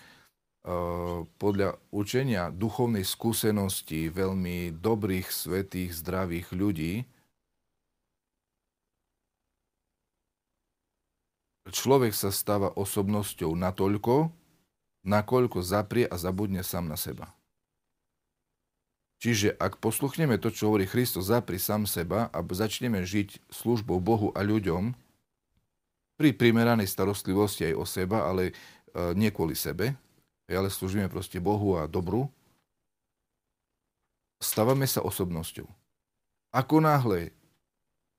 Uh, 0.61 1.25
podľa 1.41 1.81
učenia 1.89 2.53
duchovnej 2.53 3.09
skúsenosti 3.09 4.13
veľmi 4.13 4.77
dobrých, 4.77 5.33
svetých, 5.33 5.97
zdravých 5.97 6.53
ľudí, 6.53 7.09
človek 11.71 12.13
sa 12.13 12.35
stáva 12.35 12.75
osobnosťou 12.75 13.55
natoľko, 13.55 14.31
nakoľko 15.07 15.59
zaprie 15.65 16.05
a 16.05 16.15
zabudne 16.21 16.61
sám 16.61 16.91
na 16.91 16.99
seba. 16.99 17.33
Čiže 19.21 19.53
ak 19.61 19.85
posluchneme 19.85 20.41
to, 20.41 20.49
čo 20.49 20.73
hovorí 20.73 20.89
Kristus, 20.89 21.29
zapri 21.29 21.61
sám 21.61 21.85
seba 21.85 22.33
a 22.33 22.41
začneme 22.41 23.05
žiť 23.05 23.53
službou 23.53 24.01
Bohu 24.01 24.33
a 24.33 24.41
ľuďom 24.41 24.97
pri 26.17 26.33
primeranej 26.33 26.89
starostlivosti 26.89 27.69
aj 27.69 27.75
o 27.77 27.85
seba, 27.85 28.25
ale 28.25 28.53
e, 28.53 28.53
nie 29.13 29.29
kvôli 29.29 29.53
sebe, 29.53 29.93
ale 30.49 30.73
slúžime 30.73 31.09
proste 31.13 31.37
Bohu 31.37 31.77
a 31.77 31.85
dobru, 31.85 32.33
stávame 34.41 34.89
sa 34.89 35.05
osobnosťou. 35.05 35.69
Ako 36.51 36.81
náhle 36.81 37.37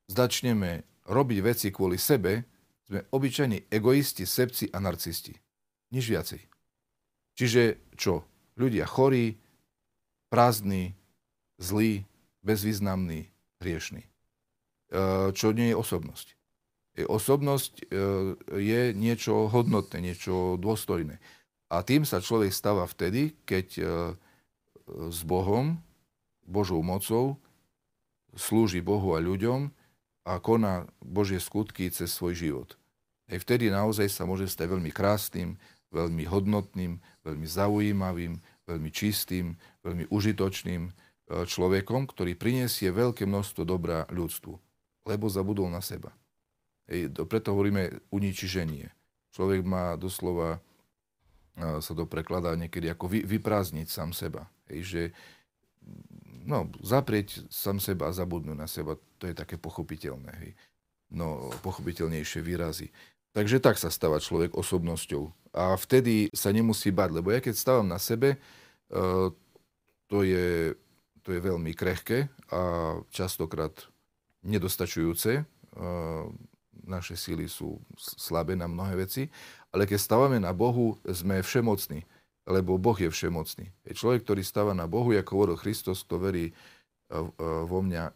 začneme 0.06 0.86
robiť 1.10 1.38
veci 1.41 1.68
kvôli 1.74 1.97
sebe, 1.97 2.45
sme 2.91 3.07
obyčajní 3.07 3.71
egoisti, 3.71 4.27
sebci 4.27 4.67
a 4.75 4.83
narcisti. 4.83 5.39
Nič 5.95 6.11
viacej. 6.11 6.43
Čiže 7.39 7.79
čo? 7.95 8.27
Ľudia 8.59 8.83
chorí, 8.83 9.39
prázdni, 10.27 10.99
zlí, 11.55 12.03
bezvýznamní, 12.43 13.31
hriešní. 13.63 14.03
E, 14.03 14.09
čo 15.31 15.55
nie 15.55 15.71
je 15.71 15.79
osobnosť. 15.79 16.27
Osobnosť 17.07 17.73
e, 17.79 17.83
je 18.59 18.81
niečo 18.91 19.47
hodnotné, 19.47 20.03
niečo 20.03 20.59
dôstojné. 20.59 21.23
A 21.71 21.87
tým 21.87 22.03
sa 22.03 22.19
človek 22.19 22.51
stáva 22.51 22.83
vtedy, 22.91 23.39
keď 23.47 23.67
e, 23.79 23.83
s 25.07 25.23
Bohom, 25.23 25.79
Božou 26.43 26.83
mocou, 26.83 27.39
slúži 28.35 28.83
Bohu 28.83 29.15
a 29.15 29.23
ľuďom 29.23 29.71
a 30.27 30.43
koná 30.43 30.91
Božie 30.99 31.39
skutky 31.39 31.87
cez 31.87 32.11
svoj 32.11 32.35
život. 32.35 32.80
Aj 33.32 33.39
vtedy 33.39 33.71
naozaj 33.71 34.11
sa 34.11 34.27
môže 34.27 34.51
stať 34.51 34.67
veľmi 34.67 34.91
krásnym, 34.91 35.55
veľmi 35.95 36.23
hodnotným, 36.27 36.99
veľmi 37.23 37.47
zaujímavým, 37.47 38.43
veľmi 38.67 38.89
čistým, 38.91 39.55
veľmi 39.84 40.11
užitočným 40.11 40.82
e, 40.88 40.91
človekom, 41.47 42.11
ktorý 42.11 42.36
prinesie 42.36 42.91
veľké 42.91 43.23
množstvo 43.23 43.63
dobra 43.63 44.03
ľudstvu, 44.11 44.53
lebo 45.07 45.25
zabudol 45.32 45.71
na 45.71 45.79
seba. 45.79 46.11
Ej, 46.91 47.11
preto 47.27 47.55
hovoríme 47.55 48.11
uničiženie. 48.11 48.91
Človek 49.32 49.63
má 49.63 49.95
doslova, 49.95 50.59
e, 51.55 51.79
sa 51.79 51.91
to 51.95 52.03
prekladá 52.03 52.55
niekedy 52.59 52.91
ako 52.91 53.07
vy, 53.11 53.23
vyprázdniť 53.23 53.88
sám 53.88 54.11
seba. 54.11 54.47
Ej, 54.67 54.79
že 54.84 55.01
no, 56.47 56.71
zaprieť 56.84 57.47
sám 57.51 57.79
seba 57.79 58.09
a 58.09 58.15
zabudnúť 58.15 58.57
na 58.57 58.67
seba, 58.67 58.95
to 59.19 59.27
je 59.27 59.36
také 59.36 59.59
pochopiteľné. 59.59 60.32
Hej. 60.43 60.51
No, 61.11 61.51
pochopiteľnejšie 61.59 62.39
výrazy. 62.39 62.88
Takže 63.32 63.63
tak 63.63 63.79
sa 63.79 63.88
stáva 63.88 64.19
človek 64.19 64.59
osobnosťou. 64.59 65.32
A 65.55 65.75
vtedy 65.79 66.27
sa 66.36 66.51
nemusí 66.51 66.91
bať, 66.91 67.09
lebo 67.15 67.32
ja 67.32 67.39
keď 67.39 67.55
stávam 67.55 67.88
na 67.88 67.99
sebe, 67.99 68.36
eh, 68.36 69.27
to 70.11 70.17
je, 70.27 70.75
to 71.23 71.29
je 71.32 71.39
veľmi 71.39 71.71
krehké 71.71 72.27
a 72.51 72.95
častokrát 73.11 73.71
nedostačujúce. 74.43 75.43
Eh, 75.43 76.25
naše 76.82 77.15
síly 77.15 77.47
sú 77.47 77.79
slabé 77.95 78.59
na 78.59 78.67
mnohé 78.67 78.99
veci, 79.07 79.32
ale 79.71 79.88
keď 79.88 79.99
stávame 80.01 80.36
na 80.41 80.51
Bohu, 80.51 80.99
sme 81.07 81.39
všemocní, 81.39 82.03
lebo 82.43 82.75
Boh 82.75 82.97
je 82.99 83.07
všemocný. 83.07 83.71
Je 83.88 83.95
človek, 83.95 84.27
ktorý 84.27 84.43
stáva 84.43 84.75
na 84.75 84.91
Bohu, 84.91 85.15
ako 85.15 85.32
hovoril 85.39 85.57
Kristus, 85.61 86.03
kto 86.03 86.19
verí 86.19 86.51
eh, 86.51 87.15
vo 87.39 87.79
mňa, 87.79 88.11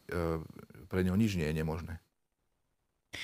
pre 0.91 1.07
neho 1.07 1.16
nič 1.16 1.39
nie 1.39 1.47
je 1.47 1.55
nemožné. 1.55 2.05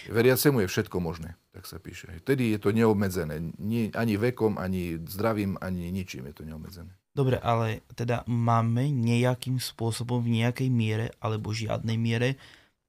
Veriacemu 0.10 0.66
je 0.66 0.72
všetko 0.72 0.98
možné, 1.00 1.40
tak 1.56 1.68
sa 1.68 1.78
píše. 1.78 2.10
Vtedy 2.22 2.56
je 2.56 2.60
to 2.60 2.76
neobmedzené. 2.76 3.54
Nie, 3.60 3.92
ani 3.96 4.16
vekom, 4.18 4.58
ani 4.58 5.00
zdravím, 5.06 5.56
ani 5.62 5.92
ničím 5.92 6.30
je 6.32 6.36
to 6.36 6.44
neobmedzené. 6.44 6.92
Dobre, 7.12 7.36
ale 7.44 7.84
teda 7.92 8.24
máme 8.24 8.88
nejakým 8.88 9.60
spôsobom 9.60 10.24
v 10.24 10.44
nejakej 10.44 10.72
miere 10.72 11.12
alebo 11.20 11.52
žiadnej 11.52 12.00
miere 12.00 12.40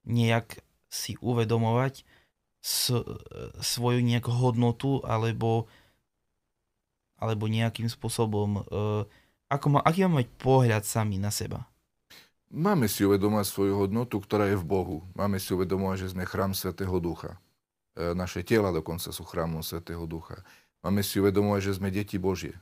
nejak 0.07 0.63
si 0.87 1.19
uvedomovať 1.19 2.07
s, 2.63 2.95
svoju 3.59 3.99
nejakú 3.99 4.31
hodnotu 4.31 5.03
alebo, 5.03 5.67
alebo 7.19 7.51
nejakým 7.51 7.91
spôsobom, 7.91 8.63
uh, 8.63 9.03
ako 9.51 9.65
má, 9.75 9.79
aký 9.83 10.07
máme 10.07 10.23
mať 10.23 10.27
pohľad 10.39 10.83
sami 10.87 11.19
na 11.19 11.27
seba? 11.27 11.67
Máme 12.53 12.85
si 12.85 13.01
uvedomať 13.01 13.49
svoju 13.49 13.73
hodnotu, 13.81 14.21
ktorá 14.21 14.47
je 14.53 14.57
v 14.61 14.65
Bohu. 14.65 14.97
Máme 15.17 15.41
si 15.41 15.51
uvedomovať, 15.57 16.07
že 16.07 16.11
sme 16.13 16.29
chrám 16.29 16.53
Svetého 16.53 16.93
Ducha. 17.01 17.41
E, 17.97 18.13
naše 18.13 18.45
tela 18.45 18.69
dokonca 18.69 19.09
sú 19.09 19.25
chrámom 19.25 19.65
Svetého 19.65 20.05
Ducha. 20.05 20.45
Máme 20.85 21.01
si 21.01 21.17
uvedomovať, 21.17 21.61
že 21.65 21.75
sme 21.81 21.89
deti 21.89 22.21
Božie, 22.21 22.53
e, 22.53 22.61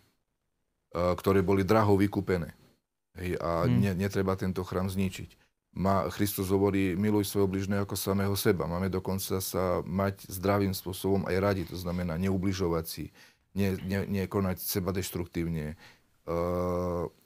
ktoré 0.95 1.43
boli 1.43 1.67
draho 1.67 1.99
vykúpené. 1.99 2.55
Hej, 3.19 3.35
a 3.43 3.67
hmm. 3.67 3.79
ne, 3.83 3.91
netreba 4.07 4.39
tento 4.39 4.63
chrám 4.63 4.87
zničiť. 4.87 5.35
Má, 5.71 6.07
Kristus 6.11 6.51
hovorí, 6.51 6.95
miluj 6.95 7.27
svojho 7.27 7.47
bližného 7.47 7.83
ako 7.83 7.95
samého 7.95 8.35
seba. 8.35 8.67
Máme 8.67 8.91
dokonca 8.91 9.39
sa 9.39 9.79
mať 9.83 10.27
zdravým 10.27 10.75
spôsobom 10.75 11.27
aj 11.27 11.35
radi, 11.39 11.63
to 11.67 11.79
znamená 11.79 12.19
neubližovať 12.19 12.85
si, 12.87 13.05
ne, 13.55 13.75
ne, 13.83 14.03
nekonať 14.07 14.59
seba 14.59 14.91
deštruktívne, 14.91 15.79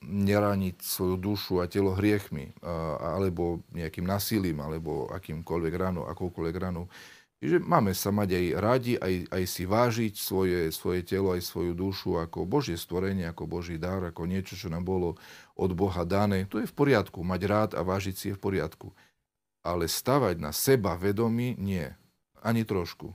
neraniť 0.05 0.79
svoju 0.79 1.15
dušu 1.19 1.59
a 1.59 1.67
telo 1.67 1.91
hriechmi, 1.91 2.55
uh, 2.63 2.95
alebo 3.19 3.59
nejakým 3.75 4.07
násilím, 4.07 4.63
alebo 4.63 5.11
akýmkoľvek 5.11 5.73
ranou, 5.75 6.07
akoukoľvek 6.07 6.55
ranou. 6.55 6.87
Čiže 7.43 7.59
máme 7.59 7.91
sa 7.91 8.15
mať 8.15 8.29
aj 8.31 8.45
radi, 8.57 8.93
aj, 8.95 9.27
aj 9.29 9.43
si 9.45 9.67
vážiť 9.67 10.13
svoje, 10.15 10.71
svoje 10.71 11.03
telo, 11.03 11.35
aj 11.35 11.43
svoju 11.43 11.75
dušu 11.75 12.17
ako 12.23 12.47
Božie 12.47 12.79
stvorenie, 12.79 13.27
ako 13.27 13.43
Boží 13.45 13.75
dar, 13.75 13.99
ako 14.01 14.23
niečo, 14.23 14.55
čo 14.55 14.71
nám 14.71 14.87
bolo 14.87 15.19
od 15.59 15.71
Boha 15.75 16.07
dané. 16.07 16.47
To 16.47 16.63
je 16.63 16.65
v 16.65 16.73
poriadku. 16.73 17.21
Mať 17.21 17.41
rád 17.45 17.71
a 17.75 17.83
vážiť 17.83 18.15
si 18.15 18.25
je 18.31 18.37
v 18.39 18.41
poriadku. 18.41 18.95
Ale 19.61 19.91
stavať 19.91 20.39
na 20.39 20.55
seba 20.55 20.95
vedomí 20.95 21.59
nie. 21.59 21.91
Ani 22.39 22.63
trošku. 22.63 23.11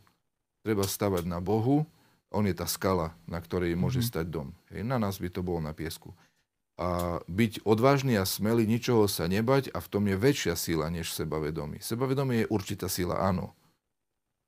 Treba 0.61 0.85
stavať 0.85 1.24
na 1.24 1.41
Bohu, 1.41 1.89
on 2.31 2.47
je 2.47 2.55
tá 2.55 2.66
skala, 2.66 3.12
na 3.26 3.43
ktorej 3.43 3.74
môže 3.74 4.01
mm-hmm. 4.01 4.11
stať 4.14 4.26
dom. 4.31 4.49
Hej, 4.70 4.87
na 4.87 4.97
nás 5.03 5.18
by 5.18 5.28
to 5.31 5.43
bolo 5.43 5.59
na 5.59 5.74
piesku. 5.74 6.14
A 6.81 7.20
byť 7.28 7.68
odvážny 7.68 8.16
a 8.16 8.24
smelý, 8.24 8.64
ničoho 8.64 9.05
sa 9.05 9.28
nebať 9.28 9.68
a 9.76 9.85
v 9.85 9.91
tom 9.93 10.09
je 10.09 10.16
väčšia 10.16 10.57
sila 10.57 10.89
než 10.89 11.12
sebavedomie. 11.12 11.83
Sebavedomie 11.85 12.47
je 12.47 12.51
určitá 12.51 12.89
sila, 12.89 13.20
áno, 13.20 13.53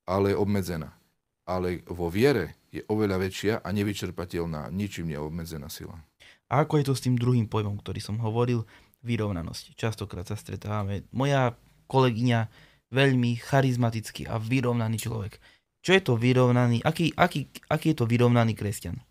ale 0.09 0.33
obmedzená. 0.33 0.97
Ale 1.45 1.85
vo 1.91 2.09
viere 2.09 2.57
je 2.73 2.81
oveľa 2.89 3.19
väčšia 3.21 3.55
a 3.61 3.69
nevyčerpateľná, 3.75 4.73
ničím 4.73 5.13
neobmedzená 5.13 5.69
sila. 5.69 6.01
A 6.49 6.65
ako 6.65 6.81
je 6.81 6.87
to 6.89 6.95
s 6.97 7.05
tým 7.05 7.21
druhým 7.21 7.51
pojmom, 7.51 7.77
ktorý 7.83 8.01
som 8.01 8.17
hovoril, 8.23 8.65
vyrovnanosť. 9.03 9.75
Častokrát 9.77 10.25
sa 10.25 10.39
stretávame. 10.39 11.05
Moja 11.11 11.59
kolegyňa, 11.91 12.49
veľmi 12.93 13.37
charizmatický 13.41 14.29
a 14.31 14.39
vyrovnaný 14.41 15.01
človek. 15.03 15.37
Čo 15.83 15.91
je 15.99 16.03
to 16.03 16.15
vyrovnaný, 16.15 16.79
aký, 16.87 17.11
aký, 17.19 17.51
aký 17.67 17.91
je 17.91 17.97
to 17.99 18.07
vyrovnaný 18.07 18.55
kresťan? 18.55 19.03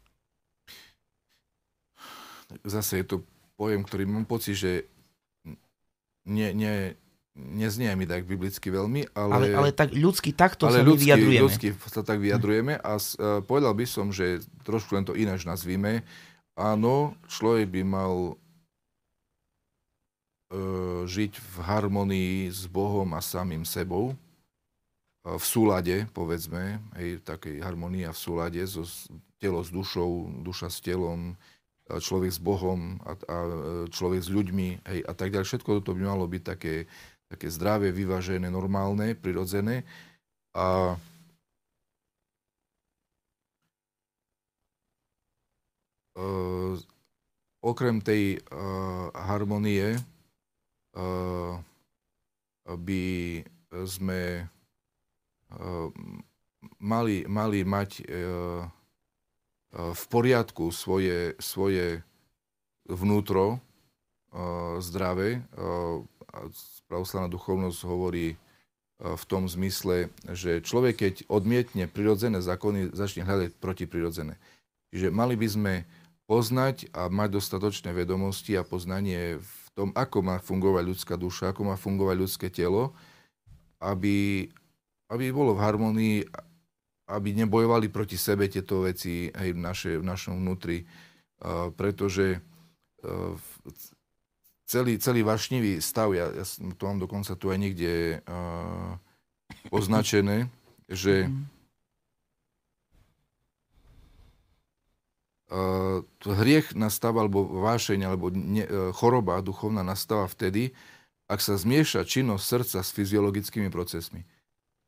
Zase 2.64 3.04
je 3.04 3.06
to 3.08 3.18
pojem, 3.60 3.84
ktorý 3.84 4.08
mám 4.08 4.24
pocit, 4.24 4.56
že 4.56 4.88
nie, 6.24 6.56
nie, 6.56 6.96
neznie 7.36 7.92
mi 7.96 8.08
tak 8.08 8.24
biblicky 8.24 8.72
veľmi, 8.72 9.12
ale... 9.12 9.32
Ale, 9.36 9.48
ale 9.52 9.70
tak 9.76 9.92
ľudsky 9.92 10.32
takto 10.32 10.68
ale 10.68 10.80
sa 10.80 10.88
ľudsky, 10.88 11.12
vyjadrujeme. 11.12 11.44
ľudsky 11.44 11.68
sa 11.92 12.04
tak 12.08 12.20
vyjadrujeme 12.24 12.80
a 12.80 12.94
uh, 12.96 13.44
povedal 13.44 13.76
by 13.76 13.86
som, 13.88 14.12
že 14.12 14.40
trošku 14.64 14.96
len 14.96 15.04
to 15.04 15.16
ináč 15.16 15.44
nazvíme. 15.44 16.04
Áno, 16.56 17.16
človek 17.32 17.68
by 17.68 17.82
mal 17.84 18.36
uh, 20.52 21.04
žiť 21.08 21.32
v 21.36 21.56
harmonii 21.64 22.52
s 22.52 22.68
Bohom 22.68 23.12
a 23.16 23.20
samým 23.24 23.64
sebou, 23.64 24.16
v 25.22 25.46
súlade, 25.46 26.10
povedzme, 26.18 26.82
hej, 26.98 27.22
takej 27.22 27.62
harmonia 27.62 28.10
v 28.10 28.22
súlade, 28.22 28.62
so 28.66 28.82
telo 29.38 29.62
s 29.62 29.70
dušou, 29.70 30.42
duša 30.42 30.74
s 30.74 30.82
telom, 30.82 31.38
človek 31.86 32.32
s 32.32 32.40
Bohom 32.40 32.98
a, 33.04 33.14
a 33.14 33.38
človek 33.92 34.22
s 34.24 34.30
ľuďmi 34.32 34.68
hej, 34.88 35.00
a 35.06 35.14
tak 35.14 35.36
ďalej. 35.36 35.48
Všetko 35.50 35.82
toto 35.82 35.94
by 35.94 36.02
malo 36.08 36.26
byť 36.26 36.44
také, 36.46 36.88
také 37.28 37.52
zdravé, 37.52 37.92
vyvážené, 37.92 38.50
normálne, 38.50 39.14
prirodzené. 39.14 39.86
A 40.58 40.98
Uh, 46.12 46.76
okrem 47.64 48.04
tej 48.04 48.44
uh, 48.52 49.08
harmonie 49.16 49.96
uh, 50.92 51.56
by 52.68 53.04
sme 53.88 54.44
mali, 56.80 57.26
mali 57.28 57.60
mať 57.66 57.92
e, 58.00 58.04
e, 58.04 58.14
v 59.74 60.04
poriadku 60.10 60.70
svoje, 60.74 61.34
svoje 61.42 62.02
vnútro 62.86 63.58
e, 63.58 63.60
zdravé. 64.82 65.44
Pravoslavná 66.88 67.28
duchovnosť 67.28 67.80
hovorí 67.88 68.40
v 69.02 69.24
tom 69.26 69.50
zmysle, 69.50 70.14
že 70.30 70.62
človek, 70.62 70.96
keď 71.02 71.14
odmietne 71.26 71.90
prirodzené 71.90 72.38
zákony, 72.38 72.94
začne 72.94 73.26
hľadať 73.26 73.58
protiprirodzené. 73.58 74.38
Čiže 74.94 75.10
mali 75.10 75.34
by 75.34 75.48
sme 75.50 75.74
poznať 76.30 76.94
a 76.94 77.10
mať 77.10 77.42
dostatočné 77.42 77.98
vedomosti 77.98 78.54
a 78.56 78.64
poznanie 78.64 79.42
v 79.42 79.68
tom, 79.74 79.90
ako 79.98 80.22
má 80.22 80.38
fungovať 80.38 80.84
ľudská 80.86 81.16
duša, 81.18 81.50
ako 81.50 81.74
má 81.74 81.76
fungovať 81.82 82.16
ľudské 82.16 82.48
telo, 82.54 82.94
aby, 83.82 84.48
aby 85.12 85.36
bolo 85.36 85.54
v 85.54 85.64
harmonii, 85.64 86.18
aby 87.12 87.30
nebojovali 87.36 87.92
proti 87.92 88.16
sebe 88.16 88.48
tieto 88.48 88.88
veci 88.88 89.28
aj 89.28 89.48
v, 89.52 89.60
naše, 89.60 89.92
v 90.00 90.04
našom 90.08 90.40
vnútri, 90.40 90.88
uh, 90.88 91.68
pretože 91.76 92.40
uh, 93.04 93.36
celý, 94.64 94.96
celý 95.04 95.28
vášnivý 95.28 95.84
stav, 95.84 96.16
ja, 96.16 96.32
ja 96.32 96.48
to 96.80 96.84
mám 96.88 97.04
dokonca 97.04 97.36
tu 97.36 97.52
aj 97.52 97.60
niekde 97.60 98.24
uh, 98.24 98.96
označené, 99.68 100.48
že 100.88 101.28
uh, 105.52 106.00
hriech 106.24 106.72
nastáva, 106.72 107.28
alebo 107.28 107.44
vášeň, 107.44 108.00
alebo 108.08 108.32
ne, 108.32 108.64
uh, 108.64 108.96
choroba 108.96 109.44
duchovná 109.44 109.84
nastáva 109.84 110.32
vtedy, 110.32 110.72
ak 111.28 111.44
sa 111.44 111.60
zmieša 111.60 112.08
činnosť 112.08 112.44
srdca 112.44 112.80
s 112.80 112.90
fyziologickými 112.96 113.68
procesmi 113.68 114.24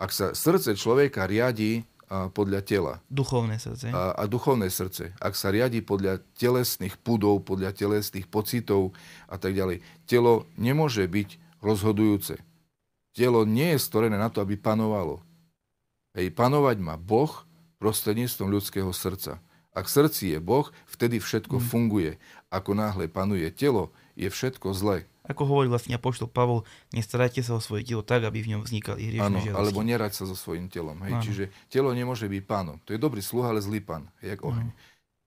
ak 0.04 0.12
sa 0.12 0.26
srdce 0.36 0.76
človeka 0.76 1.24
riadi 1.24 1.88
podľa 2.12 2.62
tela. 2.62 2.93
Duchovné 3.08 3.58
srdce. 3.58 3.89
A, 3.89 4.14
a 4.14 4.24
duchovné 4.28 4.68
srdce. 4.68 5.16
Ak 5.18 5.34
sa 5.34 5.49
riadi 5.49 5.80
podľa 5.80 6.20
telesných 6.36 6.99
pudov, 6.99 7.41
podľa 7.47 7.72
telesných 7.74 8.28
pocitov 8.28 8.91
a 9.32 9.39
tak 9.39 9.56
ďalej. 9.56 9.82
Telo 10.06 10.45
nemôže 10.60 11.08
byť 11.08 11.39
rozhodujúce. 11.64 12.38
Telo 13.16 13.47
nie 13.47 13.74
je 13.74 13.80
stvorené 13.80 14.20
na 14.20 14.28
to, 14.28 14.43
aby 14.43 14.60
panovalo. 14.60 15.24
Hej, 16.14 16.36
panovať 16.36 16.78
má 16.84 16.99
Boh 16.99 17.32
prostredníctvom 17.82 18.51
ľudského 18.51 18.91
srdca. 18.93 19.41
Ak 19.74 19.89
srdci 19.89 20.38
je 20.38 20.39
Boh, 20.43 20.70
vtedy 20.86 21.18
všetko 21.18 21.58
mm. 21.58 21.66
funguje. 21.66 22.12
Ako 22.54 22.78
náhle 22.78 23.10
panuje 23.10 23.49
telo, 23.49 23.89
je 24.14 24.30
všetko 24.30 24.70
zlé. 24.78 25.10
Ako 25.24 25.48
hovorí 25.48 25.72
vlastne 25.72 25.96
apoštol 25.96 26.28
Pavol, 26.28 26.68
nestarajte 26.92 27.40
sa 27.40 27.56
o 27.56 27.64
svoje 27.64 27.88
telo 27.88 28.04
tak, 28.04 28.28
aby 28.28 28.44
v 28.44 28.56
ňom 28.56 28.62
vznikali 28.68 29.08
hriešne 29.08 29.40
žiadosti. 29.40 29.56
alebo 29.56 29.80
nerať 29.80 30.12
sa 30.20 30.24
so 30.28 30.36
svojím 30.36 30.68
telom. 30.68 31.00
Hej. 31.00 31.14
Čiže 31.24 31.44
telo 31.72 31.96
nemôže 31.96 32.28
byť 32.28 32.44
pánom. 32.44 32.76
To 32.84 32.92
je 32.92 33.00
dobrý 33.00 33.24
sluha, 33.24 33.56
ale 33.56 33.64
zlý 33.64 33.80
pán, 33.80 34.12
jak 34.20 34.44
oheň. 34.44 34.68
Ano. 34.68 34.76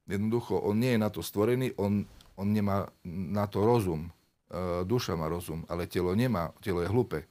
Jednoducho, 0.05 0.61
on 0.61 0.77
nie 0.77 0.93
je 0.95 1.01
na 1.01 1.09
to 1.09 1.25
stvorený, 1.25 1.73
on, 1.81 2.05
on 2.37 2.49
nemá 2.53 2.93
na 3.09 3.49
to 3.49 3.65
rozum. 3.65 4.13
E, 4.53 4.85
duša 4.85 5.17
má 5.17 5.33
rozum, 5.33 5.65
ale 5.65 5.89
telo 5.89 6.13
nemá, 6.13 6.53
telo 6.61 6.85
je 6.85 6.93
hlúpe. 6.93 7.25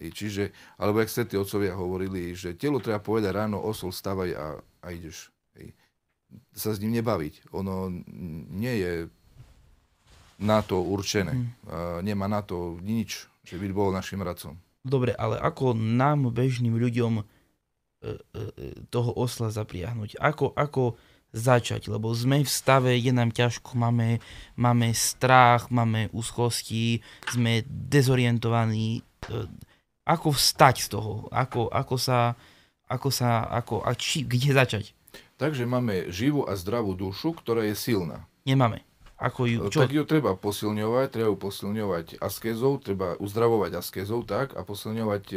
Hej. 0.00 0.16
Čiže, 0.16 0.44
alebo 0.80 1.04
jak 1.04 1.12
svetí 1.12 1.36
otcovia 1.36 1.76
hovorili, 1.76 2.32
že 2.32 2.56
telo 2.56 2.80
treba 2.80 3.04
povedať 3.04 3.28
ráno, 3.28 3.60
osol, 3.60 3.92
stavaj 3.92 4.30
a, 4.32 4.46
a 4.56 4.86
ideš. 4.88 5.28
Hej. 5.60 5.76
Sa 6.56 6.72
s 6.72 6.80
ním 6.80 6.96
nebaviť. 6.96 7.52
Ono 7.52 7.92
nie 8.56 8.74
je 8.80 8.92
na 10.36 10.60
to 10.60 10.80
určené. 10.84 11.32
Mm. 11.32 12.04
Nemá 12.04 12.28
na 12.28 12.44
to 12.44 12.76
nič, 12.84 13.24
že 13.46 13.56
by 13.56 13.72
bol 13.72 13.88
našim 13.94 14.20
radcom. 14.20 14.58
Dobre, 14.86 15.10
ale 15.18 15.34
ako 15.42 15.74
nám, 15.74 16.30
bežným 16.30 16.78
ľuďom, 16.78 17.18
e, 17.18 17.22
e, 17.22 18.10
toho 18.86 19.10
osla 19.18 19.50
zapriahnuť? 19.50 20.14
Ako, 20.22 20.54
ako 20.54 20.94
začať? 21.34 21.90
Lebo 21.90 22.14
sme 22.14 22.46
v 22.46 22.50
stave, 22.50 22.94
je 22.94 23.10
nám 23.10 23.34
ťažko, 23.34 23.74
máme, 23.74 24.22
máme 24.54 24.94
strach, 24.94 25.74
máme 25.74 26.06
úzkosti, 26.14 27.02
sme 27.26 27.66
dezorientovaní. 27.66 29.02
Ako 30.06 30.30
vstať 30.30 30.86
z 30.86 30.88
toho? 30.94 31.26
Ako, 31.34 31.66
ako 31.66 31.98
sa, 31.98 32.38
ako 32.86 33.10
sa, 33.10 33.42
ako, 33.50 33.82
a 33.82 33.90
či, 33.98 34.22
kde 34.22 34.54
začať? 34.54 34.94
Takže 35.36 35.66
máme 35.66 36.14
živú 36.14 36.46
a 36.46 36.54
zdravú 36.54 36.94
dušu, 36.94 37.34
ktorá 37.42 37.66
je 37.66 37.74
silná. 37.74 38.22
Nemáme. 38.46 38.86
Ako 39.16 39.48
ju, 39.48 39.72
čo? 39.72 39.80
Tak 39.80 39.96
ju 39.96 40.04
treba 40.04 40.36
posilňovať, 40.36 41.06
treba 41.08 41.32
ju 41.32 41.38
posilňovať 41.40 42.20
askézou, 42.20 42.76
treba 42.76 43.16
uzdravovať 43.16 43.80
askézou 43.80 44.20
tak 44.28 44.52
a 44.52 44.60
posilňovať 44.60 45.24
e, 45.32 45.36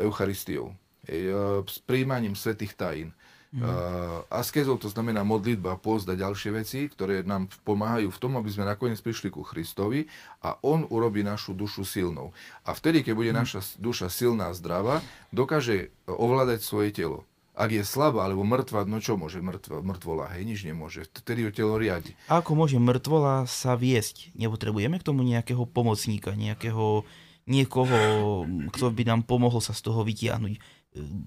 Eucharistiou, 0.00 0.72
e, 1.04 1.60
s 1.68 1.76
príjmaním 1.84 2.32
svetých 2.32 2.72
tajín. 2.72 3.12
Mm. 3.52 3.60
Uh, 3.60 4.24
askezou 4.32 4.80
to 4.80 4.88
znamená 4.88 5.20
modlitba, 5.28 5.76
post 5.76 6.08
a 6.08 6.16
ďalšie 6.16 6.56
veci, 6.56 6.88
ktoré 6.88 7.20
nám 7.20 7.52
pomáhajú 7.68 8.08
v 8.08 8.16
tom, 8.16 8.40
aby 8.40 8.48
sme 8.48 8.64
nakoniec 8.64 8.96
prišli 9.04 9.28
ku 9.28 9.44
Christovi 9.44 10.08
a 10.40 10.56
On 10.64 10.88
urobí 10.88 11.20
našu 11.20 11.52
dušu 11.52 11.84
silnou. 11.84 12.32
A 12.64 12.72
vtedy, 12.72 13.04
keď 13.04 13.12
bude 13.12 13.28
mm. 13.28 13.38
naša 13.44 13.60
duša 13.76 14.08
silná 14.08 14.48
a 14.48 14.56
zdravá, 14.56 15.04
dokáže 15.36 15.92
ovládať 16.08 16.64
svoje 16.64 16.96
telo. 16.96 17.28
Ak 17.52 17.68
je 17.68 17.84
slabá 17.84 18.24
alebo 18.24 18.48
mŕtva, 18.48 18.88
no 18.88 18.96
čo 18.96 19.20
môže 19.20 19.44
mŕtva, 19.44 19.84
mŕtvola? 19.84 20.32
Hej, 20.32 20.42
nič 20.48 20.60
nemôže. 20.64 21.04
Vtedy 21.04 21.44
ho 21.44 21.52
telo 21.52 21.76
riadi. 21.76 22.16
Ako 22.32 22.56
môže 22.56 22.80
mŕtvola 22.80 23.44
sa 23.44 23.76
viesť? 23.76 24.32
Nepotrebujeme 24.32 24.96
k 24.96 25.04
tomu 25.04 25.20
nejakého 25.20 25.68
pomocníka, 25.68 26.32
nejakého 26.32 27.04
niekoho, 27.44 28.48
kto 28.72 28.88
by 28.88 29.02
nám 29.04 29.20
pomohol 29.28 29.60
sa 29.60 29.76
z 29.76 29.84
toho 29.84 30.00
vytiahnuť. 30.00 30.56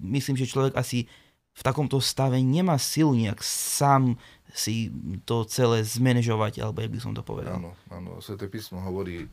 Myslím, 0.02 0.34
že 0.34 0.50
človek 0.50 0.74
asi 0.74 1.06
v 1.56 1.62
takomto 1.64 1.96
stave 2.04 2.36
nemá 2.44 2.76
silu 2.76 3.16
nejak 3.16 3.40
sám 3.40 4.20
si 4.56 4.88
to 5.28 5.44
celé 5.44 5.84
zmanéžovať, 5.84 6.64
alebo 6.64 6.80
jak 6.80 6.92
by 6.96 7.00
som 7.00 7.12
to 7.12 7.20
povedal. 7.20 7.60
Áno, 7.60 7.76
áno. 7.92 8.24
Sveté 8.24 8.48
písmo 8.48 8.80
hovorí 8.80 9.24
e, 9.24 9.28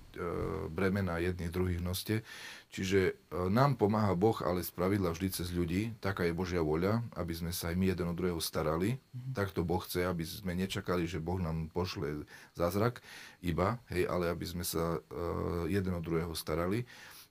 bremena 0.67 1.15
jedných 1.15 1.47
druhých 1.47 1.79
noste. 1.79 2.27
Čiže 2.75 2.99
e, 2.99 3.13
nám 3.47 3.79
pomáha 3.79 4.11
Boh, 4.19 4.35
ale 4.43 4.67
z 4.67 4.75
pravidla 4.75 5.15
vždy 5.15 5.27
cez 5.31 5.55
ľudí. 5.55 5.95
Taká 6.03 6.27
je 6.27 6.35
Božia 6.35 6.59
voľa, 6.59 6.99
aby 7.15 7.31
sme 7.31 7.55
sa 7.55 7.71
aj 7.71 7.75
my 7.79 7.85
jeden 7.95 8.11
od 8.11 8.19
druhého 8.19 8.43
starali. 8.43 8.99
Mm-hmm. 8.99 9.31
Tak 9.31 9.55
to 9.55 9.63
Boh 9.63 9.79
chce, 9.79 10.03
aby 10.03 10.27
sme 10.27 10.59
nečakali, 10.59 11.07
že 11.07 11.23
Boh 11.23 11.39
nám 11.39 11.71
pošle 11.71 12.27
zázrak 12.59 12.99
iba, 13.39 13.79
hej, 13.95 14.03
ale 14.11 14.27
aby 14.27 14.43
sme 14.43 14.67
sa 14.67 14.99
e, 14.99 15.71
jeden 15.71 15.95
od 15.95 16.03
druhého 16.03 16.35
starali. 16.35 16.83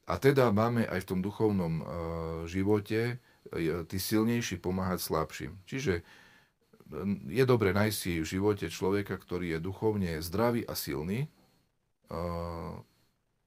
A 0.09 0.16
teda 0.16 0.49
máme 0.49 0.88
aj 0.88 1.05
v 1.05 1.09
tom 1.12 1.20
duchovnom 1.20 1.72
e, 1.76 1.84
živote 2.49 3.20
tí 3.88 3.99
silnejší 3.99 4.62
pomáhať 4.62 5.03
slabším. 5.03 5.59
Čiže 5.66 6.05
je 7.26 7.45
dobre 7.49 7.72
nájsť 7.72 8.20
v 8.20 8.28
živote 8.28 8.66
človeka, 8.68 9.16
ktorý 9.16 9.57
je 9.57 9.64
duchovne 9.64 10.20
zdravý 10.20 10.62
a 10.68 10.76
silný. 10.76 11.26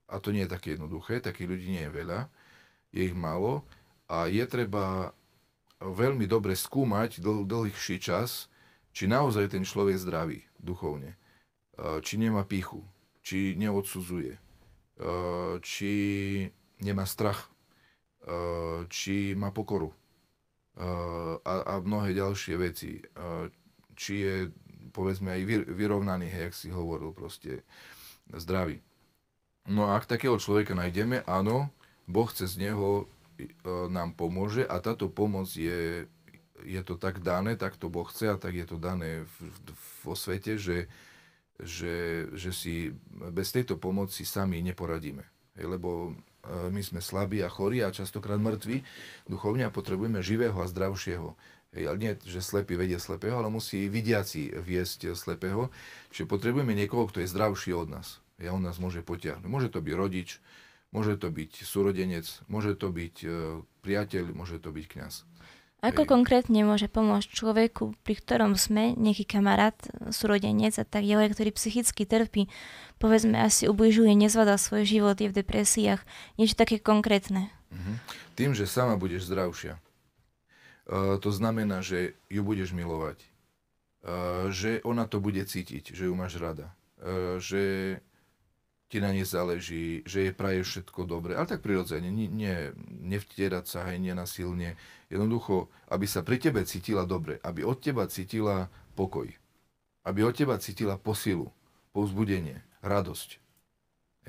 A 0.06 0.16
to 0.22 0.34
nie 0.34 0.43
je 0.46 0.54
také 0.54 0.74
jednoduché, 0.74 1.22
takých 1.22 1.50
ľudí 1.54 1.68
nie 1.70 1.86
je 1.86 1.93
veľa, 1.93 2.30
je 2.89 3.02
ich 3.06 3.16
málo. 3.18 3.62
A 4.10 4.26
je 4.26 4.41
treba 4.46 5.14
veľmi 5.82 6.26
dobre 6.26 6.58
skúmať 6.58 7.22
dl- 7.22 7.46
dlhší 7.46 8.02
čas, 8.02 8.50
či 8.96 9.06
naozaj 9.06 9.54
ten 9.54 9.62
človek 9.66 9.98
zdravý 10.02 10.46
duchovne. 10.58 11.18
Či 11.76 12.16
nemá 12.16 12.48
pichu, 12.48 12.82
či 13.20 13.54
neodsudzuje, 13.60 14.39
či 15.60 15.91
nemá 16.80 17.04
strach 17.04 17.52
či 18.89 19.38
má 19.38 19.53
pokoru 19.53 19.93
eh, 19.93 21.36
a, 21.39 21.53
a 21.65 21.73
mnohé 21.82 22.17
ďalšie 22.17 22.55
veci. 22.57 22.99
Eh, 22.99 23.45
či 23.95 24.13
je, 24.21 24.36
povedzme, 24.91 25.32
aj 25.32 25.71
vyrovnaný, 25.71 26.28
hej, 26.28 26.51
jak 26.51 26.55
si 26.55 26.67
hovoril, 26.73 27.15
proste 27.15 27.63
zdravý. 28.34 28.84
No 29.65 29.89
a 29.89 29.97
ak 29.97 30.09
takého 30.09 30.36
človeka 30.38 30.76
nájdeme, 30.76 31.23
áno, 31.26 31.71
Boh 32.05 32.30
cez 32.30 32.59
neho 32.59 33.09
nám 33.65 34.15
pomôže 34.15 34.63
a 34.63 34.80
táto 34.80 35.11
pomoc 35.11 35.51
je, 35.51 36.07
je 36.63 36.82
to 36.86 36.95
tak 36.95 37.19
dané, 37.19 37.59
tak 37.59 37.76
to 37.76 37.91
Boh 37.91 38.07
chce 38.07 38.32
a 38.32 38.38
tak 38.39 38.55
je 38.55 38.67
to 38.67 38.78
dané 38.80 39.26
v, 39.26 39.36
vo 40.05 40.13
svete, 40.15 40.55
že, 40.55 40.88
že, 41.59 42.28
že 42.36 42.51
si 42.51 42.93
bez 43.32 43.51
tejto 43.51 43.76
pomoci 43.80 44.23
sami 44.23 44.63
neporadíme. 44.63 45.23
Hej, 45.55 45.65
lebo 45.71 46.15
my 46.70 46.82
sme 46.82 47.02
slabí 47.02 47.41
a 47.41 47.50
chorí 47.50 47.82
a 47.82 47.93
častokrát 47.93 48.38
mŕtvi 48.38 48.86
duchovne 49.26 49.68
a 49.68 49.74
potrebujeme 49.74 50.22
živého 50.22 50.56
a 50.62 50.70
zdravšieho. 50.70 51.34
Hej, 51.76 51.91
ale 51.91 51.98
nie, 52.00 52.12
že 52.24 52.39
slepý 52.39 52.80
vedie 52.80 52.96
slepého, 52.96 53.36
ale 53.36 53.52
musí 53.52 53.91
vidiaci 53.91 54.56
viesť 54.64 55.12
slepého. 55.12 55.68
Čiže 56.16 56.32
potrebujeme 56.32 56.72
niekoho, 56.72 57.12
kto 57.12 57.20
je 57.20 57.28
zdravší 57.28 57.76
od 57.76 57.91
nás. 57.91 58.24
Ja 58.39 58.56
on 58.56 58.64
nás 58.64 58.80
môže 58.80 59.04
potiahnuť. 59.04 59.43
Môže 59.43 59.68
to 59.68 59.84
byť 59.84 59.93
rodič, 59.96 60.39
môže 60.96 61.20
to 61.20 61.28
byť 61.28 61.52
súrodenec, 61.68 62.24
môže 62.48 62.80
to 62.80 62.88
byť 62.96 63.16
e, 63.24 63.28
priateľ, 63.84 64.32
môže 64.32 64.64
to 64.64 64.72
byť 64.72 64.86
kňaz. 64.88 65.28
Ako 65.86 66.02
Hej. 66.02 66.10
konkrétne 66.10 66.66
môže 66.66 66.90
pomôcť 66.90 67.30
človeku, 67.30 67.94
pri 68.02 68.18
ktorom 68.18 68.58
sme, 68.58 68.98
nejaký 68.98 69.30
kamarát, 69.30 69.78
súrodenec 70.10 70.74
a 70.82 70.86
tak 70.86 71.06
ďalej, 71.06 71.38
ktorý 71.38 71.50
psychicky 71.54 72.10
trpí, 72.10 72.50
povedzme 72.98 73.38
asi 73.38 73.70
ubližuje, 73.70 74.18
nezvládá 74.18 74.58
svoj 74.58 74.90
život, 74.90 75.22
je 75.22 75.30
v 75.30 75.38
depresiách, 75.38 76.02
niečo 76.42 76.58
také 76.58 76.82
konkrétne. 76.82 77.54
Mhm. 77.70 77.94
Tým, 78.34 78.52
že 78.58 78.66
sama 78.66 78.98
budeš 78.98 79.30
zdravšia, 79.30 79.78
uh, 79.78 81.22
to 81.22 81.30
znamená, 81.30 81.86
že 81.86 82.18
ju 82.34 82.42
budeš 82.42 82.74
milovať, 82.74 83.22
uh, 83.22 84.50
že 84.50 84.82
ona 84.82 85.06
to 85.06 85.22
bude 85.22 85.46
cítiť, 85.46 85.94
že 85.94 86.10
ju 86.10 86.14
máš 86.18 86.42
rada, 86.42 86.74
uh, 86.98 87.38
že 87.38 88.02
ti 88.86 89.02
na 89.02 89.10
nej 89.10 89.26
záleží, 89.26 90.06
že 90.06 90.30
je 90.30 90.32
praje 90.32 90.62
všetko 90.62 91.10
dobre, 91.10 91.34
ale 91.34 91.50
tak 91.50 91.66
prirodzene, 91.66 92.14
nie, 92.14 92.30
nie, 92.30 92.70
nevtierať 93.02 93.66
sa 93.66 93.80
aj 93.90 93.98
nenasilne, 93.98 94.78
jednoducho, 95.10 95.74
aby 95.90 96.06
sa 96.06 96.22
pri 96.22 96.38
tebe 96.38 96.62
cítila 96.70 97.06
dobre, 97.10 97.42
aby 97.42 97.66
od 97.66 97.82
teba 97.82 98.06
cítila 98.06 98.70
pokoj, 98.94 99.26
aby 100.06 100.20
od 100.22 100.38
teba 100.38 100.62
cítila 100.62 101.02
posilu, 101.02 101.50
povzbudenie, 101.98 102.62
radosť. 102.86 103.42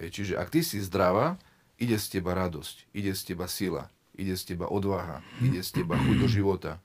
Hej, 0.01 0.09
čiže 0.13 0.35
ak 0.41 0.49
ty 0.49 0.65
si 0.65 0.81
zdravá, 0.81 1.37
ide 1.77 2.01
z 2.01 2.21
teba 2.21 2.33
radosť, 2.33 2.89
ide 2.97 3.13
z 3.13 3.23
teba 3.33 3.49
sila, 3.49 3.93
ide 4.17 4.33
z 4.37 4.57
teba 4.57 4.73
odvaha, 4.73 5.21
ide 5.45 5.61
z 5.61 5.85
teba 5.85 6.01
chuť 6.01 6.17
do 6.17 6.29
života, 6.29 6.81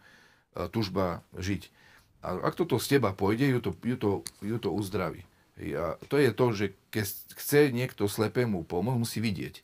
tužba 0.76 1.24
žiť. 1.40 1.72
A 2.22 2.36
ak 2.44 2.60
toto 2.60 2.76
z 2.76 3.00
teba 3.00 3.16
pôjde, 3.16 3.48
ju 3.48 3.60
to, 3.64 3.72
ju 3.80 3.96
to, 3.96 4.12
ju 4.44 4.58
to 4.60 4.70
uzdraví. 4.76 5.24
To 6.10 6.16
je 6.18 6.32
to, 6.34 6.46
že 6.58 6.66
keď 6.90 7.06
chce 7.38 7.60
niekto 7.70 8.10
slepému 8.10 8.66
pomôcť, 8.66 8.98
musí 8.98 9.20
vidieť. 9.22 9.62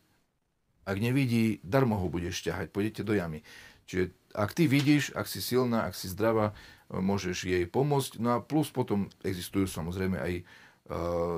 Ak 0.87 1.01
nevidí, 1.01 1.59
darmo 1.65 1.99
ho 1.99 2.07
budeš 2.07 2.45
ťahať, 2.45 2.71
pôjdete 2.71 3.01
do 3.03 3.17
jamy. 3.17 3.43
Čiže 3.89 4.13
ak 4.37 4.53
ty 4.53 4.69
vidíš, 4.69 5.15
ak 5.17 5.25
si 5.25 5.41
silná, 5.41 5.89
ak 5.89 5.97
si 5.97 6.07
zdravá, 6.07 6.53
môžeš 6.91 7.47
jej 7.47 7.65
pomôcť. 7.67 8.21
No 8.21 8.37
a 8.37 8.43
plus 8.43 8.71
potom 8.71 9.11
existujú 9.23 9.67
samozrejme 9.67 10.15
aj 10.19 10.33
uh, 10.39 10.45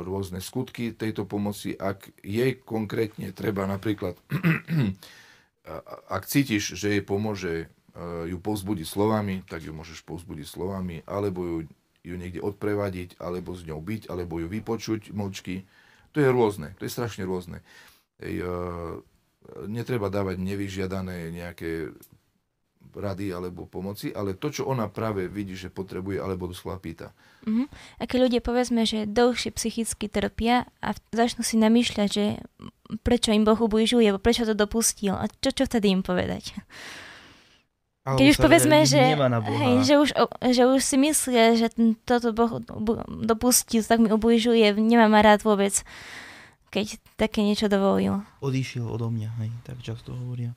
rôzne 0.05 0.43
skutky 0.43 0.93
tejto 0.93 1.26
pomoci. 1.26 1.74
Ak 1.74 2.10
jej 2.22 2.57
konkrétne 2.60 3.34
treba 3.34 3.66
napríklad, 3.66 4.18
ak 6.16 6.24
cítiš, 6.30 6.78
že 6.78 6.99
jej 6.99 7.03
pomôže 7.05 7.66
uh, 7.66 8.26
ju 8.30 8.38
povzbudiť 8.38 8.86
slovami, 8.86 9.41
tak 9.49 9.66
ju 9.66 9.74
môžeš 9.74 10.05
povzbudiť 10.05 10.45
slovami, 10.45 11.01
alebo 11.10 11.45
ju 11.45 11.57
ju 12.10 12.18
niekde 12.18 12.41
odprevadiť, 12.41 13.22
alebo 13.22 13.53
s 13.53 13.62
ňou 13.64 13.80
byť, 13.80 14.10
alebo 14.10 14.41
ju 14.41 14.47
vypočuť 14.49 15.14
mlčky. 15.14 15.64
To 16.14 16.18
je 16.18 16.30
rôzne, 16.30 16.74
to 16.82 16.89
je 16.89 16.91
strašne 16.91 17.24
rôzne. 17.24 17.62
Ej, 18.20 18.41
uh, 18.43 18.99
netreba 19.70 20.10
dávať 20.10 20.41
nevyžiadané 20.41 21.30
nejaké 21.32 21.93
rady 22.95 23.30
alebo 23.30 23.70
pomoci, 23.70 24.10
ale 24.10 24.34
to, 24.34 24.49
čo 24.49 24.66
ona 24.66 24.89
práve 24.89 25.30
vidí, 25.30 25.53
že 25.53 25.70
potrebuje, 25.70 26.18
alebo 26.18 26.49
doslova 26.49 26.82
pýta. 26.82 27.14
Uh-huh. 27.45 27.70
A 28.01 28.10
keď 28.10 28.18
ľudia 28.30 28.41
povedzme, 28.41 28.82
že 28.84 29.05
dlhšie 29.05 29.53
psychicky 29.53 30.10
trpia 30.10 30.66
a 30.82 30.89
začnú 31.14 31.45
si 31.45 31.62
namýšľať, 31.62 32.10
že 32.10 32.41
prečo 33.05 33.30
im 33.30 33.45
Boh 33.45 33.57
ubližuje, 33.62 34.10
prečo 34.18 34.49
to 34.49 34.57
dopustil, 34.57 35.14
a 35.14 35.30
čo, 35.30 35.53
čo 35.53 35.64
vtedy 35.70 35.93
im 35.93 36.01
povedať? 36.01 36.57
Keď 38.08 38.28
už 38.32 38.38
povedzme, 38.39 38.88
že, 38.88 39.02
hej, 39.60 39.76
že, 39.86 39.95
už, 40.00 40.10
že 40.56 40.64
už 40.66 40.82
si 40.82 40.97
myslia, 40.97 41.54
že 41.54 41.68
toto 42.08 42.32
Boh 42.32 42.64
dopustil, 43.06 43.84
tak 43.84 44.00
mi 44.02 44.10
ubližuje, 44.10 44.72
nemám 44.80 45.12
ma 45.14 45.22
rád 45.22 45.43
vôbec, 45.45 45.84
keď 46.74 46.97
také 47.20 47.43
niečo 47.43 47.68
dovolil. 47.68 48.24
Odišiel 48.39 48.88
odo 48.88 49.12
mňa, 49.12 49.30
hej, 49.43 49.52
tak 49.68 49.84
často 49.84 50.16
hovoria. 50.16 50.56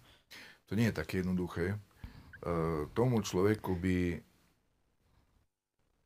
To 0.71 0.79
nie 0.79 0.89
je 0.89 0.97
také 0.97 1.21
jednoduché. 1.21 1.77
Uh, 2.43 2.89
tomu 2.97 3.21
človeku 3.21 3.77
by 3.77 4.23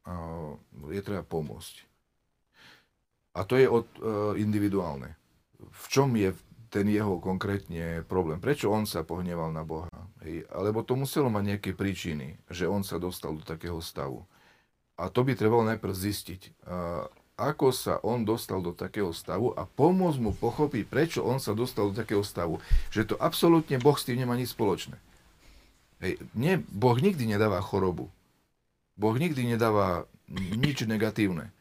uh, 0.09 0.53
je 0.91 1.01
treba 1.05 1.23
pomôcť. 1.23 1.75
A 3.37 3.45
to 3.45 3.61
je 3.61 3.69
od, 3.69 3.87
uh, 4.01 4.33
individuálne. 4.35 5.15
V 5.61 5.85
čom 5.93 6.17
je 6.17 6.33
ten 6.77 6.93
jeho 6.93 7.17
konkrétne 7.17 8.05
problém. 8.05 8.37
Prečo 8.37 8.69
on 8.69 8.85
sa 8.85 9.01
pohneval 9.01 9.49
na 9.49 9.65
Boha? 9.65 9.89
Hej? 10.21 10.45
Alebo 10.53 10.85
to 10.85 10.93
muselo 10.93 11.33
mať 11.33 11.57
nejaké 11.57 11.71
príčiny, 11.73 12.37
že 12.53 12.69
on 12.69 12.85
sa 12.85 13.01
dostal 13.01 13.33
do 13.33 13.41
takého 13.41 13.81
stavu. 13.81 14.29
A 15.01 15.09
to 15.09 15.25
by 15.25 15.33
trebalo 15.33 15.65
najprv 15.65 15.93
zistiť, 15.97 16.53
ako 17.37 17.69
sa 17.73 18.01
on 18.01 18.25
dostal 18.25 18.65
do 18.65 18.73
takého 18.73 19.13
stavu 19.13 19.53
a 19.53 19.69
pomôcť 19.69 20.21
mu 20.21 20.33
pochopiť, 20.37 20.85
prečo 20.89 21.21
on 21.21 21.37
sa 21.37 21.53
dostal 21.53 21.93
do 21.93 21.97
takého 21.97 22.25
stavu. 22.25 22.61
Že 22.93 23.13
to 23.13 23.15
absolútne 23.21 23.77
Boh 23.81 23.97
s 23.97 24.09
tým 24.09 24.21
nemá 24.21 24.37
nič 24.37 24.53
spoločné. 24.53 24.97
Hej, 26.01 26.21
nie, 26.37 26.61
boh 26.69 26.97
nikdy 26.97 27.25
nedáva 27.25 27.61
chorobu. 27.65 28.13
Boh 29.01 29.17
nikdy 29.17 29.49
nedáva 29.49 30.05
nič 30.33 30.85
negatívne. 30.85 31.53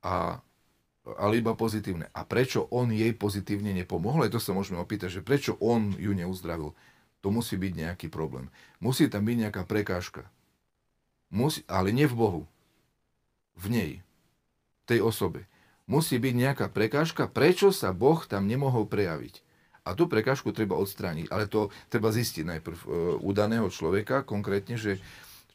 A 0.00 0.40
ale 1.04 1.40
iba 1.40 1.56
pozitívne. 1.56 2.12
A 2.12 2.28
prečo 2.28 2.68
on 2.68 2.92
jej 2.92 3.10
pozitívne 3.16 3.72
nepomohol? 3.72 4.28
Aj 4.28 4.32
to 4.32 4.40
sa 4.42 4.52
môžeme 4.52 4.76
opýtať, 4.76 5.20
že 5.20 5.24
prečo 5.24 5.56
on 5.58 5.96
ju 5.96 6.12
neuzdravil. 6.12 6.76
To 7.20 7.28
musí 7.28 7.56
byť 7.56 7.72
nejaký 7.76 8.06
problém. 8.08 8.48
Musí 8.80 9.08
tam 9.08 9.24
byť 9.28 9.36
nejaká 9.48 9.62
prekážka. 9.64 10.28
musí, 11.32 11.64
ale 11.68 11.92
nie 11.92 12.08
v 12.08 12.16
Bohu. 12.16 12.42
V 13.56 13.68
nej. 13.68 13.92
V 14.84 14.96
tej 14.96 15.00
osobe. 15.04 15.44
Musí 15.84 16.16
byť 16.16 16.34
nejaká 16.36 16.66
prekážka, 16.70 17.26
prečo 17.26 17.74
sa 17.74 17.90
Boh 17.90 18.22
tam 18.24 18.46
nemohol 18.46 18.86
prejaviť. 18.86 19.42
A 19.82 19.96
tú 19.96 20.06
prekážku 20.06 20.52
treba 20.52 20.76
odstrániť. 20.76 21.32
Ale 21.32 21.48
to 21.48 21.72
treba 21.88 22.12
zistiť 22.12 22.44
najprv 22.46 22.78
e, 22.78 22.86
u 23.20 23.30
daného 23.32 23.66
človeka 23.72 24.22
konkrétne, 24.22 24.76
že 24.76 25.00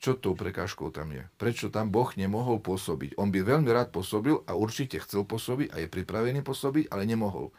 čo 0.06 0.14
tou 0.14 0.38
prekážkou 0.38 0.94
tam 0.94 1.10
je. 1.18 1.26
Prečo 1.42 1.74
tam 1.74 1.90
Boh 1.90 2.06
nemohol 2.14 2.62
pôsobiť. 2.62 3.18
On 3.18 3.34
by 3.34 3.42
veľmi 3.42 3.66
rád 3.74 3.90
pôsobil 3.90 4.38
a 4.46 4.54
určite 4.54 5.02
chcel 5.02 5.26
pôsobiť 5.26 5.74
a 5.74 5.82
je 5.82 5.88
pripravený 5.90 6.46
pôsobiť, 6.46 6.94
ale 6.94 7.10
nemohol. 7.10 7.50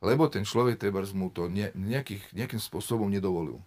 Lebo 0.00 0.32
ten 0.32 0.48
človek 0.48 0.80
treba 0.80 1.04
mu 1.12 1.28
to 1.28 1.52
ne, 1.52 1.68
nejakých, 1.76 2.32
nejakým 2.32 2.58
spôsobom 2.58 3.12
nedovolil. 3.12 3.60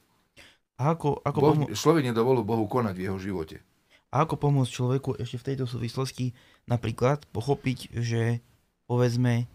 A 0.81 0.97
ako, 0.97 1.21
ako 1.21 1.37
boh, 1.39 1.53
pomo- 1.53 1.69
človek 1.69 2.03
nedovolil 2.03 2.41
Bohu 2.41 2.65
konať 2.65 2.97
v 2.97 3.05
jeho 3.07 3.19
živote. 3.21 3.61
a 4.09 4.25
ako 4.25 4.35
pomôcť 4.41 4.71
človeku 4.73 5.09
ešte 5.21 5.37
v 5.39 5.47
tejto 5.53 5.65
súvislosti 5.69 6.33
napríklad 6.65 7.23
pochopiť, 7.29 7.93
že 8.01 8.41
povedzme 8.89 9.47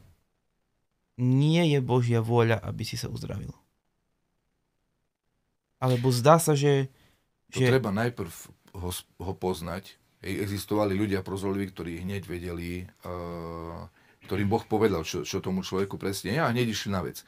nie 1.20 1.62
je 1.74 1.78
Božia 1.84 2.24
vôľa, 2.24 2.62
aby 2.64 2.86
si 2.86 2.96
sa 2.96 3.10
uzdravil. 3.12 3.52
Alebo 5.80 6.12
zdá 6.12 6.36
sa, 6.36 6.52
že, 6.52 6.88
To 7.52 7.60
že 7.60 7.68
treba 7.72 7.88
najprv 7.92 8.28
ho, 8.74 8.90
ho 8.94 9.32
poznať. 9.34 9.96
Hej, 10.20 10.44
Existovali 10.44 10.94
ľudia 10.94 11.24
prozorliví, 11.24 11.72
ktorí 11.72 12.04
hneď 12.04 12.22
vedeli, 12.28 12.84
uh, 13.04 13.88
ktorým 14.28 14.48
Boh 14.48 14.64
povedal, 14.64 15.02
čo, 15.02 15.24
čo 15.24 15.40
tomu 15.40 15.64
človeku 15.64 15.96
presne 15.96 16.36
je 16.36 16.40
a 16.40 16.52
hneď 16.52 16.70
išli 16.70 16.92
na 16.92 17.00
vec. 17.00 17.24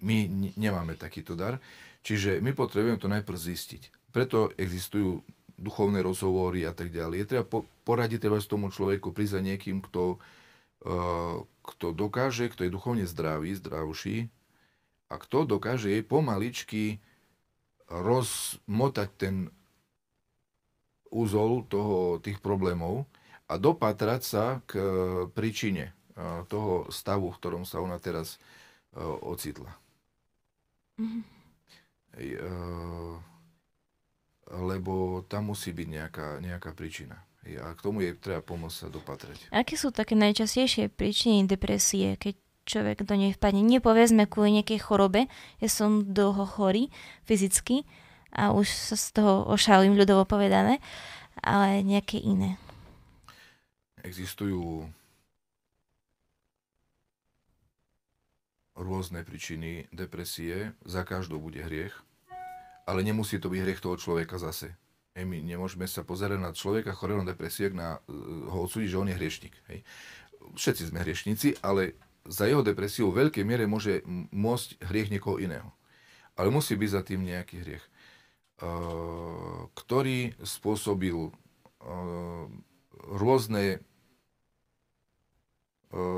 My 0.00 0.28
nemáme 0.56 0.96
takýto 0.96 1.36
dar, 1.36 1.60
čiže 2.04 2.40
my 2.40 2.52
potrebujeme 2.56 3.00
to 3.00 3.08
najprv 3.08 3.38
zistiť. 3.38 4.12
Preto 4.12 4.52
existujú 4.56 5.20
duchovné 5.54 6.02
rozhovory 6.02 6.66
a 6.66 6.74
tak 6.74 6.90
ďalej. 6.90 7.16
Je 7.24 7.28
treba 7.30 7.46
po, 7.46 7.62
poradiť 7.86 8.26
treba 8.26 8.42
s 8.42 8.50
tomu 8.50 8.72
človeku, 8.72 9.14
prísť 9.14 9.38
za 9.38 9.42
niekým, 9.44 9.78
kto, 9.84 10.18
uh, 10.86 11.38
kto 11.62 11.86
dokáže, 11.92 12.50
kto 12.50 12.66
je 12.66 12.74
duchovne 12.74 13.04
zdravý, 13.06 13.54
zdravší 13.54 14.32
a 15.12 15.14
kto 15.20 15.46
dokáže 15.46 15.92
jej 15.92 16.02
pomaličky 16.02 16.98
rozmotať 17.86 19.08
ten 19.14 19.34
úzol 21.14 21.62
toho, 21.70 22.18
tých 22.18 22.42
problémov 22.42 23.06
a 23.46 23.54
dopatrať 23.54 24.20
sa 24.26 24.44
k 24.66 24.72
e, 24.74 24.84
príčine 25.30 25.92
e, 25.92 25.92
toho 26.50 26.90
stavu, 26.90 27.30
v 27.30 27.38
ktorom 27.38 27.62
sa 27.62 27.78
ona 27.78 28.02
teraz 28.02 28.36
e, 28.92 28.98
ocitla. 29.04 29.70
Lebo 34.54 35.26
tam 35.26 35.50
musí 35.50 35.74
byť 35.74 35.88
nejaká, 35.88 36.28
nejaká 36.38 36.70
príčina. 36.74 37.18
A 37.44 37.74
k 37.74 37.80
tomu 37.82 38.06
je 38.06 38.14
treba 38.16 38.40
pomôcť 38.40 38.76
sa 38.76 38.88
dopatrať. 38.88 39.50
Aké 39.50 39.74
sú 39.74 39.90
také 39.90 40.14
najčastejšie 40.14 40.88
príčiny 40.88 41.44
depresie, 41.44 42.14
keď 42.16 42.38
človek 42.64 43.04
do 43.04 43.14
nej 43.18 43.34
vpadne? 43.36 43.60
Nepovedzme 43.66 44.30
kvôli 44.30 44.62
nejakej 44.62 44.80
chorobe, 44.80 45.26
ja 45.58 45.68
som 45.68 46.06
dlho 46.06 46.46
chorý 46.48 46.88
fyzicky 47.26 47.84
a 48.34 48.50
už 48.50 48.66
sa 48.66 48.96
z 48.98 49.06
toho 49.14 49.46
ošalím, 49.46 49.94
ľudovo 49.94 50.26
povedané, 50.26 50.82
ale 51.40 51.86
nejaké 51.86 52.18
iné. 52.18 52.58
Existujú 54.04 54.90
rôzne 58.74 59.22
príčiny 59.22 59.86
depresie, 59.94 60.74
za 60.82 61.06
každou 61.06 61.38
bude 61.38 61.62
hriech, 61.62 61.94
ale 62.84 63.00
nemusí 63.06 63.38
to 63.38 63.48
byť 63.48 63.60
hriech 63.62 63.80
toho 63.80 63.96
človeka 63.96 64.36
zase. 64.36 64.74
Hej, 65.14 65.30
my 65.30 65.38
nemôžeme 65.46 65.86
sa 65.86 66.02
pozerať 66.02 66.42
na 66.42 66.50
človeka 66.50 66.90
chorého 66.90 67.22
na 67.22 67.30
depresie, 67.30 67.70
na, 67.70 68.02
eh, 68.02 68.12
ho 68.50 68.66
odsúdiť, 68.66 68.90
že 68.90 69.00
on 69.00 69.08
je 69.08 69.18
hriešnik. 69.18 69.54
Hej. 69.70 69.80
Všetci 70.58 70.90
sme 70.90 71.06
hriešnici, 71.06 71.56
ale 71.62 71.94
za 72.26 72.50
jeho 72.50 72.66
depresiu 72.66 73.08
v 73.08 73.26
veľkej 73.26 73.44
miere 73.46 73.64
môže 73.70 74.02
môcť 74.34 74.82
hriech 74.90 75.08
niekoho 75.14 75.38
iného. 75.38 75.70
Ale 76.34 76.50
musí 76.50 76.74
byť 76.74 76.90
za 76.90 77.02
tým 77.06 77.22
nejaký 77.22 77.62
hriech, 77.62 77.84
ktorý 79.74 80.32
spôsobil 80.40 81.28
uh, 81.28 81.32
rôzne 83.10 83.78
uh, 83.78 83.80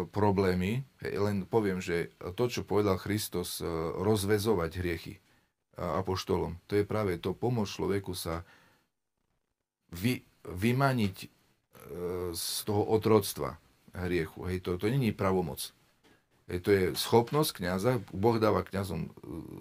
problémy. 0.08 0.84
Len 1.00 1.46
poviem, 1.48 1.80
že 1.80 2.10
to, 2.36 2.48
čo 2.48 2.64
povedal 2.64 2.98
Kristus, 3.00 3.62
rozvezovať 4.00 4.76
hriechy 4.80 5.20
apoštolom, 5.76 6.56
to 6.64 6.80
je 6.80 6.88
práve 6.88 7.20
to, 7.20 7.36
pomôcť 7.36 7.68
človeku 7.68 8.16
sa 8.16 8.48
vy, 9.92 10.24
vymaniť 10.48 11.28
z 12.32 12.46
toho 12.64 12.82
otroctva 12.96 13.60
hriechu. 13.92 14.48
Hej, 14.48 14.64
to, 14.64 14.80
to 14.80 14.88
není 14.88 15.12
pravomoc. 15.12 15.76
Hej, 16.48 16.58
to 16.64 16.72
je 16.72 16.96
schopnosť 16.96 17.60
kňaza, 17.60 18.00
Boh 18.10 18.40
dáva 18.40 18.64
kňazom, 18.64 19.12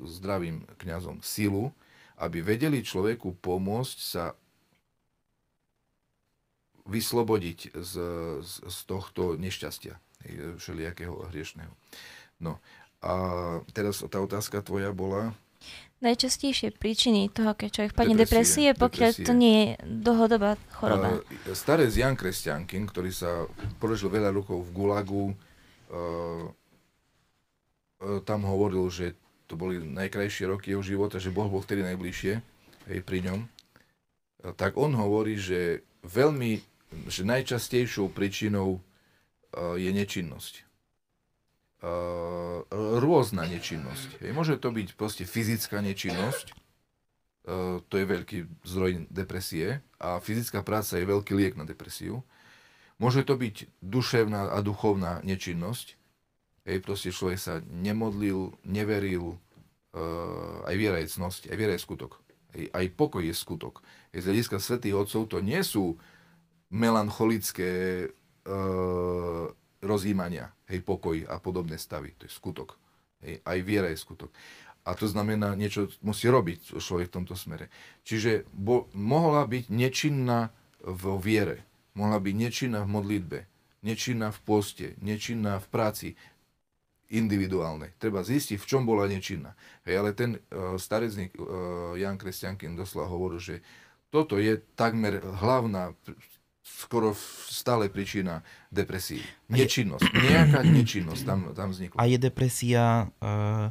zdravým 0.07 0.63
kňazom 0.79 1.19
silu, 1.19 1.75
aby 2.19 2.39
vedeli 2.39 2.79
človeku 2.79 3.39
pomôcť 3.43 3.97
sa 3.99 4.35
vyslobodiť 6.85 7.73
z, 7.73 7.93
z, 8.45 8.53
z 8.61 8.77
tohto 8.85 9.33
nešťastia, 9.35 9.97
všelijakého 10.61 11.33
hriešného. 11.33 11.73
No 12.39 12.61
a 13.01 13.13
teraz 13.73 14.05
tá 14.05 14.17
otázka 14.21 14.61
tvoja 14.61 14.93
bola, 14.93 15.33
Najčastejšie 16.03 16.75
príčiny 16.75 17.31
toho, 17.31 17.55
keď 17.55 17.69
človek 17.71 17.91
vpadne 17.95 18.19
Depresie, 18.19 18.69
depresie, 18.69 18.83
pokiaľ 18.83 19.11
to 19.15 19.21
depresie. 19.25 19.41
nie 19.41 19.57
je 19.57 19.69
dlhodobá 20.05 20.51
choroba. 20.75 21.07
Uh, 21.17 21.55
starec 21.55 21.89
Jan 21.89 22.13
Kresťankin, 22.13 22.85
ktorý 22.85 23.09
sa 23.09 23.47
položil 23.79 24.11
veľa 24.11 24.29
rokov 24.29 24.59
v 24.59 24.69
Gulagu, 24.75 25.25
uh, 25.31 26.45
tam 28.27 28.45
hovoril, 28.45 28.85
že 28.91 29.17
to 29.45 29.57
boli 29.57 29.79
najkrajšie 29.79 30.49
roky 30.49 30.73
jeho 30.73 30.81
života, 30.81 31.21
že 31.21 31.33
Boh 31.33 31.47
bol 31.49 31.61
vtedy 31.61 31.85
najbližšie 31.85 32.33
hej, 32.91 32.99
pri 33.05 33.19
ňom. 33.25 33.39
Tak 34.57 34.77
on 34.77 34.93
hovorí, 34.93 35.37
že 35.37 35.85
veľmi, 36.05 36.61
že 37.09 37.25
najčastejšou 37.25 38.13
príčinou 38.13 38.77
uh, 38.77 39.77
je 39.77 39.89
nečinnosť. 39.89 40.65
Uh, 41.85 42.65
rôzna 43.01 43.45
nečinnosť. 43.45 44.21
Hej. 44.21 44.31
Môže 44.33 44.57
to 44.57 44.69
byť 44.73 44.97
proste 44.97 45.25
fyzická 45.25 45.81
nečinnosť, 45.81 46.65
Uh, 47.45 47.77
to 47.93 48.01
je 48.01 48.09
veľký 48.09 48.65
zdroj 48.65 49.05
depresie 49.13 49.77
a 50.01 50.17
fyzická 50.17 50.65
práca 50.65 50.97
je 50.97 51.05
veľký 51.05 51.37
liek 51.37 51.53
na 51.53 51.61
depresiu. 51.61 52.25
Môže 52.97 53.21
to 53.21 53.37
byť 53.37 53.69
duševná 53.85 54.49
a 54.49 54.57
duchovná 54.65 55.21
nečinnosť. 55.21 55.93
Hej, 56.65 56.81
proste 56.81 57.13
človek 57.13 57.37
sa 57.37 57.61
nemodlil, 57.69 58.57
neveril, 58.65 59.37
uh, 59.93 60.65
aj 60.65 60.75
viera 60.75 60.97
je 60.97 61.13
cnosť, 61.13 61.53
aj 61.53 61.57
viera 61.57 61.73
je 61.77 61.85
skutok. 61.85 62.17
Hej, 62.57 62.73
aj 62.73 62.85
pokoj 62.97 63.21
je 63.21 63.35
skutok. 63.37 63.85
Hej, 64.09 64.25
z 64.25 64.27
hľadiska 64.33 64.57
svätých 64.57 64.97
otcov 64.97 65.29
to 65.29 65.37
nie 65.45 65.61
sú 65.61 65.93
melancholické 66.73 67.71
uh, 68.09 69.45
rozjímania, 69.85 70.49
hej, 70.65 70.81
pokoj 70.81 71.21
a 71.29 71.37
podobné 71.37 71.77
stavy. 71.77 72.17
To 72.17 72.25
je 72.25 72.33
skutok. 72.33 72.81
Hej, 73.21 73.45
aj 73.45 73.57
viera 73.61 73.87
je 73.93 74.01
skutok. 74.01 74.33
A 74.85 74.93
to 74.93 75.09
znamená, 75.09 75.57
niečo 75.57 75.89
musí 76.05 76.29
robiť 76.29 76.77
človek 76.77 77.09
v 77.09 77.15
tomto 77.21 77.33
smere. 77.33 77.73
Čiže 78.05 78.45
bo, 78.53 78.85
mohla 78.93 79.45
byť 79.45 79.69
nečinná 79.73 80.53
vo 80.81 81.17
viere, 81.17 81.65
mohla 81.97 82.21
byť 82.21 82.35
nečinná 82.37 82.85
v 82.85 82.93
modlitbe, 82.93 83.39
nečinná 83.81 84.29
v 84.29 84.39
poste, 84.45 84.87
nečinná 85.01 85.57
v 85.57 85.67
práci 85.73 86.07
individuálnej. 87.13 87.93
Treba 88.01 88.25
zistiť, 88.25 88.57
v 88.57 88.65
čom 88.65 88.81
bola 88.87 89.05
nečinná. 89.05 89.53
Hej, 89.85 89.95
ale 90.01 90.09
ten 90.17 90.37
uh, 90.37 90.73
starecník 90.79 91.37
uh, 91.37 91.93
Jan 91.93 92.17
Kresťankin 92.17 92.73
doslova 92.73 93.11
hovoril, 93.11 93.37
že 93.37 93.55
toto 94.09 94.41
je 94.41 94.57
takmer 94.73 95.21
hlavná, 95.21 95.93
skoro 96.65 97.13
stále 97.45 97.91
príčina 97.93 98.41
depresí. 98.73 99.21
Nečinnosť. 99.51 100.07
Nejaká 100.07 100.65
nečinnosť 100.65 101.21
tam, 101.21 101.39
tam 101.53 101.69
vznikla. 101.69 101.99
a 101.99 102.03
je 102.09 102.17
depresia, 102.17 103.11
uh, 103.21 103.69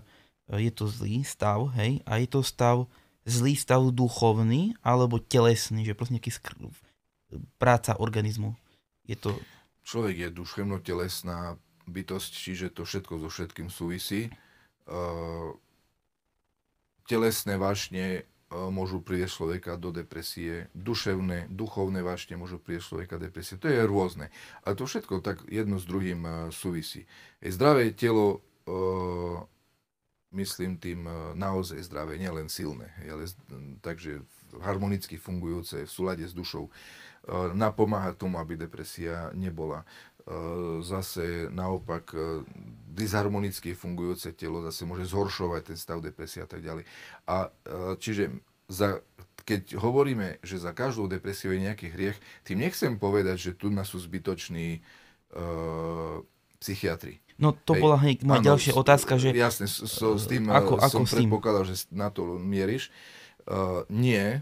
je 0.55 0.71
to 0.71 0.87
zlý 0.87 1.25
stav, 1.25 1.73
hej, 1.75 2.05
a 2.05 2.21
je 2.21 2.29
to 2.29 2.45
stav, 2.45 2.87
zlý 3.25 3.57
stav 3.57 3.81
duchovný 3.91 4.77
alebo 4.85 5.17
telesný, 5.19 5.83
že 5.89 5.97
proste 5.97 6.21
nejaký 6.21 6.31
skr- 6.31 6.71
práca 7.57 7.97
organizmu. 7.99 8.55
Je 9.09 9.17
to, 9.19 9.37
Človek 9.85 10.17
je 10.17 10.29
duševno-telesná 10.33 11.61
bytosť, 11.87 12.33
čiže 12.33 12.67
to 12.73 12.89
všetko 12.89 13.21
so 13.21 13.29
všetkým 13.29 13.69
súvisí. 13.69 14.33
Uh, 14.85 15.57
telesné 17.09 17.57
vášne 17.57 18.25
uh, 18.25 18.69
môžu 18.69 19.01
prieť 19.01 19.33
človeka 19.33 19.81
do 19.81 19.93
depresie, 19.93 20.69
duševné, 20.77 21.49
duchovné 21.49 22.05
vášne 22.05 22.37
môžu 22.37 22.61
prieť 22.61 22.93
človeka 22.93 23.17
do 23.17 23.29
depresie. 23.29 23.57
To 23.61 23.69
je 23.69 23.81
rôzne. 23.85 24.29
A 24.65 24.77
to 24.77 24.85
všetko 24.85 25.25
tak 25.25 25.41
jedno 25.49 25.81
s 25.81 25.89
druhým 25.89 26.21
uh, 26.25 26.33
súvisí. 26.53 27.09
Zdravé 27.41 27.93
telo 27.97 28.45
myslím 30.35 30.77
tým 30.77 31.07
e, 31.07 31.13
naozaj 31.39 31.87
zdravé, 31.87 32.19
nielen 32.19 32.51
silné, 32.51 32.91
ale 33.07 33.31
takže 33.81 34.27
harmonicky 34.61 35.17
fungujúce 35.17 35.87
v 35.87 35.91
súlade 35.91 36.27
s 36.27 36.35
dušou. 36.35 36.69
E, 36.69 36.73
napomáha 37.55 38.13
tomu, 38.13 38.43
aby 38.43 38.59
depresia 38.59 39.31
nebola. 39.33 39.87
Zase 40.81 41.53
naopak 41.53 42.17
disharmonicky 42.95 43.77
fungujúce 43.77 44.33
telo 44.33 44.65
zase 44.65 44.89
môže 44.89 45.05
zhoršovať 45.05 45.63
ten 45.75 45.77
stav 45.77 46.01
depresie 46.01 46.41
a 46.41 46.49
tak 46.49 46.65
ďalej. 46.65 46.89
A 47.29 47.53
čiže 48.01 48.33
za, 48.69 49.05
keď 49.45 49.77
hovoríme, 49.77 50.41
že 50.41 50.57
za 50.57 50.73
každou 50.73 51.05
depresiou 51.05 51.53
je 51.53 51.69
nejaký 51.69 51.93
hriech, 51.93 52.17
tým 52.49 52.65
nechcem 52.65 52.97
povedať, 52.97 53.37
že 53.37 53.53
tu 53.53 53.69
nás 53.69 53.93
sú 53.93 54.01
zbytoční 54.01 54.81
uh, 55.37 56.25
psychiatri. 56.57 57.21
No 57.37 57.53
to 57.53 57.77
Hej. 57.77 57.83
bola 57.83 57.97
hneď 58.01 58.25
moja 58.25 58.41
ano, 58.41 58.49
ďalšia 58.55 58.73
otázka, 58.73 59.21
že... 59.21 59.37
Jasne, 59.37 59.67
so, 59.69 60.17
s 60.17 60.25
tým 60.31 60.49
ako, 60.49 60.81
som 60.89 61.05
ako 61.05 61.13
predpokladal, 61.13 61.69
že 61.69 61.85
na 61.93 62.09
to 62.09 62.41
mieríš. 62.41 62.89
Uh, 63.45 63.85
nie, 63.93 64.41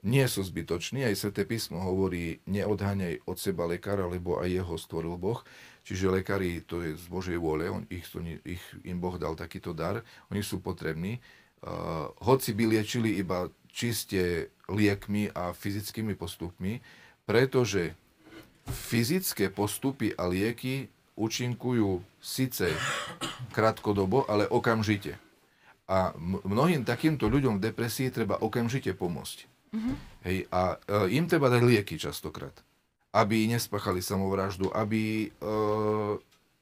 nie 0.00 0.24
sú 0.28 0.40
zbytoční. 0.40 1.04
Aj 1.04 1.16
Sveté 1.16 1.44
písmo 1.44 1.80
hovorí, 1.80 2.40
neodháňaj 2.48 3.28
od 3.28 3.36
seba 3.36 3.68
lekára, 3.68 4.08
lebo 4.08 4.40
aj 4.40 4.48
jeho 4.48 4.74
stvoril 4.80 5.16
Boh. 5.20 5.40
Čiže 5.84 6.12
lekári, 6.12 6.60
to 6.64 6.84
je 6.84 6.96
z 6.96 7.06
Božej 7.08 7.36
vôle, 7.40 7.68
on, 7.68 7.84
ich, 7.88 8.04
ich, 8.44 8.64
im 8.84 9.00
Boh 9.00 9.16
dal 9.16 9.36
takýto 9.36 9.72
dar, 9.72 10.04
oni 10.28 10.44
sú 10.44 10.60
potrební. 10.60 11.20
Uh, 11.60 12.08
hoci 12.24 12.56
by 12.56 12.64
liečili 12.72 13.20
iba 13.20 13.52
čiste 13.68 14.48
liekmi 14.68 15.28
a 15.32 15.52
fyzickými 15.52 16.16
postupmi, 16.16 16.80
pretože 17.28 17.92
fyzické 18.70 19.52
postupy 19.52 20.14
a 20.16 20.24
lieky 20.30 20.88
účinkujú 21.18 22.00
síce 22.22 22.72
krátkodobo, 23.52 24.24
ale 24.30 24.48
okamžite. 24.48 25.20
A 25.90 26.14
mnohým 26.46 26.86
takýmto 26.86 27.26
ľuďom 27.26 27.58
v 27.58 27.64
depresii 27.66 28.14
treba 28.14 28.38
okamžite 28.38 28.94
pomôcť. 28.94 29.49
Mm-hmm. 29.70 29.94
Hej, 30.26 30.38
a 30.50 30.76
e, 30.76 31.16
im 31.16 31.24
treba 31.30 31.48
dať 31.48 31.62
lieky 31.62 31.96
častokrát, 31.96 32.54
aby 33.14 33.46
nespáchali 33.46 34.02
samovraždu, 34.02 34.68
aby 34.74 35.26
e, 35.26 35.48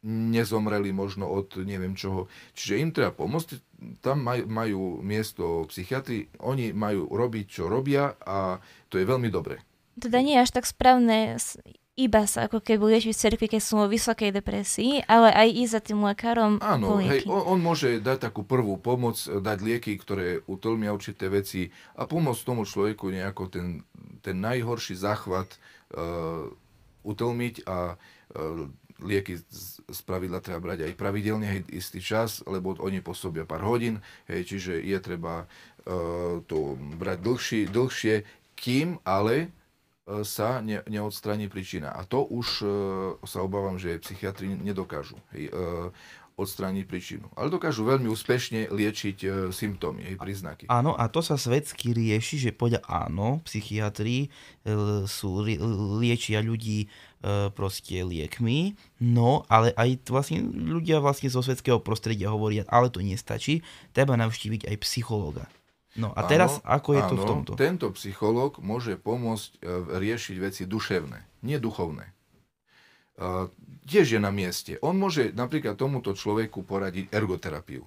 nezomreli 0.06 0.94
možno 0.94 1.26
od 1.26 1.58
neviem 1.66 1.98
čoho. 1.98 2.30
Čiže 2.54 2.78
im 2.78 2.90
treba 2.94 3.10
pomôcť, 3.10 3.58
tam 3.98 4.22
maj, 4.22 4.46
majú 4.46 5.02
miesto 5.02 5.66
psychiatri, 5.66 6.30
oni 6.38 6.70
majú 6.70 7.10
robiť, 7.10 7.46
čo 7.50 7.66
robia 7.66 8.14
a 8.22 8.62
to 8.86 9.00
je 9.00 9.08
veľmi 9.08 9.26
dobré. 9.32 9.58
Teda 9.98 10.22
nie 10.22 10.38
je 10.38 10.44
až 10.46 10.54
tak 10.54 10.64
správne 10.70 11.42
iba 11.98 12.22
sa 12.30 12.46
ako 12.46 12.62
keby 12.62 12.94
liečiť 12.94 13.10
v 13.10 13.22
cerkvi, 13.26 13.46
keď 13.50 13.62
sú 13.62 13.82
vo 13.82 13.90
vysokej 13.90 14.30
depresii, 14.30 15.02
ale 15.10 15.34
aj 15.34 15.48
ísť 15.50 15.72
za 15.74 15.80
tým 15.82 16.00
lekárom 16.06 16.62
Áno, 16.62 17.02
hej, 17.02 17.26
on, 17.26 17.58
on 17.58 17.58
môže 17.58 17.98
dať 17.98 18.30
takú 18.30 18.46
prvú 18.46 18.78
pomoc, 18.78 19.18
dať 19.18 19.58
lieky, 19.58 19.98
ktoré 19.98 20.46
utlmia 20.46 20.94
určité 20.94 21.26
veci 21.26 21.74
a 21.98 22.06
pomôcť 22.06 22.46
tomu 22.46 22.62
človeku 22.62 23.10
nejako 23.10 23.50
ten, 23.50 23.82
ten 24.22 24.38
najhorší 24.38 24.94
záchvat 24.94 25.58
uh, 25.98 26.46
utlmiť 27.02 27.66
a 27.66 27.98
uh, 27.98 28.70
lieky 29.02 29.38
z 29.90 30.00
pravidla 30.06 30.38
treba 30.38 30.62
brať 30.62 30.86
aj 30.86 30.94
pravidelne, 30.94 31.46
hej, 31.50 31.62
istý 31.74 31.98
čas, 31.98 32.46
lebo 32.46 32.78
oni 32.78 33.02
pôsobia 33.02 33.42
pár 33.42 33.66
hodín, 33.66 33.98
hej, 34.30 34.46
čiže 34.46 34.78
je 34.78 34.98
treba 35.02 35.46
uh, 35.46 36.42
to 36.46 36.78
brať 36.98 37.18
dlhšie, 37.26 37.60
dlhšie, 37.74 38.14
kým 38.54 39.02
ale 39.02 39.50
sa 40.24 40.64
ne, 40.64 40.80
neodstraní 40.88 41.52
príčina. 41.52 41.92
A 41.92 42.08
to 42.08 42.24
už 42.24 42.48
e, 42.62 42.66
sa 43.28 43.44
obávam, 43.44 43.76
že 43.76 44.00
psychiatri 44.00 44.56
nedokážu 44.56 45.20
hej, 45.36 45.52
e, 45.52 45.90
odstrániť 46.38 46.84
príčinu. 46.86 47.26
Ale 47.34 47.50
dokážu 47.50 47.82
veľmi 47.82 48.06
úspešne 48.06 48.70
liečiť 48.70 49.18
e, 49.26 49.28
symptómy, 49.50 50.06
jej 50.06 50.16
príznaky. 50.16 50.64
Áno, 50.70 50.94
a 50.94 51.10
to 51.10 51.18
sa 51.18 51.34
svedsky 51.34 51.90
rieši, 51.90 52.48
že 52.48 52.50
povedia 52.54 52.78
áno, 52.86 53.42
psychiatri 53.42 54.30
e, 54.30 55.04
sú, 55.10 55.42
liečia 55.98 56.38
ľudí 56.38 56.86
e, 56.86 56.88
proste 57.50 58.06
liekmi, 58.06 58.78
no 59.02 59.42
ale 59.50 59.74
aj 59.74 60.06
vlastne 60.06 60.46
ľudia 60.46 61.02
vlastne 61.02 61.26
zo 61.26 61.42
svetského 61.42 61.82
prostredia 61.82 62.30
hovoria, 62.30 62.62
ale 62.70 62.86
to 62.86 63.02
nestačí, 63.02 63.66
treba 63.90 64.14
navštíviť 64.14 64.70
aj 64.70 64.76
psychologa. 64.86 65.50
No 65.96 66.12
a 66.12 66.20
teraz 66.28 66.60
áno, 66.60 66.68
ako 66.68 66.90
je 66.92 67.02
áno, 67.02 67.08
to 67.08 67.14
v 67.14 67.24
tomto? 67.24 67.50
Tento 67.56 67.88
psychológ 67.96 68.60
môže 68.60 69.00
pomôcť 69.00 69.50
e, 69.56 69.58
riešiť 69.96 70.36
veci 70.36 70.62
duševné, 70.68 71.46
nie 71.46 71.56
duchovné. 71.56 72.12
Uh, 73.18 73.50
tiež 73.82 74.14
je 74.14 74.20
na 74.22 74.30
mieste. 74.30 74.78
On 74.78 74.94
môže 74.94 75.34
napríklad 75.34 75.74
tomuto 75.74 76.14
človeku 76.14 76.62
poradiť 76.62 77.10
ergoterapiu. 77.10 77.82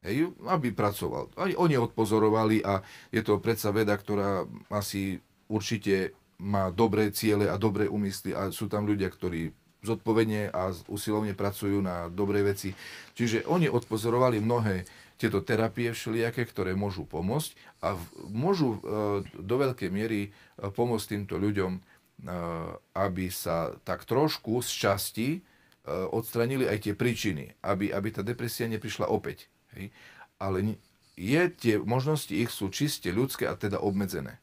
Hej, 0.00 0.32
aby 0.48 0.72
pracoval. 0.72 1.28
Aj 1.36 1.52
oni 1.52 1.76
odpozorovali 1.76 2.64
a 2.64 2.80
je 3.12 3.20
to 3.20 3.42
predsa 3.44 3.74
veda, 3.76 3.92
ktorá 3.92 4.48
asi 4.72 5.20
určite 5.52 6.16
má 6.40 6.72
dobré 6.72 7.12
ciele 7.12 7.50
a 7.50 7.60
dobré 7.60 7.90
úmysly 7.90 8.32
a 8.32 8.48
sú 8.48 8.70
tam 8.70 8.86
ľudia, 8.86 9.10
ktorí 9.10 9.52
zodpovedne 9.82 10.54
a 10.54 10.70
usilovne 10.90 11.34
pracujú 11.34 11.82
na 11.82 12.06
dobré 12.08 12.46
veci. 12.46 12.74
Čiže 13.18 13.46
oni 13.50 13.66
odpozorovali 13.66 14.38
mnohé 14.38 14.86
tieto 15.18 15.42
terapie 15.42 15.90
všelijaké, 15.90 16.46
ktoré 16.46 16.78
môžu 16.78 17.02
pomôcť 17.02 17.58
a 17.82 17.98
môžu 18.30 18.78
e, 18.78 18.80
do 19.34 19.56
veľkej 19.58 19.90
miery 19.90 20.30
e, 20.30 20.70
pomôcť 20.70 21.18
týmto 21.18 21.42
ľuďom, 21.42 21.72
e, 21.74 21.80
aby 22.94 23.26
sa 23.28 23.74
tak 23.82 24.06
trošku 24.06 24.62
z 24.62 24.70
časti 24.70 25.28
odstranili 25.88 26.68
aj 26.68 26.84
tie 26.84 26.92
príčiny, 26.92 27.64
aby, 27.64 27.88
aby 27.88 28.08
tá 28.12 28.20
depresia 28.20 28.68
neprišla 28.68 29.08
opäť. 29.08 29.48
Hej. 29.72 29.88
Ale 30.36 30.76
je, 31.16 31.42
tie 31.48 31.80
možnosti 31.80 32.28
ich 32.28 32.52
sú 32.52 32.68
čiste 32.68 33.08
ľudské 33.08 33.48
a 33.48 33.56
teda 33.56 33.80
obmedzené. 33.80 34.36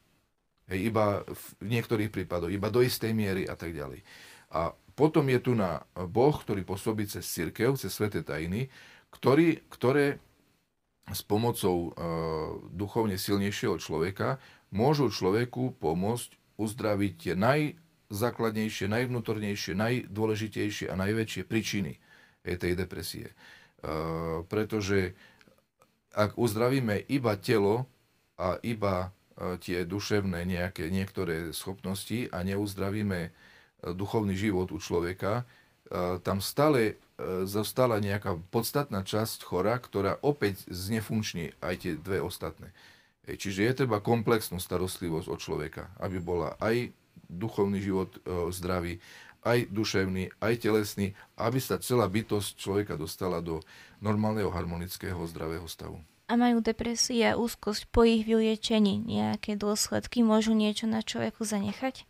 Hej, 0.66 0.90
iba 0.90 1.22
v 1.22 1.70
niektorých 1.70 2.10
prípadoch, 2.10 2.50
iba 2.50 2.66
do 2.66 2.82
istej 2.82 3.14
miery 3.14 3.46
a 3.46 3.54
tak 3.54 3.78
ďalej. 3.78 4.02
A 4.50 4.74
potom 4.98 5.22
je 5.30 5.38
tu 5.38 5.54
na 5.54 5.86
Boh, 5.94 6.34
ktorý 6.34 6.66
pôsobí 6.66 7.06
cez 7.06 7.22
církev, 7.30 7.78
cez 7.78 7.94
sveté 7.94 8.26
tajiny, 8.26 8.66
ktorý, 9.14 9.62
ktoré 9.70 10.18
s 11.06 11.22
pomocou 11.22 11.78
e, 11.78 12.00
duchovne 12.74 13.14
silnejšieho 13.14 13.78
človeka 13.78 14.42
môžu 14.74 15.06
človeku 15.06 15.78
pomôcť 15.78 16.58
uzdraviť 16.58 17.12
tie 17.14 17.34
najzákladnejšie, 17.38 18.90
najvnútornejšie, 18.90 19.72
najdôležitejšie 19.78 20.90
a 20.90 20.98
najväčšie 20.98 21.42
príčiny 21.46 22.02
tej 22.42 22.72
depresie. 22.74 23.30
E, 23.30 23.34
pretože 24.50 25.14
ak 26.16 26.34
uzdravíme 26.40 27.06
iba 27.12 27.36
telo 27.38 27.86
a 28.40 28.56
iba 28.64 29.12
tie 29.60 29.84
duševné 29.84 30.48
nejaké, 30.48 30.88
niektoré 30.88 31.52
schopnosti 31.52 32.24
a 32.32 32.40
neuzdravíme 32.40 33.36
duchovný 33.84 34.32
život 34.32 34.72
u 34.72 34.80
človeka, 34.80 35.44
tam 36.24 36.40
stále 36.40 36.96
zostala 37.48 37.96
nejaká 37.96 38.36
podstatná 38.52 39.00
časť 39.00 39.40
chora, 39.40 39.80
ktorá 39.80 40.20
opäť 40.20 40.68
znefunkční 40.68 41.56
aj 41.64 41.74
tie 41.80 41.92
dve 41.96 42.20
ostatné. 42.20 42.76
E, 43.24 43.34
čiže 43.40 43.64
je 43.64 43.72
treba 43.84 44.04
komplexnú 44.04 44.60
starostlivosť 44.60 45.28
od 45.32 45.38
človeka, 45.40 45.88
aby 45.96 46.20
bola 46.20 46.54
aj 46.60 46.92
duchovný 47.26 47.80
život 47.80 48.14
e, 48.20 48.52
zdravý, 48.52 49.00
aj 49.42 49.70
duševný, 49.72 50.36
aj 50.42 50.54
telesný, 50.60 51.16
aby 51.38 51.58
sa 51.58 51.80
celá 51.80 52.04
bytosť 52.04 52.58
človeka 52.58 52.94
dostala 52.98 53.40
do 53.40 53.64
normálneho, 53.98 54.50
harmonického, 54.50 55.18
zdravého 55.26 55.66
stavu. 55.66 56.02
A 56.26 56.34
majú 56.34 56.58
depresie 56.58 57.22
a 57.22 57.38
úzkosť 57.38 57.86
po 57.94 58.02
ich 58.02 58.26
vyliečení 58.26 58.98
nejaké 58.98 59.54
dôsledky? 59.54 60.26
Môžu 60.26 60.58
niečo 60.58 60.90
na 60.90 60.98
človeku 60.98 61.46
zanechať? 61.46 62.02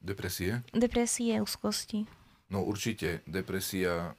Depresie? 0.00 0.64
Depresie, 0.72 1.44
úzkosti. 1.44 2.08
No 2.52 2.60
určite, 2.68 3.24
depresia 3.24 4.12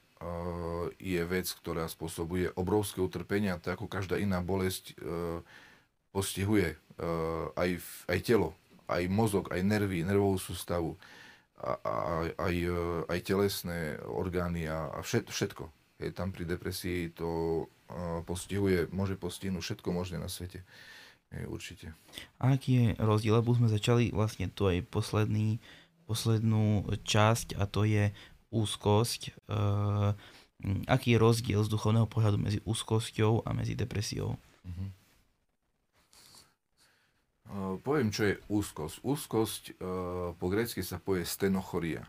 je 0.98 1.22
vec, 1.24 1.46
ktorá 1.62 1.86
spôsobuje 1.86 2.52
obrovské 2.56 2.98
utrpenia, 3.02 3.60
tak 3.60 3.78
ako 3.80 3.86
každá 3.90 4.16
iná 4.16 4.40
bolesť 4.40 4.94
e, 4.94 4.94
postihuje 6.14 6.74
e, 6.74 6.76
aj, 7.54 7.70
aj 8.08 8.18
telo, 8.24 8.56
aj 8.88 9.04
mozog, 9.10 9.50
aj 9.52 9.60
nervy, 9.60 10.06
nervovú 10.06 10.40
sústavu, 10.40 10.96
aj, 12.40 12.54
e, 12.56 12.78
aj 13.10 13.18
telesné 13.20 14.00
orgány 14.08 14.64
a, 14.70 14.92
a 14.96 14.98
všet, 15.04 15.28
všetko. 15.28 15.68
Je 16.00 16.10
tam 16.10 16.34
pri 16.34 16.44
depresii 16.48 17.14
to 17.14 17.64
postihuje, 18.26 18.90
môže 18.90 19.14
postihnúť 19.14 19.62
všetko 19.62 19.88
možné 19.94 20.18
na 20.18 20.26
svete. 20.26 20.66
Je, 21.30 21.46
určite. 21.46 21.94
A 22.42 22.54
aký 22.54 22.70
je 22.74 22.86
rozdiel? 22.98 23.38
Lebo 23.38 23.54
sme 23.54 23.70
začali 23.70 24.10
vlastne 24.10 24.50
tu 24.50 24.66
aj 24.66 24.82
posledný 24.90 25.62
poslednú 26.04 26.84
časť 27.04 27.56
a 27.56 27.64
to 27.64 27.88
je 27.88 28.12
úzkosť. 28.54 29.34
Uh, 29.50 30.14
aký 30.86 31.16
je 31.16 31.22
rozdiel 31.22 31.60
z 31.64 31.72
duchovného 31.72 32.06
pohľadu 32.06 32.38
medzi 32.38 32.60
úzkosťou 32.62 33.42
a 33.42 33.50
medzi 33.50 33.74
depresiou? 33.74 34.38
Uh-huh. 34.38 34.88
Uh, 37.44 37.74
poviem, 37.82 38.14
čo 38.14 38.30
je 38.30 38.40
úzkosť. 38.46 39.02
Úzkosť 39.02 39.62
uh, 39.76 40.32
po 40.38 40.46
grecky 40.48 40.86
sa 40.86 41.02
povie 41.02 41.26
stenochoria. 41.26 42.06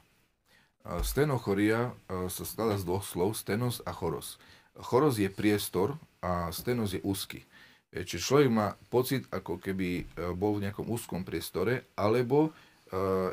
Uh, 0.86 1.02
stenochoria 1.02 1.98
sa 2.30 2.44
skladá 2.46 2.78
z 2.78 2.86
dvoch 2.86 3.04
slov, 3.04 3.34
stenos 3.34 3.82
a 3.84 3.92
choros. 3.92 4.38
Choros 4.78 5.18
je 5.18 5.32
priestor 5.32 5.98
a 6.22 6.54
stenos 6.54 6.94
je 6.94 7.02
úzky. 7.02 7.48
Čiže 7.96 8.20
človek 8.20 8.50
má 8.52 8.76
pocit, 8.92 9.24
ako 9.32 9.56
keby 9.56 10.04
bol 10.36 10.60
v 10.60 10.68
nejakom 10.68 10.84
úzkom 10.92 11.24
priestore, 11.24 11.88
alebo 11.96 12.52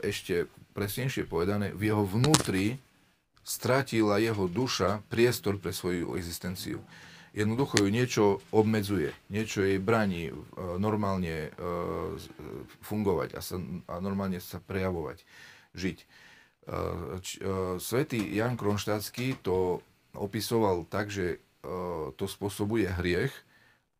ešte 0.03 0.48
presnejšie 0.72 1.28
povedané, 1.28 1.70
v 1.76 1.92
jeho 1.92 2.05
vnútri 2.09 2.80
stratila 3.42 4.22
jeho 4.22 4.46
duša 4.46 5.03
priestor 5.11 5.59
pre 5.59 5.74
svoju 5.74 6.14
existenciu. 6.16 6.80
Jednoducho 7.32 7.80
ju 7.80 7.88
niečo 7.88 8.24
obmedzuje, 8.53 9.09
niečo 9.32 9.64
jej 9.64 9.80
braní 9.80 10.28
e, 10.28 10.34
normálne 10.76 11.48
e, 11.48 11.50
fungovať 12.84 13.32
a, 13.32 13.40
sa, 13.40 13.57
a 13.88 13.94
normálne 14.05 14.36
sa 14.36 14.61
prejavovať, 14.61 15.24
žiť. 15.72 15.98
E, 15.98 16.07
svetý 17.80 18.20
Jan 18.36 18.61
Kronštátsky 18.61 19.40
to 19.40 19.80
opisoval 20.12 20.84
tak, 20.84 21.09
že 21.09 21.40
to 22.18 22.26
spôsobuje 22.26 22.90
hriech 22.90 23.30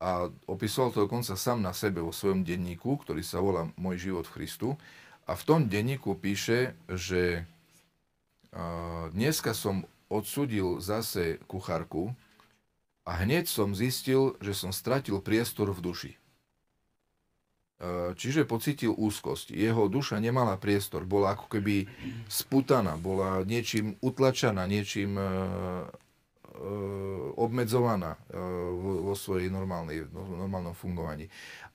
a 0.03 0.27
opisoval 0.51 0.91
to 0.91 1.07
dokonca 1.07 1.39
sám 1.39 1.63
na 1.63 1.71
sebe 1.71 2.03
vo 2.03 2.11
svojom 2.11 2.43
denníku, 2.43 2.99
ktorý 3.07 3.23
sa 3.23 3.39
volá 3.39 3.71
Môj 3.79 4.11
život 4.11 4.27
v 4.27 4.35
Christu. 4.43 4.69
A 5.27 5.33
v 5.39 5.43
tom 5.47 5.61
denníku 5.71 6.19
píše, 6.19 6.75
že 6.91 7.47
dneska 9.15 9.57
som 9.57 9.87
odsudil 10.13 10.83
zase 10.83 11.41
kuchárku 11.49 12.13
a 13.09 13.13
hneď 13.25 13.49
som 13.49 13.73
zistil, 13.73 14.37
že 14.45 14.53
som 14.53 14.71
stratil 14.75 15.23
priestor 15.25 15.73
v 15.73 15.81
duši. 15.81 16.13
Čiže 18.15 18.47
pocitil 18.47 18.95
úzkosť. 18.95 19.51
Jeho 19.51 19.91
duša 19.91 20.23
nemala 20.23 20.55
priestor, 20.55 21.03
bola 21.03 21.35
ako 21.35 21.51
keby 21.51 21.91
sputaná, 22.31 22.95
bola 22.95 23.43
niečím 23.43 23.99
utlačaná, 23.99 24.71
niečím 24.71 25.19
e, 25.19 25.23
e, 25.27 25.29
obmedzovaná 27.35 28.15
e, 28.15 28.39
vo 29.03 29.19
svojej 29.19 29.51
normálnej, 29.51 30.07
normálnom 30.15 30.79
fungovaní. 30.79 31.27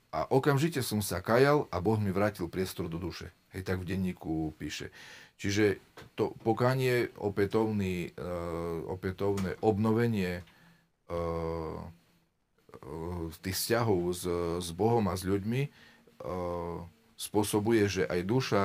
A 0.08 0.24
okamžite 0.32 0.80
som 0.80 1.04
sa 1.04 1.20
kajal 1.20 1.68
a 1.68 1.84
Boh 1.84 2.00
mi 2.00 2.08
vrátil 2.08 2.48
priestor 2.48 2.88
do 2.88 2.96
duše. 2.96 3.28
Hej, 3.52 3.68
tak 3.68 3.84
v 3.84 3.92
denníku 3.92 4.56
píše. 4.56 4.88
Čiže 5.36 5.78
to 6.16 6.32
pokánie, 6.40 7.12
opätovný, 7.20 8.16
uh, 8.16 8.88
opätovné 8.88 9.60
obnovenie 9.60 10.42
uh, 11.12 11.78
tých 13.44 13.56
vzťahov 13.56 14.00
s, 14.16 14.24
s 14.64 14.68
Bohom 14.72 15.06
a 15.12 15.14
s 15.14 15.28
ľuďmi 15.28 15.62
uh, 15.68 16.82
spôsobuje, 17.20 17.84
že 17.86 18.02
aj 18.08 18.20
duša 18.24 18.62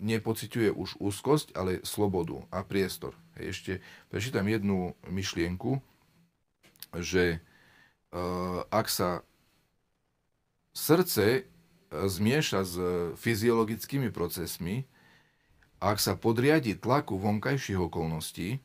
nepociťuje 0.00 0.72
už 0.72 0.96
úzkosť, 0.96 1.52
ale 1.52 1.84
slobodu 1.84 2.40
a 2.48 2.64
priestor. 2.64 3.12
Hej, 3.36 3.44
ešte 3.52 3.72
prečítam 4.08 4.48
jednu 4.48 4.96
myšlienku, 5.04 5.84
že 6.96 7.44
uh, 8.10 8.64
ak 8.72 8.88
sa 8.88 9.20
srdce 10.70 11.50
zmieša 11.90 12.60
s 12.62 12.74
fyziologickými 13.18 14.14
procesmi, 14.14 14.86
ak 15.80 15.98
sa 15.98 16.14
podriadi 16.14 16.76
tlaku 16.76 17.18
vonkajších 17.18 17.80
okolností, 17.80 18.60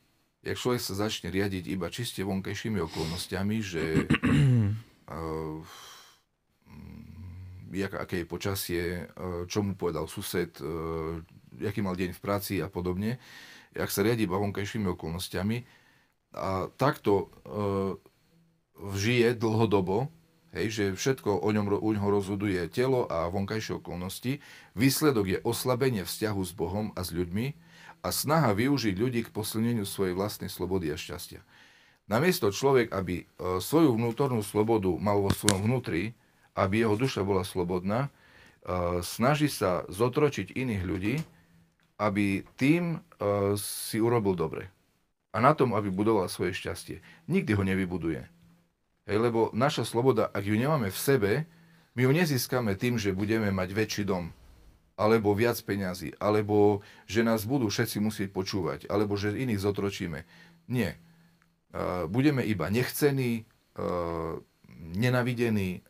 jak 0.46 0.60
človek 0.60 0.82
sa 0.84 0.94
začne 1.08 1.34
riadiť 1.34 1.66
iba 1.72 1.90
čiste 1.90 2.22
vonkajšími 2.22 2.78
okolnostiami, 2.86 3.58
že 3.66 4.06
uh, 5.10 5.58
jak, 7.82 7.94
aké 7.98 8.22
je 8.22 8.28
počasie, 8.30 8.84
uh, 9.18 9.48
čo 9.50 9.66
mu 9.66 9.74
povedal 9.74 10.06
sused, 10.06 10.54
uh, 10.62 11.18
aký 11.64 11.82
mal 11.82 11.98
deň 11.98 12.14
v 12.14 12.22
práci 12.22 12.54
a 12.62 12.70
podobne, 12.70 13.18
ak 13.74 13.90
sa 13.90 14.06
riadi 14.06 14.30
iba 14.30 14.38
vonkajšími 14.38 14.86
okolnostiami, 14.94 15.66
a 16.36 16.68
takto 16.76 17.32
uh, 17.48 17.96
žije 18.92 19.40
dlhodobo, 19.40 20.12
Hej, 20.56 20.68
že 20.72 20.86
všetko 20.96 21.44
o 21.44 21.50
ňom 21.52 21.84
u 21.84 21.90
ňoho 21.92 22.16
rozhoduje 22.16 22.72
telo 22.72 23.04
a 23.12 23.28
vonkajšie 23.28 23.84
okolnosti. 23.84 24.40
Výsledok 24.72 25.26
je 25.28 25.44
oslabenie 25.44 26.08
vzťahu 26.08 26.42
s 26.48 26.56
Bohom 26.56 26.96
a 26.96 27.04
s 27.04 27.12
ľuďmi 27.12 27.52
a 28.00 28.08
snaha 28.08 28.56
využiť 28.56 28.96
ľudí 28.96 29.28
k 29.28 29.34
posilneniu 29.36 29.84
svojej 29.84 30.16
vlastnej 30.16 30.48
slobody 30.48 30.96
a 30.96 30.96
šťastia. 30.96 31.44
Namiesto 32.08 32.56
človek, 32.56 32.94
aby 32.96 33.26
e, 33.26 33.60
svoju 33.60 34.00
vnútornú 34.00 34.46
slobodu 34.48 34.96
mal 34.96 35.20
vo 35.20 35.34
svojom 35.34 35.68
vnútri, 35.68 36.16
aby 36.56 36.88
jeho 36.88 36.96
duša 36.96 37.28
bola 37.28 37.44
slobodná, 37.44 38.08
e, 38.08 38.10
snaží 39.04 39.52
sa 39.52 39.84
zotročiť 39.92 40.56
iných 40.56 40.84
ľudí, 40.88 41.16
aby 42.00 42.48
tým 42.56 42.96
e, 42.96 43.60
si 43.60 44.00
urobil 44.00 44.40
dobre. 44.40 44.72
A 45.36 45.44
na 45.44 45.52
tom, 45.52 45.76
aby 45.76 45.92
budoval 45.92 46.32
svoje 46.32 46.56
šťastie. 46.56 47.04
Nikdy 47.28 47.52
ho 47.60 47.64
nevybuduje. 47.68 48.35
Hej, 49.06 49.22
lebo 49.22 49.54
naša 49.54 49.86
sloboda, 49.86 50.34
ak 50.34 50.42
ju 50.42 50.58
nemáme 50.58 50.90
v 50.90 50.98
sebe, 50.98 51.32
my 51.94 52.10
ju 52.10 52.12
nezískame 52.12 52.74
tým, 52.74 52.98
že 52.98 53.14
budeme 53.14 53.54
mať 53.54 53.70
väčší 53.72 54.04
dom, 54.04 54.34
alebo 54.98 55.32
viac 55.38 55.62
peňazí, 55.62 56.18
alebo 56.18 56.82
že 57.06 57.22
nás 57.22 57.46
budú 57.46 57.70
všetci 57.70 58.02
musieť 58.02 58.30
počúvať, 58.34 58.90
alebo 58.90 59.14
že 59.14 59.38
iných 59.38 59.62
zotročíme. 59.62 60.26
Nie. 60.66 60.98
Budeme 62.10 62.42
iba 62.42 62.72
nechcení, 62.74 63.46
nenavidení, 64.98 65.86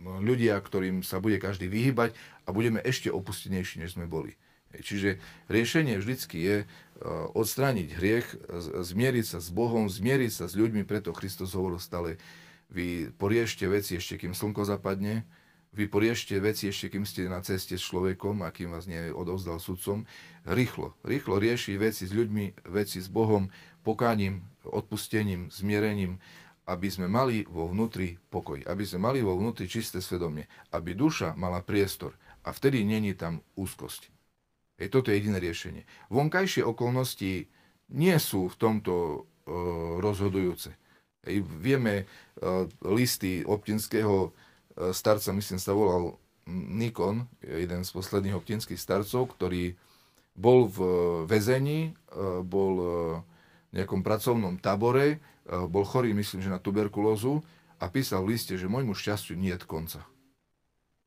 ľudia, 0.00 0.54
ktorým 0.60 1.04
sa 1.04 1.20
bude 1.20 1.36
každý 1.36 1.68
vyhybať 1.68 2.16
a 2.46 2.52
budeme 2.56 2.80
ešte 2.80 3.12
opustenejší, 3.12 3.84
než 3.84 4.00
sme 4.00 4.08
boli. 4.08 4.38
Čiže 4.74 5.22
riešenie 5.46 5.96
vždycky 5.96 6.36
je 6.42 6.56
e, 6.62 6.66
odstrániť 7.32 7.88
hriech, 7.96 8.26
zmieriť 8.82 9.24
sa 9.26 9.38
s 9.40 9.48
Bohom, 9.54 9.86
zmieriť 9.88 10.32
sa 10.32 10.44
s 10.50 10.58
ľuďmi, 10.58 10.82
preto 10.84 11.14
Kristus 11.14 11.54
hovoril 11.54 11.80
stále, 11.80 12.20
vy 12.66 13.14
poriešte 13.14 13.64
veci 13.70 13.96
ešte, 13.96 14.18
kým 14.18 14.34
slnko 14.34 14.66
zapadne, 14.66 15.22
vy 15.76 15.92
poriešte 15.92 16.40
veci 16.40 16.72
ešte, 16.72 16.88
kým 16.88 17.04
ste 17.04 17.28
na 17.28 17.44
ceste 17.44 17.76
s 17.76 17.84
človekom 17.84 18.40
a 18.42 18.48
kým 18.48 18.72
vás 18.72 18.88
neodovzdal 18.88 19.60
sudcom. 19.60 20.08
Rýchlo, 20.48 20.96
rýchlo 21.04 21.36
riešiť 21.36 21.74
veci 21.76 22.08
s 22.08 22.12
ľuďmi, 22.16 22.66
veci 22.72 22.98
s 22.98 23.12
Bohom, 23.12 23.52
pokáním, 23.84 24.40
odpustením, 24.64 25.52
zmierením, 25.52 26.16
aby 26.66 26.88
sme 26.90 27.06
mali 27.06 27.46
vo 27.46 27.70
vnútri 27.70 28.18
pokoj, 28.32 28.58
aby 28.66 28.82
sme 28.82 29.06
mali 29.06 29.22
vo 29.22 29.38
vnútri 29.38 29.70
čisté 29.70 30.02
svedomie, 30.02 30.50
aby 30.74 30.96
duša 30.96 31.38
mala 31.38 31.62
priestor 31.62 32.16
a 32.42 32.50
vtedy 32.50 32.82
není 32.82 33.14
tam 33.14 33.44
úzkosť. 33.54 34.15
Hej, 34.76 34.92
toto 34.92 35.08
je 35.08 35.18
jediné 35.20 35.40
riešenie. 35.40 35.82
Vonkajšie 36.12 36.60
okolnosti 36.60 37.48
nie 37.92 38.16
sú 38.20 38.52
v 38.52 38.56
tomto 38.60 38.92
e, 38.92 39.18
rozhodujúce. 40.04 40.76
Hej, 41.24 41.42
vieme 41.42 41.94
e, 42.02 42.04
listy 42.84 43.40
optinského 43.40 44.28
e, 44.28 44.92
starca, 44.92 45.32
myslím 45.32 45.60
sa 45.60 45.72
volal 45.72 46.20
Nikon, 46.46 47.26
jeden 47.42 47.82
z 47.82 47.90
posledných 47.90 48.38
optinských 48.38 48.78
starcov, 48.78 49.34
ktorý 49.34 49.74
bol 50.36 50.68
v 50.68 50.78
väzení, 51.24 51.90
e, 51.90 52.44
bol 52.44 52.74
e, 52.76 52.86
v 53.72 53.82
nejakom 53.82 54.04
pracovnom 54.04 54.60
tabore, 54.60 55.16
e, 55.16 55.18
bol 55.66 55.82
chorý, 55.88 56.12
myslím, 56.12 56.44
že 56.44 56.52
na 56.52 56.60
tuberkulózu 56.60 57.40
a 57.80 57.88
písal 57.88 58.22
v 58.22 58.36
liste, 58.36 58.54
že 58.60 58.68
môjmu 58.68 58.92
šťastiu 58.92 59.34
nie 59.34 59.56
je 59.56 59.64
konca. 59.64 60.04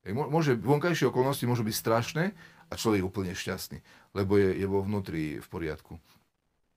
Môže, 0.10 0.58
vonkajšie 0.58 1.14
okolnosti 1.14 1.46
môžu 1.46 1.62
byť 1.62 1.76
strašné, 1.76 2.26
a 2.70 2.74
človek 2.78 3.02
je 3.02 3.10
úplne 3.10 3.34
šťastný, 3.34 3.82
lebo 4.14 4.38
je, 4.38 4.54
je 4.54 4.68
vo 4.70 4.86
vnútri 4.86 5.42
v 5.42 5.48
poriadku. 5.50 5.98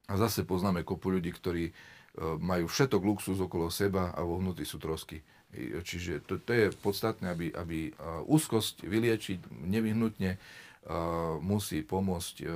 A 0.09 0.18
zase 0.18 0.43
poznáme 0.43 0.82
kopu 0.82 1.12
ľudí, 1.12 1.30
ktorí 1.30 1.70
e, 1.70 1.72
majú 2.40 2.66
všetok 2.66 3.03
luxus 3.05 3.38
okolo 3.38 3.68
seba 3.68 4.11
a 4.12 4.20
vo 4.24 4.40
vnútri 4.40 4.64
sú 4.64 4.80
trosky. 4.82 5.22
Čiže 5.84 6.24
to, 6.24 6.40
to 6.40 6.51
je 6.53 6.66
podstatné, 6.72 7.28
aby, 7.28 7.53
aby 7.53 7.78
e, 7.88 7.93
úzkosť 8.24 8.88
vyliečiť 8.88 9.53
nevyhnutne 9.68 10.40
uh, 10.82 11.38
musí 11.38 11.84
pomôcť 11.86 12.36
uh, 12.43 12.53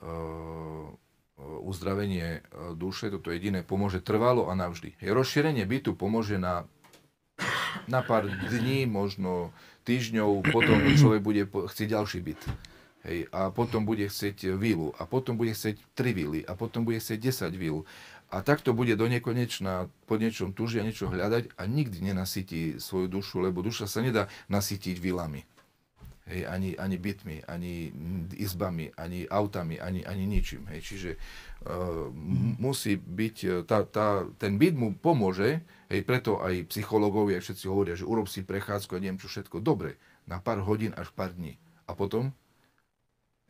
uh, 0.00 0.88
uzdravenie 1.66 2.46
duše, 2.78 3.10
toto 3.10 3.34
jediné 3.34 3.66
pomôže 3.66 3.98
trvalo 3.98 4.46
a 4.48 4.54
navždy. 4.54 4.94
Rozšírenie 5.02 5.66
bytu 5.66 5.98
pomôže 5.98 6.38
na, 6.38 6.62
na 7.90 8.06
pár 8.06 8.30
dní, 8.30 8.86
možno 8.86 9.50
týždňov 9.84 10.50
potom 10.50 10.80
človek 11.00 11.22
bude 11.22 11.42
chcieť 11.48 11.88
ďalší 11.94 12.18
byt. 12.24 12.42
Hej, 13.04 13.28
a 13.36 13.52
potom 13.52 13.84
bude 13.84 14.08
chcieť 14.08 14.56
vilu, 14.56 14.96
a 14.96 15.04
potom 15.04 15.36
bude 15.36 15.52
chcieť 15.52 15.76
tri 15.92 16.16
vily, 16.16 16.40
a 16.40 16.56
potom 16.56 16.88
bude 16.88 16.96
chcieť 16.96 17.20
10 17.20 17.52
vil. 17.60 17.84
A 18.32 18.40
takto 18.40 18.72
bude 18.72 18.96
do 18.96 19.04
nekonečna 19.04 19.92
po 20.08 20.16
niečom 20.16 20.56
túžia 20.56 20.80
niečo 20.80 21.12
hľadať 21.12 21.52
a 21.54 21.62
nikdy 21.68 22.00
nenasytí 22.00 22.80
svoju 22.80 23.12
dušu, 23.12 23.44
lebo 23.44 23.60
duša 23.60 23.84
sa 23.84 24.00
nedá 24.00 24.32
nasytiť 24.48 24.96
vilami. 24.96 25.44
Hej, 26.24 26.48
ani, 26.48 26.72
ani 26.80 26.96
bytmi, 26.96 27.44
ani 27.44 27.92
izbami, 28.40 28.88
ani 28.96 29.28
autami, 29.28 29.76
ani, 29.76 30.08
ani 30.08 30.24
ničím. 30.24 30.64
Hej. 30.72 30.80
Čiže 30.80 31.10
uh, 31.68 32.08
musí 32.56 32.96
byť, 32.96 33.36
e, 33.44 33.52
tá, 33.68 33.84
tá, 33.84 34.24
ten 34.40 34.56
byt 34.56 34.72
mu 34.72 34.96
pomôže, 34.96 35.60
hej, 35.92 36.00
preto 36.00 36.40
aj 36.40 36.72
psychológovia 36.72 37.44
všetci 37.44 37.68
hovoria, 37.68 37.92
že 37.92 38.08
urob 38.08 38.24
si 38.24 38.40
prechádzku 38.40 38.96
a 38.96 39.02
neviem 39.04 39.20
čo 39.20 39.28
všetko. 39.28 39.60
Dobre, 39.60 40.00
na 40.24 40.40
pár 40.40 40.64
hodín 40.64 40.96
až 40.96 41.12
pár 41.12 41.36
dní. 41.36 41.60
A 41.84 41.92
potom? 41.92 42.32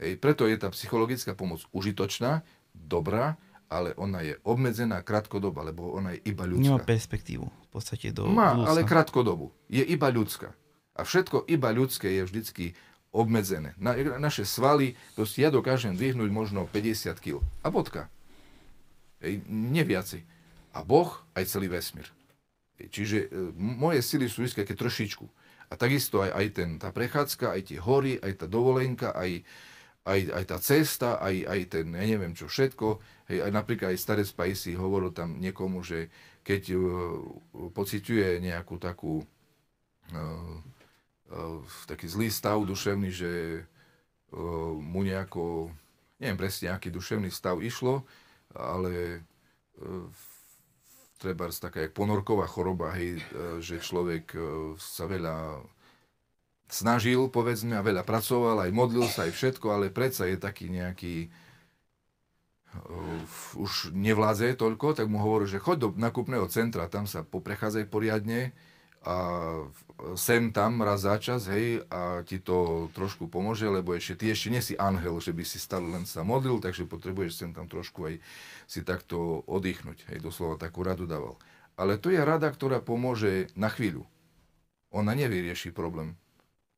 Hej, 0.02 0.18
preto 0.18 0.50
je 0.50 0.58
tá 0.58 0.66
psychologická 0.74 1.38
pomoc 1.38 1.62
užitočná, 1.70 2.42
dobrá, 2.74 3.38
ale 3.70 3.94
ona 3.94 4.18
je 4.26 4.34
obmedzená 4.42 4.98
krátkodoba, 5.06 5.62
lebo 5.62 5.94
ona 5.94 6.18
je 6.18 6.26
iba 6.26 6.42
Nemá 6.42 6.82
ľudská. 6.82 6.90
perspektívu 6.90 7.46
v 7.46 7.68
podstate 7.70 8.10
do 8.10 8.26
Má, 8.26 8.54
ale 8.66 8.82
krátkodobu. 8.82 9.54
Je 9.70 9.86
iba 9.86 10.10
ľudská. 10.10 10.50
A 10.94 11.02
všetko 11.02 11.50
iba 11.50 11.74
ľudské 11.74 12.10
je 12.18 12.22
vždycky 12.22 12.64
obmedzené. 13.14 13.78
Na, 13.78 13.94
naše 14.18 14.42
svaly, 14.42 14.98
proste 15.14 15.46
ja 15.46 15.50
dokážem 15.54 15.94
dvihnúť 15.94 16.30
možno 16.34 16.66
50 16.66 17.14
kg. 17.22 17.38
A 17.62 17.70
bodka. 17.70 18.10
Hej, 19.22 19.46
neviacej. 19.46 20.26
A 20.74 20.82
Boh 20.82 21.14
aj 21.38 21.46
celý 21.46 21.70
vesmír. 21.70 22.10
Hej, 22.82 22.86
čiže 22.90 23.18
e, 23.30 23.54
moje 23.54 24.02
sily 24.02 24.26
sú 24.26 24.42
vždy 24.42 24.66
také 24.66 24.74
trošičku. 24.74 25.24
A 25.70 25.78
takisto 25.78 26.26
aj, 26.26 26.30
aj 26.34 26.46
ten, 26.50 26.70
tá 26.82 26.90
prechádzka, 26.90 27.54
aj 27.54 27.62
tie 27.70 27.78
hory, 27.78 28.18
aj 28.18 28.42
tá 28.42 28.46
dovolenka, 28.50 29.14
aj, 29.14 29.46
aj, 30.04 30.20
aj 30.34 30.44
tá 30.50 30.58
cesta, 30.58 31.10
aj, 31.22 31.36
aj 31.46 31.60
ten, 31.70 31.86
ja 31.94 32.04
neviem 32.04 32.34
čo 32.34 32.50
všetko. 32.50 32.98
Hej, 33.30 33.38
aj 33.46 33.50
napríklad 33.54 33.94
aj 33.94 34.02
starec 34.02 34.30
Pajsi 34.34 34.74
hovoril 34.74 35.14
tam 35.14 35.38
niekomu, 35.38 35.86
že 35.86 36.10
keď 36.44 36.62
uh, 36.76 36.82
pociťuje 37.72 38.42
nejakú 38.42 38.76
takú 38.76 39.22
uh, 39.22 40.58
taký 41.88 42.06
zlý 42.08 42.28
stav 42.28 42.60
duševný, 42.62 43.10
že 43.10 43.64
uh, 44.32 44.76
mu 44.76 45.02
nejako, 45.02 45.72
neviem 46.20 46.38
presne, 46.38 46.70
aký 46.70 46.92
duševný 46.92 47.32
stav 47.32 47.60
išlo, 47.64 48.04
ale 48.52 49.24
uh, 49.80 50.06
treba 51.18 51.48
taká 51.48 51.88
jak 51.88 51.96
ponorková 51.96 52.44
choroba, 52.46 52.92
hej, 52.94 53.18
uh, 53.32 53.58
že 53.58 53.80
človek 53.80 54.36
sa 54.76 55.08
veľa 55.08 55.64
snažil, 56.68 57.28
povedzme, 57.30 57.76
a 57.76 57.86
veľa 57.86 58.02
pracoval, 58.02 58.66
aj 58.66 58.70
modlil 58.72 59.06
sa, 59.08 59.28
aj 59.28 59.32
všetko, 59.36 59.66
ale 59.70 59.94
predsa 59.94 60.26
je 60.26 60.36
taký 60.40 60.72
nejaký 60.72 61.30
už 63.54 63.94
nevládze 63.94 64.58
toľko, 64.58 64.98
tak 64.98 65.06
mu 65.06 65.22
hovorí, 65.22 65.46
že 65.46 65.62
choď 65.62 65.76
do 65.78 65.88
nakupného 65.94 66.50
centra, 66.50 66.90
tam 66.90 67.06
sa 67.06 67.22
poprechádzaj 67.22 67.86
poriadne 67.86 68.50
a 69.06 69.14
sem 70.18 70.50
tam 70.50 70.82
raz 70.82 71.06
za 71.06 71.16
čas, 71.22 71.46
hej, 71.46 71.86
a 71.88 72.26
ti 72.26 72.42
to 72.42 72.90
trošku 72.92 73.30
pomôže, 73.30 73.70
lebo 73.70 73.94
ešte 73.94 74.26
ty 74.26 74.34
ešte 74.34 74.48
nie 74.50 74.62
si 74.62 74.74
anhel, 74.74 75.16
že 75.22 75.30
by 75.30 75.44
si 75.46 75.62
stále 75.62 75.86
len 75.86 76.04
sa 76.04 76.26
modlil, 76.26 76.58
takže 76.58 76.86
potrebuješ 76.90 77.32
sem 77.40 77.50
tam 77.54 77.70
trošku 77.70 78.10
aj 78.10 78.14
si 78.66 78.82
takto 78.82 79.46
oddychnúť, 79.46 80.10
hej, 80.10 80.18
doslova 80.18 80.58
takú 80.58 80.82
radu 80.82 81.06
dával. 81.06 81.38
Ale 81.74 81.98
to 81.98 82.10
je 82.10 82.22
rada, 82.22 82.50
ktorá 82.50 82.78
pomôže 82.78 83.50
na 83.58 83.66
chvíľu. 83.66 84.06
Ona 84.94 85.14
nevyrieši 85.14 85.74
problém. 85.74 86.14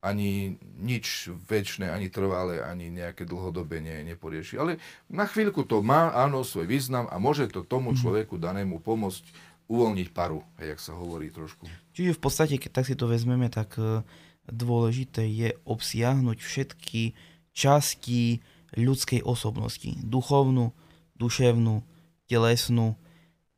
Ani 0.01 0.57
nič 0.81 1.29
väčšie, 1.51 1.89
ani 1.91 2.09
trvalé, 2.09 2.63
ani 2.63 2.89
nejaké 2.89 3.27
dlhodobé 3.29 3.83
ne, 3.85 4.07
neporieši. 4.07 4.57
Ale 4.57 4.79
na 5.11 5.29
chvíľku 5.29 5.67
to 5.69 5.85
má, 5.85 6.15
áno, 6.15 6.47
svoj 6.47 6.69
význam 6.69 7.11
a 7.11 7.21
môže 7.21 7.49
to 7.51 7.67
tomu 7.67 7.93
človeku 7.93 8.41
danému 8.41 8.81
pomôcť 8.81 9.25
uvoľniť 9.67 10.09
paru, 10.15 10.43
jak 10.59 10.79
sa 10.79 10.95
hovorí 10.95 11.31
trošku. 11.31 11.67
Čiže 11.95 12.17
v 12.17 12.21
podstate, 12.23 12.55
keď 12.59 12.71
tak 12.83 12.87
si 12.87 12.95
to 12.95 13.11
vezmeme, 13.11 13.51
tak 13.51 13.75
e, 13.79 14.07
dôležité 14.47 15.27
je 15.27 15.55
obsiahnuť 15.67 16.39
všetky 16.39 17.15
časti 17.51 18.45
ľudskej 18.77 19.25
osobnosti. 19.25 19.91
Duchovnú, 20.05 20.71
duševnú, 21.17 21.83
telesnú, 22.29 22.99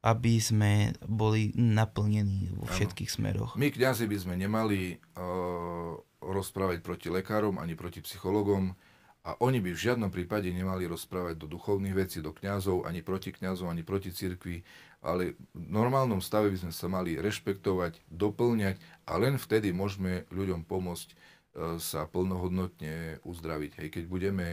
aby 0.04 0.38
sme 0.38 0.94
boli 1.02 1.50
naplnení 1.58 2.54
vo 2.54 2.70
všetkých 2.70 3.10
smeroch. 3.10 3.58
My, 3.58 3.74
kňazi, 3.74 4.06
by 4.06 4.16
sme 4.16 4.34
nemali 4.38 4.94
uh, 4.94 5.98
rozprávať 6.22 6.86
proti 6.86 7.10
lekárom 7.10 7.58
ani 7.58 7.74
proti 7.74 7.98
psychologom 7.98 8.78
a 9.26 9.34
oni 9.42 9.58
by 9.58 9.74
v 9.74 9.82
žiadnom 9.90 10.08
prípade 10.14 10.48
nemali 10.48 10.86
rozprávať 10.86 11.34
do 11.36 11.50
duchovných 11.50 11.98
vecí, 11.98 12.22
do 12.22 12.30
kňazov, 12.30 12.86
ani 12.86 13.02
proti 13.02 13.34
kňazov, 13.34 13.68
ani 13.68 13.82
proti 13.82 14.14
cirkvi, 14.14 14.62
ale 14.98 15.38
v 15.54 15.68
normálnom 15.70 16.18
stave 16.18 16.50
by 16.50 16.58
sme 16.68 16.72
sa 16.74 16.90
mali 16.90 17.14
rešpektovať, 17.14 18.02
doplňať 18.10 18.76
a 19.06 19.14
len 19.16 19.38
vtedy 19.38 19.70
môžeme 19.70 20.26
ľuďom 20.34 20.66
pomôcť 20.66 21.08
uh, 21.14 21.78
sa 21.78 22.10
plnohodnotne 22.10 23.22
uzdraviť, 23.22 23.72
hej, 23.78 23.88
keď 23.94 24.04
budeme 24.10 24.46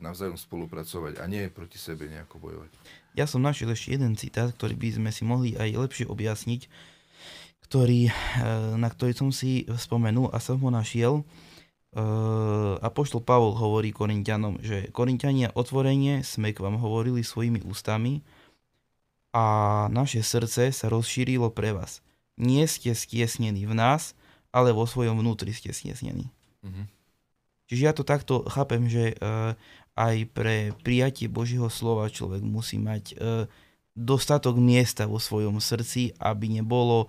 navzájom 0.00 0.40
spolupracovať 0.40 1.20
a 1.20 1.24
nie 1.28 1.52
proti 1.52 1.76
sebe 1.76 2.08
nejako 2.08 2.40
bojovať. 2.40 2.70
Ja 3.12 3.28
som 3.28 3.44
našiel 3.44 3.76
ešte 3.76 3.92
jeden 3.92 4.16
citát, 4.16 4.48
ktorý 4.54 4.78
by 4.78 4.88
sme 4.96 5.10
si 5.12 5.22
mohli 5.28 5.52
aj 5.58 5.76
lepšie 5.76 6.06
objasniť, 6.08 6.70
ktorý, 7.70 8.10
e, 8.10 8.12
na 8.78 8.88
ktorý 8.90 9.14
som 9.14 9.30
si 9.30 9.66
spomenul 9.66 10.30
a 10.34 10.42
som 10.42 10.58
ho 10.58 10.70
našiel. 10.74 11.22
E, 11.22 12.02
Apoštol 12.82 13.22
Pavol 13.22 13.54
hovorí 13.54 13.94
Korintianom, 13.94 14.58
že 14.62 14.90
Korintiania 14.90 15.54
otvorenie 15.54 16.26
sme 16.26 16.50
k 16.50 16.62
vám 16.62 16.78
hovorili 16.82 17.22
svojimi 17.22 17.62
ústami 17.62 18.26
a 19.30 19.44
naše 19.90 20.22
srdce 20.26 20.74
sa 20.74 20.86
rozšírilo 20.90 21.50
pre 21.54 21.70
vás. 21.70 22.02
Nie 22.40 22.66
ste 22.66 22.96
stiesnení 22.96 23.66
v 23.68 23.74
nás, 23.76 24.18
ale 24.50 24.74
vo 24.74 24.86
svojom 24.86 25.18
vnútri 25.22 25.54
ste 25.54 25.70
stiesnení. 25.70 26.30
Mhm. 26.66 26.90
Čiže 27.70 27.82
ja 27.86 27.94
to 27.94 28.02
takto 28.02 28.42
chápem, 28.50 28.90
že 28.90 29.14
uh, 29.22 29.54
aj 29.94 30.26
pre 30.34 30.74
prijatie 30.82 31.30
Božieho 31.30 31.70
slova 31.70 32.10
človek 32.10 32.42
musí 32.42 32.82
mať 32.82 33.14
uh, 33.14 33.46
dostatok 33.94 34.58
miesta 34.58 35.06
vo 35.06 35.22
svojom 35.22 35.62
srdci, 35.62 36.18
aby 36.18 36.50
nebolo 36.50 37.06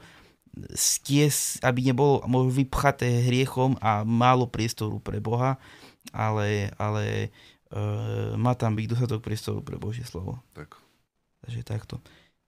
sties, 0.76 1.58
aby 1.64 1.90
nebolo 1.90 2.22
možno 2.28 2.52
vypchaté 2.52 3.26
hriechom 3.26 3.80
a 3.80 4.04
málo 4.04 4.46
priestoru 4.46 5.00
pre 5.00 5.24
Boha, 5.24 5.56
ale, 6.12 6.76
ale 6.76 7.32
uh, 7.72 8.36
má 8.36 8.54
tam 8.54 8.76
byť 8.76 8.86
dostatok 8.86 9.24
priestoru 9.24 9.64
pre 9.64 9.80
Božie 9.80 10.04
slovo. 10.04 10.44
Tak. 10.52 10.81
Takže 11.42 11.62
takto. 11.66 11.98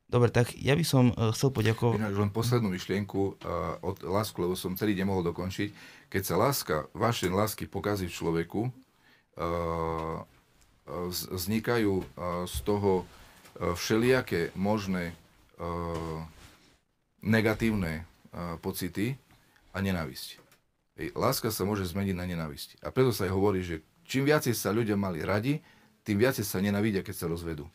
Dobre, 0.05 0.29
tak 0.29 0.53
ja 0.53 0.77
by 0.77 0.85
som 0.85 1.09
uh, 1.13 1.33
chcel 1.33 1.49
poďakovať. 1.49 1.97
Ináč 1.97 2.15
len 2.21 2.29
poslednú 2.29 2.69
myšlienku 2.69 3.21
uh, 3.41 3.81
od 3.81 4.05
lásku, 4.05 4.37
lebo 4.37 4.53
som 4.53 4.77
celý 4.77 4.93
nemohol 4.93 5.25
dokončiť. 5.25 5.73
Keď 6.13 6.21
sa 6.21 6.35
láska, 6.37 6.85
vaše 6.93 7.25
lásky 7.33 7.65
pokazí 7.65 8.05
v 8.05 8.13
človeku, 8.13 8.61
z- 11.09 11.27
vznikajú 11.33 12.05
z 12.45 12.55
toho 12.61 13.01
všelijaké 13.57 14.53
možné 14.53 15.17
negatívne 17.25 18.05
pocity 18.61 19.17
a 19.73 19.81
nenávisť. 19.81 20.37
Láska 21.17 21.49
sa 21.49 21.65
môže 21.65 21.89
zmeniť 21.89 22.13
na 22.13 22.29
nenávisť. 22.29 22.77
A 22.85 22.93
preto 22.93 23.09
sa 23.09 23.25
aj 23.25 23.33
hovorí, 23.33 23.65
že 23.65 23.81
čím 24.05 24.29
viacej 24.29 24.53
sa 24.53 24.69
ľudia 24.69 24.93
mali 24.93 25.25
radi, 25.25 25.57
tým 26.05 26.21
viacej 26.21 26.45
sa 26.45 26.61
nenavidia, 26.61 27.01
keď 27.01 27.25
sa 27.25 27.25
rozvedú. 27.25 27.65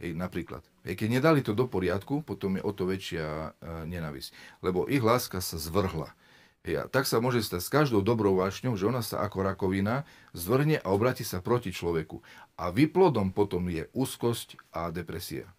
Hej, 0.00 0.16
napríklad. 0.16 0.64
Hej, 0.86 0.98
keď 0.98 1.08
nedali 1.08 1.40
to 1.44 1.52
do 1.52 1.68
poriadku, 1.68 2.24
potom 2.24 2.56
je 2.58 2.62
o 2.64 2.72
to 2.72 2.88
väčšia 2.88 3.26
uh, 3.26 3.84
nenávisť. 3.84 4.32
Lebo 4.64 4.88
ich 4.88 5.04
láska 5.04 5.44
sa 5.44 5.60
zvrhla. 5.60 6.14
Hej, 6.62 6.74
a 6.78 6.84
tak 6.86 7.10
sa 7.10 7.18
môže 7.18 7.42
stať 7.42 7.60
s 7.60 7.70
každou 7.70 8.00
dobrou 8.00 8.38
vášňou, 8.38 8.78
že 8.78 8.86
ona 8.86 9.02
sa 9.02 9.22
ako 9.22 9.42
rakovina 9.42 10.06
zvrhne 10.30 10.78
a 10.78 10.88
obráti 10.90 11.26
sa 11.26 11.42
proti 11.42 11.74
človeku. 11.74 12.22
A 12.58 12.70
výplodom 12.70 13.34
potom 13.34 13.66
je 13.66 13.90
úzkosť 13.92 14.58
a 14.70 14.88
depresia. 14.94 15.50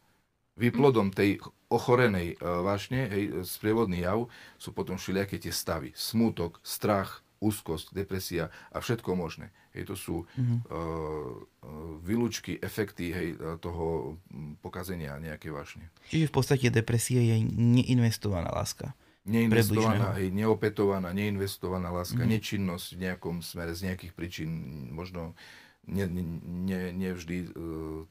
Výplodom 0.55 1.11
tej 1.11 1.43
ochorenej 1.71 2.39
uh, 2.39 2.63
vášne, 2.63 3.09
hej, 3.09 3.47
sprievodný 3.47 4.03
jav, 4.03 4.27
sú 4.57 4.75
potom 4.75 4.95
všelijaké 4.99 5.39
tie 5.39 5.51
stavy. 5.51 5.95
Smútok, 5.95 6.59
strach, 6.63 7.23
úzkosť, 7.43 7.91
depresia 7.91 8.47
a 8.71 8.79
všetko 8.79 9.11
možné. 9.13 9.51
Hej, 9.71 9.91
to 9.91 9.95
sú 9.95 10.15
Mhm. 10.33 10.55
uh, 10.63 11.43
vylúčky, 11.99 12.55
efekty 12.57 13.11
hej, 13.11 13.27
toho 13.59 14.15
mm, 14.27 14.59
pokazenia 14.59 15.19
nejakej 15.19 15.51
vášne. 15.51 15.85
Čiže 16.07 16.29
v 16.29 16.33
podstate 16.33 16.67
depresia 16.69 17.19
je 17.19 17.43
neinvestovaná 17.43 18.47
láska. 18.47 18.95
Neinvestovaná, 19.23 20.19
hej, 20.19 20.31
neopetovaná, 20.31 21.11
neinvestovaná 21.11 21.87
láska, 21.89 22.21
Mhm. 22.21 22.29
nečinnosť 22.29 22.87
v 22.93 22.99
nejakom 23.01 23.35
smere 23.39 23.71
z 23.71 23.87
nejakých 23.87 24.13
príčin, 24.13 24.49
možno 24.89 25.35
ne, 25.83 26.07
ne, 26.07 26.23
ne, 26.43 26.81
nevždy 26.93 27.37
uh, 27.41 27.49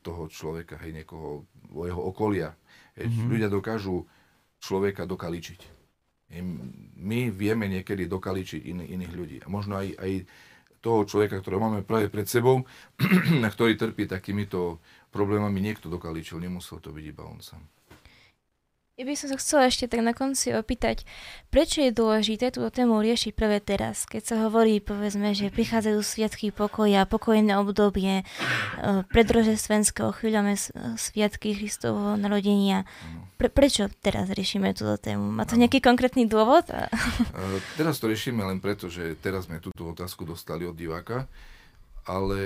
toho 0.00 0.28
človeka, 0.28 0.76
hej, 0.78 0.92
niekoho, 0.94 1.44
jeho 1.70 2.02
okolia. 2.02 2.52
Hej, 2.96 3.08
Mhm. 3.08 3.28
Ľudia 3.28 3.48
dokážu 3.48 4.04
človeka 4.58 5.04
dokaličiť. 5.04 5.71
My 7.02 7.28
vieme 7.28 7.68
niekedy 7.68 8.08
dokaličiť 8.08 8.60
in, 8.64 8.80
iných 8.80 9.12
ľudí. 9.12 9.36
A 9.44 9.52
možno 9.52 9.76
aj, 9.76 9.92
aj 10.00 10.12
toho 10.82 11.06
človeka, 11.06 11.38
ktorého 11.38 11.62
máme 11.62 11.86
práve 11.86 12.08
pred 12.08 12.26
sebou, 12.26 12.64
ktorý 13.54 13.78
trpí 13.78 14.08
takýmito 14.08 14.82
problémami, 15.12 15.60
niekto 15.60 15.92
dokaličil. 15.92 16.40
Nemusel 16.40 16.80
to 16.80 16.90
byť 16.90 17.04
iba 17.04 17.22
on 17.28 17.38
sám. 17.44 17.62
Ja 19.00 19.08
by 19.08 19.16
som 19.16 19.32
sa 19.32 19.40
chcela 19.40 19.72
ešte 19.72 19.88
tak 19.88 20.04
na 20.04 20.12
konci 20.12 20.52
opýtať, 20.52 21.08
prečo 21.48 21.80
je 21.80 21.96
dôležité 21.96 22.52
túto 22.52 22.68
tému 22.68 23.00
riešiť 23.00 23.32
práve 23.32 23.56
teraz, 23.64 24.04
keď 24.04 24.20
sa 24.20 24.36
hovorí, 24.44 24.84
povedzme, 24.84 25.32
že 25.32 25.48
prichádzajú 25.48 25.96
sviatky 26.04 26.52
pokoja, 26.52 27.08
pokojné 27.08 27.56
obdobie, 27.56 28.20
e, 28.20 28.24
predrožestvenského 29.08 30.12
chvíľame 30.12 30.60
sviatky 31.00 31.56
Kristovho 31.56 32.20
narodenia. 32.20 32.84
Pre, 33.40 33.48
prečo 33.48 33.88
teraz 34.04 34.28
riešime 34.28 34.76
túto 34.76 35.00
tému? 35.00 35.24
Má 35.40 35.48
to 35.48 35.56
nejaký 35.56 35.80
konkrétny 35.80 36.28
dôvod? 36.28 36.68
E, 36.68 36.84
Teraz 37.80 37.96
to 37.96 38.12
riešime 38.12 38.44
len 38.44 38.60
preto, 38.60 38.92
že 38.92 39.16
teraz 39.24 39.48
sme 39.48 39.56
túto 39.56 39.88
otázku 39.88 40.28
dostali 40.28 40.68
od 40.68 40.76
diváka, 40.76 41.24
ale 42.04 42.38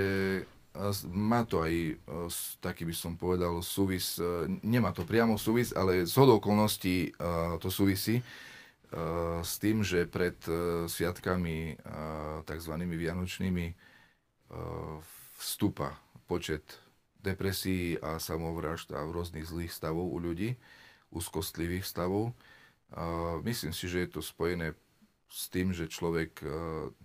má 1.08 1.44
to 1.48 1.64
aj 1.64 1.72
e, 1.72 1.92
taký 2.60 2.84
by 2.84 2.94
som 2.94 3.16
povedal 3.16 3.60
súvis, 3.64 4.20
e, 4.20 4.46
nemá 4.60 4.92
to 4.92 5.08
priamo 5.08 5.40
súvis, 5.40 5.72
ale 5.72 6.04
z 6.04 6.14
hodou 6.20 6.38
okolností 6.38 7.10
e, 7.10 7.20
to 7.60 7.68
súvisí 7.72 8.20
s 9.42 9.58
tým, 9.58 9.82
že 9.82 10.06
pred 10.06 10.38
sviatkami 10.86 11.74
tzv. 12.46 12.72
vianočnými 12.86 13.74
vstúpa 15.36 15.98
počet 16.30 16.62
depresí 17.18 17.98
a 17.98 18.22
samovražd 18.22 18.94
a 18.94 19.02
rôznych 19.02 19.42
zlých 19.42 19.74
stavov 19.74 20.06
u 20.06 20.22
ľudí, 20.22 20.54
úzkostlivých 21.10 21.82
stavov. 21.82 22.30
Myslím 23.42 23.74
si, 23.74 23.90
že 23.90 24.06
je 24.06 24.10
to 24.16 24.22
spojené 24.22 24.78
s 25.34 25.50
tým, 25.50 25.74
že 25.74 25.90
človek 25.90 26.46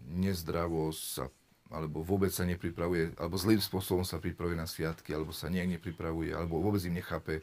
nezdravo 0.05 0.93
sa 0.93 1.33
alebo 1.71 2.03
vôbec 2.03 2.29
sa 2.29 2.43
nepripravuje, 2.43 3.15
alebo 3.15 3.39
zlým 3.39 3.63
spôsobom 3.63 4.03
sa 4.03 4.19
pripravuje 4.19 4.59
na 4.59 4.67
sviatky, 4.67 5.15
alebo 5.15 5.31
sa 5.31 5.47
nejak 5.47 5.79
nepripravuje, 5.79 6.35
alebo 6.35 6.59
vôbec 6.59 6.83
im 6.83 6.99
nechápe 6.99 7.41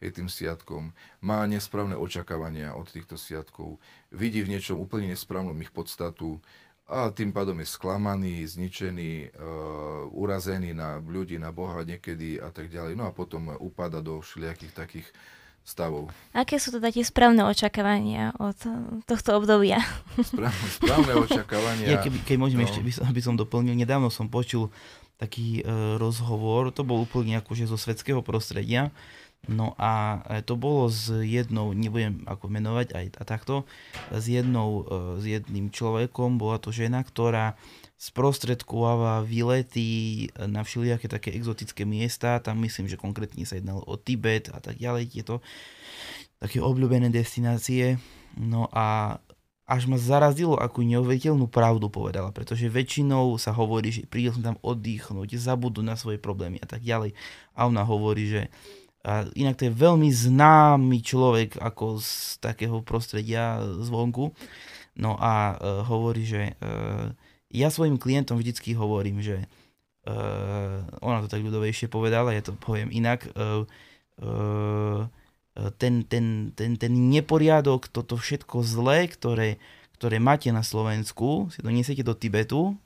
tým 0.00 0.28
sviatkom. 0.28 0.92
Má 1.20 1.44
nesprávne 1.48 1.96
očakávania 1.96 2.76
od 2.76 2.88
týchto 2.88 3.16
sviatkov. 3.16 3.80
Vidí 4.12 4.40
v 4.44 4.56
niečom 4.56 4.80
úplne 4.80 5.12
nesprávnom 5.12 5.56
ich 5.60 5.72
podstatu 5.72 6.40
a 6.90 7.14
tým 7.14 7.30
pádom 7.30 7.54
je 7.62 7.70
sklamaný, 7.70 8.42
zničený, 8.50 9.30
uh, 9.30 10.10
urazený 10.10 10.74
na 10.74 10.98
ľudí, 10.98 11.38
na 11.38 11.54
Boha 11.54 11.86
niekedy 11.86 12.42
a 12.42 12.50
tak 12.50 12.66
ďalej. 12.66 12.98
No 12.98 13.06
a 13.06 13.14
potom 13.14 13.54
upada 13.62 14.02
do 14.02 14.18
všelijakých 14.18 14.74
takých 14.74 15.08
stavov. 15.64 16.10
Aké 16.34 16.58
sú 16.58 16.74
teda 16.74 16.90
tie 16.90 17.06
správne 17.06 17.46
očakávania 17.46 18.34
od 18.40 18.58
eh, 18.66 18.72
tohto 19.06 19.38
obdobia? 19.38 19.78
Správne, 20.18 20.66
správne 20.68 21.12
očakávania. 21.26 21.86
Ja, 21.86 21.96
keby, 22.02 22.26
keď 22.26 22.36
môžem 22.36 22.60
no. 22.60 22.66
ešte, 22.66 22.80
by 22.82 22.92
som, 22.92 23.04
by 23.10 23.22
som 23.22 23.34
doplnil, 23.38 23.76
nedávno 23.78 24.10
som 24.10 24.26
počul 24.26 24.72
taký 25.20 25.60
e, 25.60 25.62
rozhovor, 26.00 26.72
to 26.72 26.80
bol 26.80 27.04
úplne 27.04 27.36
akože 27.36 27.68
zo 27.68 27.76
svetského 27.76 28.24
prostredia, 28.24 28.88
no 29.44 29.76
a 29.76 30.24
e, 30.24 30.40
to 30.40 30.56
bolo 30.56 30.88
s 30.88 31.12
jednou, 31.12 31.76
nebudem 31.76 32.24
ako 32.24 32.48
menovať 32.48 32.96
aj 32.96 33.06
a 33.20 33.22
takto, 33.28 33.68
s 34.08 34.24
jednou, 34.24 34.88
e, 34.88 35.20
s 35.20 35.24
jedným 35.28 35.68
človekom, 35.68 36.40
bola 36.40 36.56
to 36.56 36.72
žena, 36.72 37.04
ktorá 37.04 37.60
sprostredkováva 38.00 39.20
výlety 39.28 40.32
na 40.48 40.64
všelijaké 40.64 41.04
také 41.04 41.36
exotické 41.36 41.84
miesta, 41.84 42.40
tam 42.40 42.64
myslím, 42.64 42.88
že 42.88 42.96
konkrétne 42.96 43.44
sa 43.44 43.60
jednalo 43.60 43.84
o 43.84 44.00
Tibet 44.00 44.48
a 44.48 44.56
tak 44.56 44.80
ďalej, 44.80 45.12
tieto 45.12 45.44
také 46.40 46.64
obľúbené 46.64 47.12
destinácie. 47.12 48.00
No 48.40 48.72
a 48.72 49.20
až 49.68 49.84
ma 49.84 50.00
zarazilo, 50.00 50.56
akú 50.56 50.80
neuveriteľnú 50.80 51.46
pravdu 51.52 51.92
povedala, 51.92 52.32
pretože 52.32 52.72
väčšinou 52.72 53.36
sa 53.36 53.52
hovorí, 53.52 53.92
že 53.92 54.08
príde 54.08 54.32
som 54.32 54.42
tam 54.42 54.56
oddychnúť, 54.64 55.36
zabudnú 55.36 55.84
na 55.84 55.94
svoje 55.94 56.16
problémy 56.16 56.56
a 56.58 56.66
tak 56.66 56.80
ďalej. 56.80 57.12
A 57.52 57.68
ona 57.68 57.84
hovorí, 57.84 58.32
že 58.32 58.42
a 59.00 59.24
inak 59.32 59.56
to 59.56 59.68
je 59.68 59.72
veľmi 59.72 60.12
známy 60.12 61.00
človek 61.00 61.56
ako 61.56 62.00
z 62.04 62.36
takého 62.40 62.84
prostredia 62.84 63.60
zvonku. 63.80 64.32
No 64.96 65.16
a 65.16 65.56
uh, 65.56 65.84
hovorí, 65.88 66.28
že 66.28 66.52
uh, 66.60 67.08
ja 67.50 67.68
svojim 67.68 67.98
klientom 67.98 68.38
vždycky 68.38 68.78
hovorím, 68.78 69.18
že 69.20 69.42
uh, 70.06 70.86
ona 71.02 71.22
to 71.26 71.28
tak 71.28 71.42
ľudovejšie 71.42 71.90
povedala, 71.90 72.34
ja 72.34 72.42
to 72.46 72.54
poviem 72.54 72.94
inak, 72.94 73.26
uh, 73.34 73.66
uh, 74.22 75.10
ten, 75.76 76.06
ten, 76.06 76.54
ten, 76.54 76.78
ten 76.78 76.92
neporiadok, 77.10 77.90
toto 77.90 78.14
všetko 78.14 78.62
zlé, 78.62 79.10
ktoré, 79.10 79.58
ktoré 79.98 80.22
máte 80.22 80.48
na 80.54 80.62
Slovensku, 80.62 81.50
si 81.50 81.60
to 81.60 81.68
nesiete 81.68 82.06
do 82.06 82.14
Tibetu, 82.14 82.78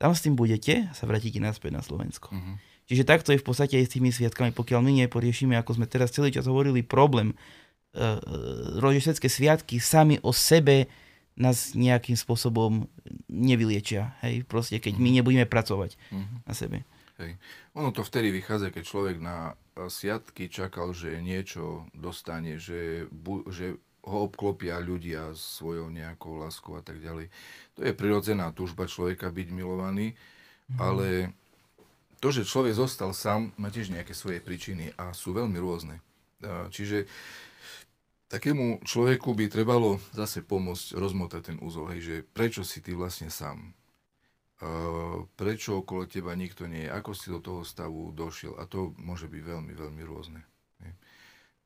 tam 0.00 0.16
s 0.16 0.24
tým 0.24 0.34
budete 0.34 0.88
a 0.88 0.92
sa 0.96 1.04
vrátite 1.04 1.38
naspäť 1.38 1.76
na 1.76 1.82
Slovensko. 1.84 2.32
Mhm. 2.32 2.52
Čiže 2.88 3.04
takto 3.04 3.36
je 3.36 3.42
v 3.42 3.44
podstate 3.44 3.76
aj 3.76 3.84
s 3.84 3.92
tými 4.00 4.08
sviatkami, 4.08 4.56
pokiaľ 4.56 4.80
my 4.80 5.04
neporiešime, 5.04 5.60
ako 5.60 5.76
sme 5.76 5.84
teraz 5.84 6.08
celý 6.08 6.32
čas 6.32 6.48
hovorili, 6.48 6.80
problém, 6.80 7.36
uh, 7.92 8.16
rodičovské 8.80 9.28
sviatky 9.28 9.76
sami 9.76 10.16
o 10.24 10.32
sebe 10.32 10.88
nás 11.38 11.72
nejakým 11.72 12.14
spôsobom 12.14 12.90
nevyliečia. 13.26 14.18
Hej, 14.20 14.42
proste 14.44 14.76
keď 14.76 14.98
my 14.98 15.10
nebudeme 15.14 15.46
pracovať 15.46 15.94
Mhm. 16.10 16.34
na 16.44 16.54
sebe. 16.54 16.82
Hej. 17.18 17.34
Ono 17.74 17.90
to 17.90 18.02
vtedy 18.02 18.30
vychádza, 18.30 18.70
keď 18.70 18.84
človek 18.84 19.16
na 19.18 19.54
sviatky 19.74 20.46
čakal, 20.46 20.90
že 20.90 21.18
niečo 21.18 21.86
dostane, 21.90 22.58
že, 22.58 23.06
bu, 23.10 23.42
že 23.50 23.74
ho 24.02 24.24
obklopia 24.24 24.78
ľudia 24.78 25.34
svojou 25.34 25.90
nejakou 25.90 26.38
láskou 26.38 26.78
a 26.78 26.82
tak 26.82 26.98
ďalej. 26.98 27.26
To 27.74 27.80
je 27.82 27.92
prirodzená 27.92 28.50
túžba 28.50 28.86
človeka 28.86 29.28
byť 29.28 29.48
milovaný, 29.50 30.14
ale 30.78 31.34
to, 32.18 32.30
že 32.30 32.46
človek 32.46 32.74
zostal 32.74 33.10
sám, 33.10 33.50
má 33.54 33.70
tiež 33.70 33.90
nejaké 33.90 34.14
svoje 34.14 34.38
príčiny 34.38 34.94
a 34.94 35.10
sú 35.10 35.34
veľmi 35.34 35.58
rôzne. 35.58 35.98
Čiže 36.70 37.06
takému 38.28 38.84
človeku 38.84 39.32
by 39.32 39.48
trebalo 39.48 39.96
zase 40.12 40.44
pomôcť 40.44 40.94
rozmotať 40.94 41.52
ten 41.52 41.58
úzol, 41.64 41.88
hej, 41.96 42.00
že 42.04 42.16
prečo 42.24 42.62
si 42.62 42.84
ty 42.84 42.92
vlastne 42.92 43.32
sám? 43.32 43.72
Uh, 44.58 45.22
prečo 45.38 45.80
okolo 45.80 46.02
teba 46.10 46.34
nikto 46.34 46.66
nie 46.66 46.86
je, 46.86 46.90
ako 46.90 47.10
si 47.14 47.30
do 47.30 47.38
toho 47.38 47.62
stavu 47.62 48.10
došiel 48.10 48.58
a 48.58 48.66
to 48.66 48.90
môže 48.98 49.30
byť 49.30 49.42
veľmi, 49.42 49.70
veľmi 49.70 50.02
rôzne. 50.02 50.42
hej. 50.82 50.92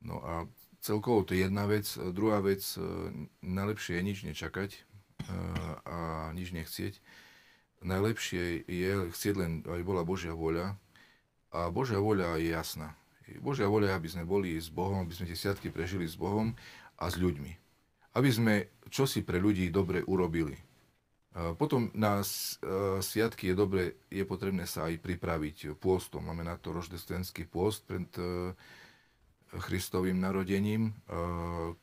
No 0.04 0.20
a 0.20 0.44
celkovo 0.84 1.24
to 1.24 1.32
je 1.32 1.48
jedna 1.48 1.64
vec. 1.64 1.88
Druhá 2.12 2.44
vec, 2.44 2.60
uh, 2.76 3.08
najlepšie 3.40 3.96
je 3.96 4.02
nič 4.04 4.18
nečakať 4.28 4.70
uh, 4.76 5.80
a 5.88 5.98
nič 6.36 6.52
nechcieť. 6.52 7.00
Najlepšie 7.82 8.68
je 8.68 8.92
chcieť 9.10 9.34
len, 9.40 9.52
aby 9.66 9.82
bola 9.82 10.04
Božia 10.04 10.36
voľa 10.36 10.76
a 11.50 11.72
Božia 11.72 11.98
voľa 11.98 12.38
je 12.38 12.54
jasná. 12.54 12.94
Božia 13.38 13.70
voľa 13.70 13.98
aby 13.98 14.08
sme 14.10 14.24
boli 14.26 14.58
s 14.58 14.68
Bohom, 14.68 15.02
aby 15.02 15.14
sme 15.14 15.28
tie 15.30 15.38
sviatky 15.38 15.70
prežili 15.70 16.06
s 16.06 16.18
Bohom 16.18 16.54
a 16.98 17.04
s 17.06 17.16
ľuďmi. 17.18 17.52
Aby 18.18 18.28
sme 18.28 18.54
čosi 18.92 19.24
pre 19.24 19.40
ľudí 19.40 19.72
dobre 19.72 20.04
urobili. 20.04 20.58
Potom 21.32 21.88
na 21.96 22.20
e, 22.20 22.24
sviatky 23.00 23.52
je 23.52 23.54
dobre, 23.56 23.82
je 24.12 24.20
potrebné 24.28 24.68
sa 24.68 24.84
aj 24.92 25.00
pripraviť 25.00 25.80
pôstom. 25.80 26.28
Máme 26.28 26.44
na 26.44 26.60
to 26.60 26.76
roždestenský 26.76 27.48
pôst 27.48 27.88
pred 27.88 28.04
e, 28.20 28.52
Christovým 29.48 30.20
narodením, 30.20 30.92
e, 30.92 31.22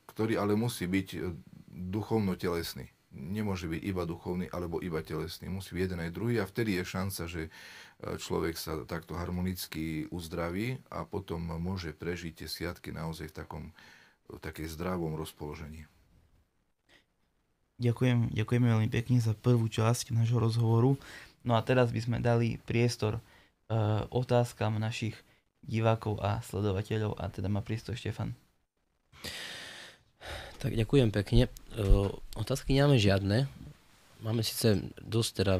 ktorý 0.06 0.38
ale 0.38 0.54
musí 0.54 0.86
byť 0.86 1.34
duchovno-telesný. 1.66 2.94
Nemôže 3.10 3.66
byť 3.66 3.82
iba 3.82 4.06
duchovný 4.06 4.46
alebo 4.54 4.78
iba 4.78 5.02
telesný. 5.02 5.50
Musí 5.50 5.74
byť 5.74 5.82
jeden 5.82 6.00
aj 6.00 6.14
druhý 6.14 6.38
a 6.38 6.46
vtedy 6.46 6.78
je 6.78 6.84
šanca, 6.86 7.22
že 7.26 7.42
e, 7.46 7.50
človek 8.14 8.54
sa 8.54 8.78
takto 8.86 9.18
harmonicky 9.18 10.06
uzdraví 10.14 10.78
a 10.94 11.02
potom 11.02 11.42
môže 11.58 11.90
prežiť 11.90 12.44
tie 12.44 12.48
sviatky 12.48 12.94
naozaj 12.94 13.34
v 13.34 13.36
takom 13.36 13.64
v 14.36 14.38
takej 14.38 14.70
zdravom 14.70 15.18
rozpoložení. 15.18 15.90
Ďakujem, 17.80 18.36
ďakujeme 18.36 18.66
veľmi 18.68 18.90
pekne 18.92 19.18
za 19.18 19.32
prvú 19.32 19.64
časť 19.66 20.12
nášho 20.12 20.36
rozhovoru. 20.36 21.00
No 21.40 21.56
a 21.56 21.64
teraz 21.64 21.88
by 21.88 22.00
sme 22.04 22.16
dali 22.20 22.60
priestor 22.68 23.16
uh, 23.16 24.04
otázkam 24.12 24.76
našich 24.76 25.16
divákov 25.64 26.20
a 26.20 26.44
sledovateľov 26.44 27.16
a 27.16 27.32
teda 27.32 27.48
má 27.48 27.64
priestor 27.64 27.96
Štefan. 27.96 28.36
Tak 30.60 30.76
ďakujem 30.76 31.08
pekne. 31.12 31.48
Otázky 32.36 32.76
nemáme 32.76 33.00
žiadne. 33.00 33.48
Máme 34.20 34.44
síce 34.44 34.92
dosť 35.00 35.30
teda 35.40 35.54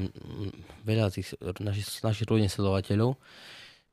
veľa 0.84 1.08
tých 1.08 1.32
našich, 1.64 2.04
našich 2.04 2.28
rodinných 2.28 2.52
sledovateľov, 2.52 3.16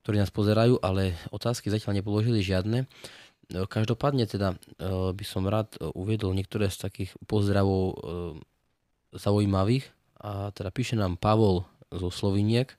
ktorí 0.03 0.19
nás 0.19 0.27
pozerajú, 0.27 0.83
ale 0.83 1.15
otázky 1.31 1.71
zatiaľ 1.71 2.03
nepoložili 2.03 2.43
žiadne. 2.43 2.83
Každopádne 3.47 4.27
teda 4.27 4.59
by 5.15 5.23
som 5.23 5.47
rád 5.47 5.71
uviedol 5.95 6.35
niektoré 6.35 6.67
z 6.67 6.83
takých 6.83 7.15
pozdravov 7.31 7.95
zaujímavých. 9.15 9.87
A 10.19 10.51
teda 10.51 10.67
píše 10.75 10.99
nám 10.99 11.15
Pavol 11.15 11.63
zo 11.87 12.11
Sloviniek. 12.11 12.75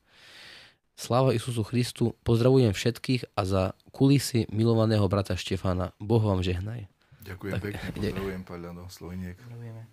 Sláva 0.98 1.32
Isusu 1.32 1.64
Christu, 1.64 2.12
pozdravujem 2.26 2.74
všetkých 2.74 3.32
a 3.38 3.46
za 3.46 3.62
kulisy 3.94 4.44
milovaného 4.52 5.06
brata 5.08 5.38
Štefana. 5.38 5.96
Boh 6.02 6.20
vám 6.20 6.44
žehnaj. 6.44 6.90
Ďakujem 7.28 7.52
Tak, 7.52 7.62
pekne, 7.62 7.88
pozdravujem 7.92 8.42
Paľa 8.48 8.70
do 8.72 8.84
Sloveniek. 8.88 9.36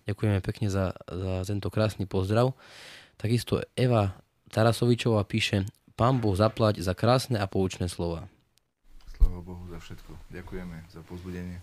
Ďakujeme 0.08 0.38
pekne 0.40 0.66
za, 0.72 0.96
za 1.04 1.44
tento 1.44 1.68
krásny 1.68 2.08
pozdrav. 2.08 2.56
Takisto 3.20 3.60
Eva 3.76 4.16
Tarasovičová 4.48 5.20
píše 5.28 5.68
Pán 5.96 6.20
Boh 6.20 6.32
zaplať 6.32 6.80
za 6.80 6.96
krásne 6.96 7.36
a 7.36 7.44
poučné 7.44 7.92
slova. 7.92 8.28
Sláva 9.16 9.40
Bohu 9.40 9.64
za 9.68 9.80
všetko. 9.80 10.12
Ďakujeme 10.32 10.76
za 10.92 11.00
pozbudenie. 11.04 11.60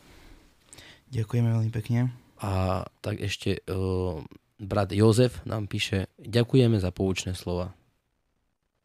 Ďakujeme 1.13 1.49
veľmi 1.53 1.71
pekne. 1.73 2.13
A 2.41 2.83
tak 3.01 3.21
ešte 3.21 3.61
uh, 3.69 4.21
brat 4.57 4.89
Jozef 4.93 5.41
nám 5.45 5.69
píše 5.69 6.09
Ďakujeme 6.17 6.81
za 6.81 6.89
poučné 6.89 7.37
slova. 7.37 7.73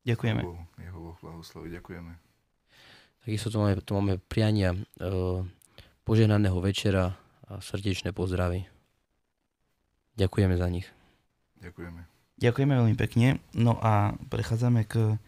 Ďakujeme. 0.04 0.40
Bohu, 0.44 0.64
jeho 0.80 0.98
Boh. 1.00 1.44
Ďakujeme. 1.68 2.12
Takisto 3.24 3.52
tu 3.52 3.56
máme, 3.60 3.76
tu 3.84 3.92
máme 3.92 4.16
priania 4.20 4.72
uh, 4.72 5.44
požehnaného 6.08 6.56
večera 6.64 7.20
a 7.44 7.60
srdečné 7.60 8.16
pozdravy. 8.16 8.64
Ďakujeme 10.16 10.56
za 10.56 10.68
nich. 10.72 10.88
Ďakujeme. 11.60 12.00
Ďakujeme 12.40 12.72
veľmi 12.80 12.96
pekne. 12.96 13.44
No 13.52 13.76
a 13.76 14.16
prechádzame 14.32 14.88
k 14.88 15.20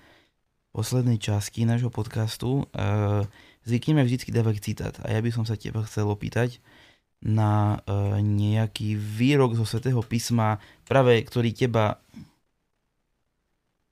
poslednej 0.72 1.20
časti 1.20 1.68
nášho 1.68 1.92
podcastu 1.92 2.64
uh, 2.64 3.28
zvykneme 3.68 4.00
vždy 4.08 4.32
dávať 4.32 4.56
citát. 4.64 4.94
A 5.04 5.12
ja 5.12 5.20
by 5.20 5.28
som 5.28 5.44
sa 5.44 5.60
teba 5.60 5.84
chcel 5.84 6.08
opýtať 6.08 6.62
na 7.20 7.84
uh, 7.84 8.16
nejaký 8.22 8.96
výrok 8.96 9.52
zo 9.58 9.68
Svetého 9.68 10.00
písma, 10.00 10.62
práve 10.88 11.20
ktorý 11.20 11.52
teba 11.52 12.00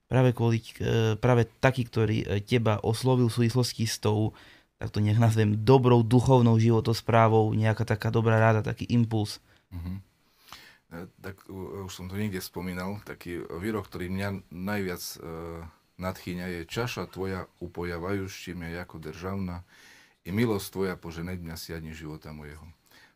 práve, 0.09 0.33
kvôli, 0.33 0.63
uh, 0.81 1.13
práve 1.21 1.45
taký, 1.61 1.85
ktorý 1.85 2.41
teba 2.47 2.81
oslovil 2.81 3.29
v 3.29 3.35
súvislosti 3.45 3.85
s 3.85 4.01
tou, 4.01 4.33
tak 4.79 4.89
to 4.95 5.03
nech 5.03 5.19
nazvem, 5.19 5.59
dobrou 5.59 6.01
duchovnou 6.01 6.55
životosprávou, 6.55 7.51
nejaká 7.51 7.83
taká 7.83 8.09
dobrá 8.09 8.39
ráda, 8.39 8.63
taký 8.63 8.87
impuls. 8.87 9.43
Uh-huh. 9.75 9.99
Tak 11.21 11.45
už 11.85 11.91
som 11.91 12.07
to 12.07 12.17
niekde 12.17 12.39
spomínal, 12.39 13.03
taký 13.05 13.43
výrok, 13.59 13.91
ktorý 13.91 14.09
mňa 14.09 14.29
najviac 14.49 15.03
uh, 15.19 15.61
nadchýňa 15.99 16.47
je 16.47 16.61
čaša 16.65 17.11
tvoja 17.11 17.45
upojavajušči 17.59 18.55
mňa 18.55 18.87
ako 18.87 19.03
državná 19.03 19.67
i 20.23 20.31
milosť 20.31 20.67
tvoja 20.71 20.95
poženeť 20.95 21.43
mňa 21.43 21.55
siadni 21.59 21.91
života 21.91 22.31
mojeho. 22.31 22.63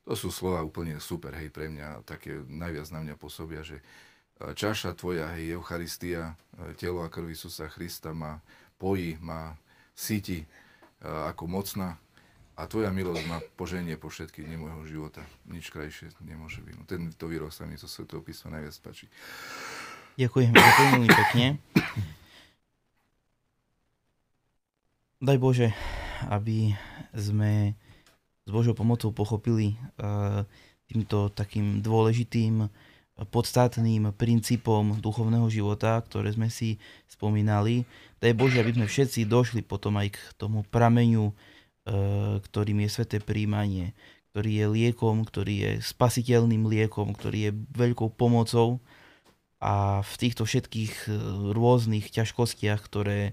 To 0.03 0.19
sú 0.19 0.35
slova 0.35 0.59
úplne 0.67 0.99
super, 0.99 1.31
hej, 1.31 1.47
pre 1.47 1.71
mňa 1.71 2.03
také 2.03 2.43
najviac 2.43 2.91
na 2.91 2.99
mňa 3.07 3.15
pôsobia, 3.15 3.63
že 3.63 3.79
e, 3.79 4.51
čaša 4.51 4.99
tvoja, 4.99 5.31
hej, 5.39 5.55
Eucharistia, 5.55 6.35
e, 6.59 6.75
telo 6.75 7.07
a 7.07 7.07
krv 7.07 7.31
Isusa 7.31 7.71
Krista 7.71 8.11
ma 8.11 8.43
pojí, 8.75 9.15
ma 9.23 9.55
síti 9.95 10.43
e, 10.43 10.45
ako 11.03 11.43
mocná 11.51 11.99
a 12.53 12.69
tvoja 12.69 12.93
milosť 12.93 13.25
ma 13.27 13.41
poženie 13.59 13.99
po 13.99 14.07
všetky 14.07 14.45
dni 14.45 14.61
môjho 14.61 14.83
života. 14.87 15.25
Nič 15.49 15.73
krajšie 15.73 16.15
nemôže 16.23 16.63
byť. 16.63 16.75
No, 16.79 16.83
tento 16.87 17.25
výrok 17.27 17.51
sa 17.51 17.67
mi 17.67 17.75
zo 17.75 17.89
Svetého 17.91 18.23
písma 18.23 18.55
najviac 18.55 18.77
páči. 18.79 19.11
Ďakujem, 20.15 20.53
ďakujem 20.53 20.89
veľmi 20.93 21.09
pekne. 21.11 21.45
Daj 25.17 25.37
Bože, 25.41 25.73
aby 26.29 26.77
sme 27.15 27.73
s 28.45 28.49
Božou 28.51 28.77
pomocou 28.77 29.09
pochopili 29.09 29.79
týmto 30.85 31.33
takým 31.33 31.81
dôležitým, 31.81 32.69
podstatným 33.13 34.09
princípom 34.17 34.97
duchovného 34.97 35.45
života, 35.47 36.01
ktoré 36.01 36.33
sme 36.33 36.49
si 36.49 36.81
spomínali. 37.05 37.85
Daj 38.17 38.33
Bože, 38.33 38.57
aby 38.57 38.73
sme 38.73 38.89
všetci 38.89 39.29
došli 39.29 39.61
potom 39.61 40.01
aj 40.01 40.17
k 40.17 40.19
tomu 40.35 40.65
prameňu, 40.65 41.29
uh, 41.29 42.41
ktorým 42.41 42.81
je 42.83 42.89
sveté 42.89 43.17
príjmanie, 43.21 43.93
ktorý 44.33 44.49
je 44.49 44.65
liekom, 44.65 45.21
ktorý 45.29 45.53
je 45.61 45.71
spasiteľným 45.85 46.65
liekom, 46.65 47.13
ktorý 47.13 47.39
je 47.49 47.51
veľkou 47.77 48.17
pomocou 48.17 48.81
a 49.63 50.03
v 50.03 50.13
týchto 50.19 50.43
všetkých 50.43 51.07
rôznych 51.55 52.11
ťažkostiach, 52.11 52.83
ktoré 52.83 53.31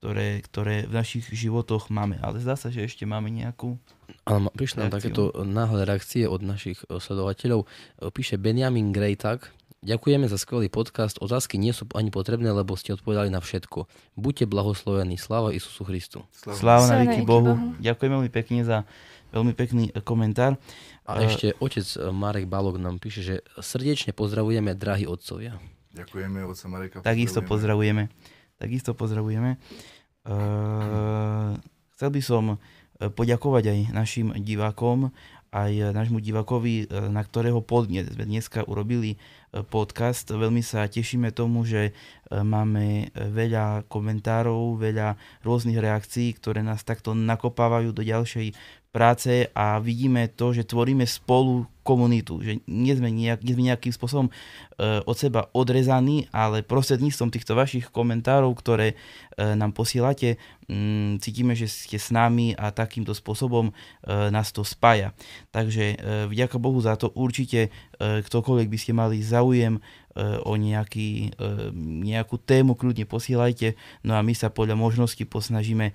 ktoré, 0.00 0.44
ktoré 0.44 0.76
v 0.86 0.92
našich 0.92 1.26
životoch 1.32 1.88
máme. 1.88 2.20
Ale 2.20 2.38
zdá 2.38 2.54
sa, 2.54 2.68
že 2.68 2.84
ešte 2.84 3.08
máme 3.08 3.32
nejakú 3.32 3.80
ale 4.26 4.50
prišli 4.54 4.82
nám 4.82 4.94
takéto 4.94 5.30
náhle 5.46 5.86
reakcie 5.86 6.26
od 6.26 6.42
našich 6.42 6.82
eh, 6.86 6.98
sledovateľov. 6.98 7.66
Eh, 7.66 8.10
píše 8.10 8.38
Benjamin 8.38 8.90
Gray 8.90 9.14
tak, 9.14 9.54
Ďakujeme 9.86 10.26
za 10.26 10.34
skvelý 10.34 10.66
podcast. 10.66 11.22
Otázky 11.22 11.62
nie 11.62 11.70
sú 11.70 11.86
ani 11.94 12.10
potrebné, 12.10 12.50
lebo 12.50 12.74
ste 12.74 12.98
odpovedali 12.98 13.30
na 13.30 13.38
všetko. 13.38 13.86
Buďte 14.18 14.50
blahoslovení. 14.50 15.14
Sláva 15.14 15.54
Isusu 15.54 15.86
Christu. 15.86 16.26
Sláva, 16.34 16.90
na 16.90 17.06
veky 17.06 17.22
Bohu. 17.22 17.54
Bohu. 17.54 17.78
Ďakujem 17.78 18.10
veľmi 18.18 18.30
pekne 18.34 18.66
za 18.66 18.82
veľmi 19.30 19.54
pekný 19.54 19.94
eh, 19.94 20.02
komentár. 20.02 20.58
A 21.06 21.22
ešte 21.22 21.54
otec 21.62 21.86
Marek 22.10 22.50
Balog 22.50 22.82
nám 22.82 22.98
píše, 22.98 23.22
že 23.22 23.34
srdečne 23.62 24.10
pozdravujeme, 24.10 24.74
drahí 24.74 25.06
otcovia. 25.06 25.54
Ďakujeme, 25.94 26.42
otca 26.42 26.66
Mareka. 26.66 26.96
Takisto 27.06 27.46
pozdravujeme. 27.46 28.10
Takisto 28.56 28.96
pozdravujeme. 28.96 29.60
Uh, 30.26 31.54
chcel 31.94 32.10
by 32.10 32.20
som 32.24 32.44
eh, 32.52 32.56
poďakovať 33.06 33.64
aj 33.70 33.78
našim 33.94 34.26
divákom, 34.42 35.14
aj 35.54 35.94
nášmu 35.94 36.18
divákovi, 36.18 36.74
eh, 36.82 37.08
na 37.12 37.22
ktorého 37.22 37.62
podnet 37.62 38.10
sme 38.10 38.24
dneska 38.26 38.64
urobili 38.66 39.20
podcast. 39.56 40.28
Veľmi 40.28 40.60
sa 40.60 40.84
tešíme 40.84 41.32
tomu, 41.32 41.64
že 41.64 41.96
máme 42.28 43.08
veľa 43.14 43.88
komentárov, 43.88 44.76
veľa 44.76 45.16
rôznych 45.40 45.80
reakcií, 45.80 46.36
ktoré 46.36 46.60
nás 46.60 46.84
takto 46.84 47.16
nakopávajú 47.16 47.96
do 47.96 48.04
ďalšej 48.04 48.52
práce 48.96 49.52
a 49.52 49.76
vidíme 49.76 50.32
to, 50.32 50.56
že 50.56 50.64
tvoríme 50.64 51.04
spolu 51.04 51.68
komunitu, 51.84 52.40
že 52.40 52.64
nie 52.64 52.96
sme, 52.96 53.12
nejak, 53.12 53.44
nie 53.44 53.52
sme 53.52 53.68
nejakým 53.68 53.92
spôsobom 53.92 54.26
e, 54.26 54.32
od 55.04 55.14
seba 55.14 55.52
odrezaní, 55.52 56.26
ale 56.32 56.64
prostredníctvom 56.64 57.28
týchto 57.30 57.52
vašich 57.54 57.92
komentárov, 57.92 58.50
ktoré 58.56 58.96
e, 59.36 59.54
nám 59.54 59.76
posielate, 59.76 60.40
mm, 60.66 61.22
cítime, 61.22 61.52
že 61.54 61.70
ste 61.70 62.00
s 62.00 62.10
nami 62.10 62.56
a 62.58 62.74
takýmto 62.74 63.12
spôsobom 63.12 63.70
e, 63.70 63.72
nás 64.32 64.50
to 64.50 64.64
spája. 64.66 65.14
Takže 65.52 65.84
e, 65.92 65.96
vďaka 66.26 66.56
Bohu 66.58 66.80
za 66.80 66.98
to 66.98 67.12
určite 67.14 67.68
e, 67.68 67.70
ktokoľvek 68.00 68.66
by 68.66 68.78
ste 68.80 68.92
mali 68.96 69.22
záujem 69.22 69.78
e, 69.78 69.80
o 70.42 70.56
nejaký, 70.56 71.36
e, 71.36 71.70
nejakú 72.08 72.40
tému, 72.40 72.72
kľudne 72.74 73.04
posielajte, 73.04 73.76
no 74.02 74.16
a 74.16 74.24
my 74.24 74.32
sa 74.32 74.48
podľa 74.48 74.80
možnosti 74.80 75.20
posnažíme 75.28 75.92
e, 75.92 75.94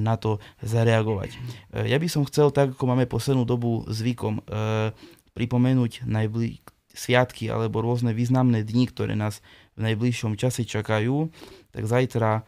na 0.00 0.16
to 0.16 0.40
zareagovať. 0.64 1.36
E, 1.36 1.38
ja 1.92 2.00
by 2.00 2.08
som 2.08 2.24
chcel, 2.24 2.48
tak 2.48 2.74
ako 2.74 2.84
máme 2.88 3.04
poslednú 3.04 3.44
dobu 3.44 3.84
zvykom, 3.92 4.40
e, 4.40 4.92
pripomenúť 5.36 6.08
najblí- 6.08 6.64
sviatky 6.96 7.52
alebo 7.52 7.84
rôzne 7.84 8.16
významné 8.16 8.64
dni, 8.64 8.88
ktoré 8.88 9.12
nás 9.12 9.44
v 9.76 9.92
najbližšom 9.92 10.40
čase 10.40 10.64
čakajú, 10.64 11.28
tak 11.76 11.84
zajtra 11.84 12.40
e, 12.40 12.42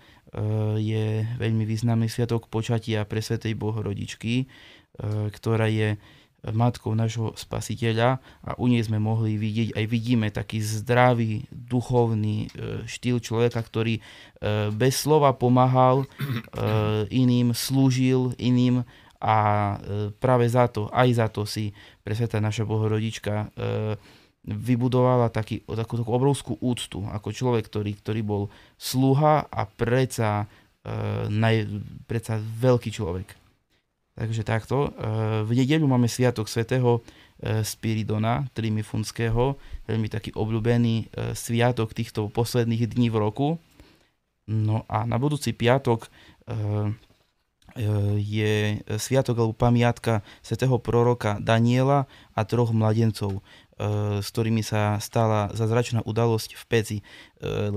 je 0.80 1.04
veľmi 1.36 1.68
významný 1.68 2.08
sviatok 2.08 2.48
počatia 2.48 3.04
pre 3.04 3.20
Svetej 3.20 3.52
Bohorodičky, 3.52 4.34
e, 4.42 4.46
ktorá 5.28 5.68
je 5.68 6.00
matkou 6.54 6.94
nášho 6.94 7.34
spasiteľa 7.34 8.22
a 8.46 8.50
u 8.62 8.70
nej 8.70 8.82
sme 8.84 9.02
mohli 9.02 9.34
vidieť, 9.34 9.74
aj 9.74 9.84
vidíme 9.90 10.28
taký 10.30 10.62
zdravý, 10.62 11.44
duchovný 11.50 12.46
e, 12.46 12.48
štýl 12.86 13.18
človeka, 13.18 13.60
ktorý 13.62 14.00
bez 14.70 15.02
slova 15.02 15.34
pomáhal 15.34 16.06
iným, 17.10 17.50
slúžil 17.50 18.38
iným 18.38 18.86
a 19.18 19.36
práve 20.22 20.46
za 20.46 20.70
to, 20.70 20.86
aj 20.94 21.08
za 21.10 21.26
to 21.26 21.42
si 21.42 21.74
presvetá 22.06 22.38
naša 22.38 22.62
bohorodička 22.62 23.34
e, 23.34 23.46
vybudovala 24.48 25.28
taký, 25.28 25.60
takú, 25.66 26.00
takú 26.00 26.10
obrovskú 26.14 26.52
úctu 26.62 27.04
ako 27.10 27.28
človek, 27.34 27.68
ktorý, 27.68 27.92
ktorý 28.00 28.20
bol 28.24 28.42
sluha 28.80 29.44
a 29.44 29.66
predsa, 29.66 30.48
e, 30.86 31.66
predsa 32.06 32.38
veľký 32.38 32.90
človek. 32.94 33.47
Takže 34.18 34.42
takto. 34.42 34.90
E, 34.90 35.46
v 35.46 35.50
nedeľu 35.54 35.86
máme 35.86 36.10
sviatok 36.10 36.50
svätého 36.50 37.06
Spiridona 37.38 38.50
Trimifunského, 38.50 39.54
veľmi 39.86 40.10
taký 40.10 40.34
obľúbený 40.34 41.14
sviatok 41.38 41.94
týchto 41.94 42.26
posledných 42.34 42.90
dní 42.90 43.14
v 43.14 43.16
roku. 43.22 43.48
No 44.50 44.82
a 44.90 45.06
na 45.06 45.22
budúci 45.22 45.54
piatok 45.54 46.10
je 48.18 48.82
sviatok 48.98 49.38
alebo 49.38 49.54
pamiatka 49.54 50.26
svätého 50.42 50.82
proroka 50.82 51.38
Daniela 51.38 52.10
a 52.34 52.42
troch 52.42 52.74
mladencov, 52.74 53.38
e, 53.38 53.42
s 54.18 54.28
ktorými 54.34 54.66
sa 54.66 54.98
stala 54.98 55.54
zazračná 55.54 56.02
udalosť 56.02 56.58
v 56.58 56.64
Peci. 56.66 56.98
E, 56.98 57.02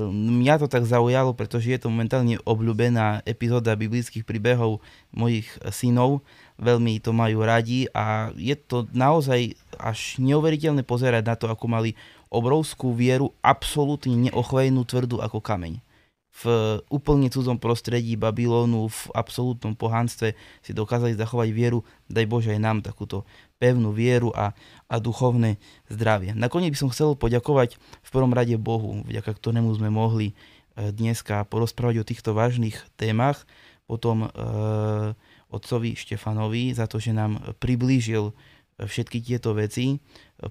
mňa 0.10 0.65
to 0.65 0.68
tak 0.68 0.90
zaujalo, 0.90 1.38
pretože 1.38 1.69
je 1.69 1.78
to 1.78 1.94
momentálne 1.94 2.41
obľúbená 2.41 3.22
epizóda 3.23 3.78
biblických 3.78 4.26
príbehov 4.26 4.82
mojich 5.14 5.45
synov. 5.69 6.26
Veľmi 6.57 6.98
to 7.02 7.14
majú 7.14 7.45
radi 7.45 7.86
a 7.94 8.34
je 8.34 8.57
to 8.57 8.90
naozaj 8.94 9.53
až 9.78 10.18
neuveriteľné 10.18 10.82
pozerať 10.82 11.23
na 11.26 11.36
to, 11.38 11.45
ako 11.49 11.65
mali 11.69 11.94
obrovskú 12.34 12.98
vieru, 12.98 13.34
absolútne 13.45 14.18
neochvejnú 14.30 14.82
tvrdú 14.86 15.22
ako 15.22 15.38
kameň 15.38 15.90
v 16.32 16.80
úplne 16.88 17.28
cudzom 17.28 17.60
prostredí 17.60 18.16
Babylónu, 18.16 18.88
v 18.88 19.02
absolútnom 19.12 19.76
pohanstve 19.76 20.34
si 20.64 20.72
dokázali 20.72 21.20
zachovať 21.20 21.49
vieru, 21.52 21.84
daj 22.08 22.26
Bože 22.26 22.49
aj 22.56 22.62
nám 22.64 22.78
takúto 22.80 23.28
pevnú 23.60 23.91
vieru 23.91 24.32
a, 24.32 24.56
a 24.88 24.95
duchovné 24.98 25.60
zdravie. 25.91 26.32
Nakoniec 26.34 26.72
by 26.74 26.80
som 26.80 26.90
chcel 26.90 27.20
poďakovať 27.20 27.76
v 27.78 28.10
prvom 28.10 28.32
rade 28.32 28.56
Bohu, 28.56 29.03
vďaka 29.06 29.38
ktorému 29.38 29.76
sme 29.76 29.91
mohli 29.91 30.32
e, 30.32 30.90
dneska 30.95 31.44
porozprávať 31.52 32.02
o 32.02 32.08
týchto 32.08 32.32
vážnych 32.32 32.80
témach, 32.95 33.44
potom 33.86 34.26
e, 34.26 34.28
otcovi 35.52 35.99
Štefanovi 35.99 36.72
za 36.72 36.88
to, 36.88 36.98
že 36.98 37.12
nám 37.12 37.38
priblížil 37.60 38.32
všetky 38.82 39.22
tieto 39.22 39.53
veci, 39.53 39.99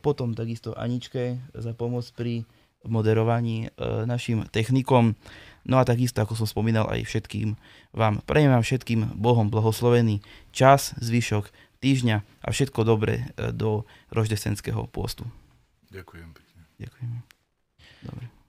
potom 0.05 0.37
takisto 0.37 0.77
Aničke 0.77 1.41
za 1.57 1.75
pomoc 1.75 2.07
pri 2.15 2.47
moderovaní 2.87 3.69
e, 3.69 4.07
našim 4.09 4.49
technikom. 4.49 5.19
No 5.65 5.77
a 5.77 5.85
takisto, 5.85 6.21
ako 6.21 6.37
som 6.37 6.49
spomínal 6.49 6.89
aj 6.89 7.05
všetkým 7.05 7.57
vám, 7.93 8.25
prejem 8.25 8.51
vám 8.51 8.65
všetkým 8.65 9.21
Bohom 9.21 9.53
blahoslovený 9.53 10.25
čas, 10.51 10.97
zvyšok 10.99 11.53
týždňa 11.81 12.17
a 12.21 12.49
všetko 12.53 12.85
dobré 12.85 13.33
e, 13.37 13.53
do 13.53 13.85
roždesenského 14.13 14.89
pôstu. 14.89 15.29
Ďakujem 15.91 16.29
pekne. 16.33 16.61
Ďakujem. 16.81 18.40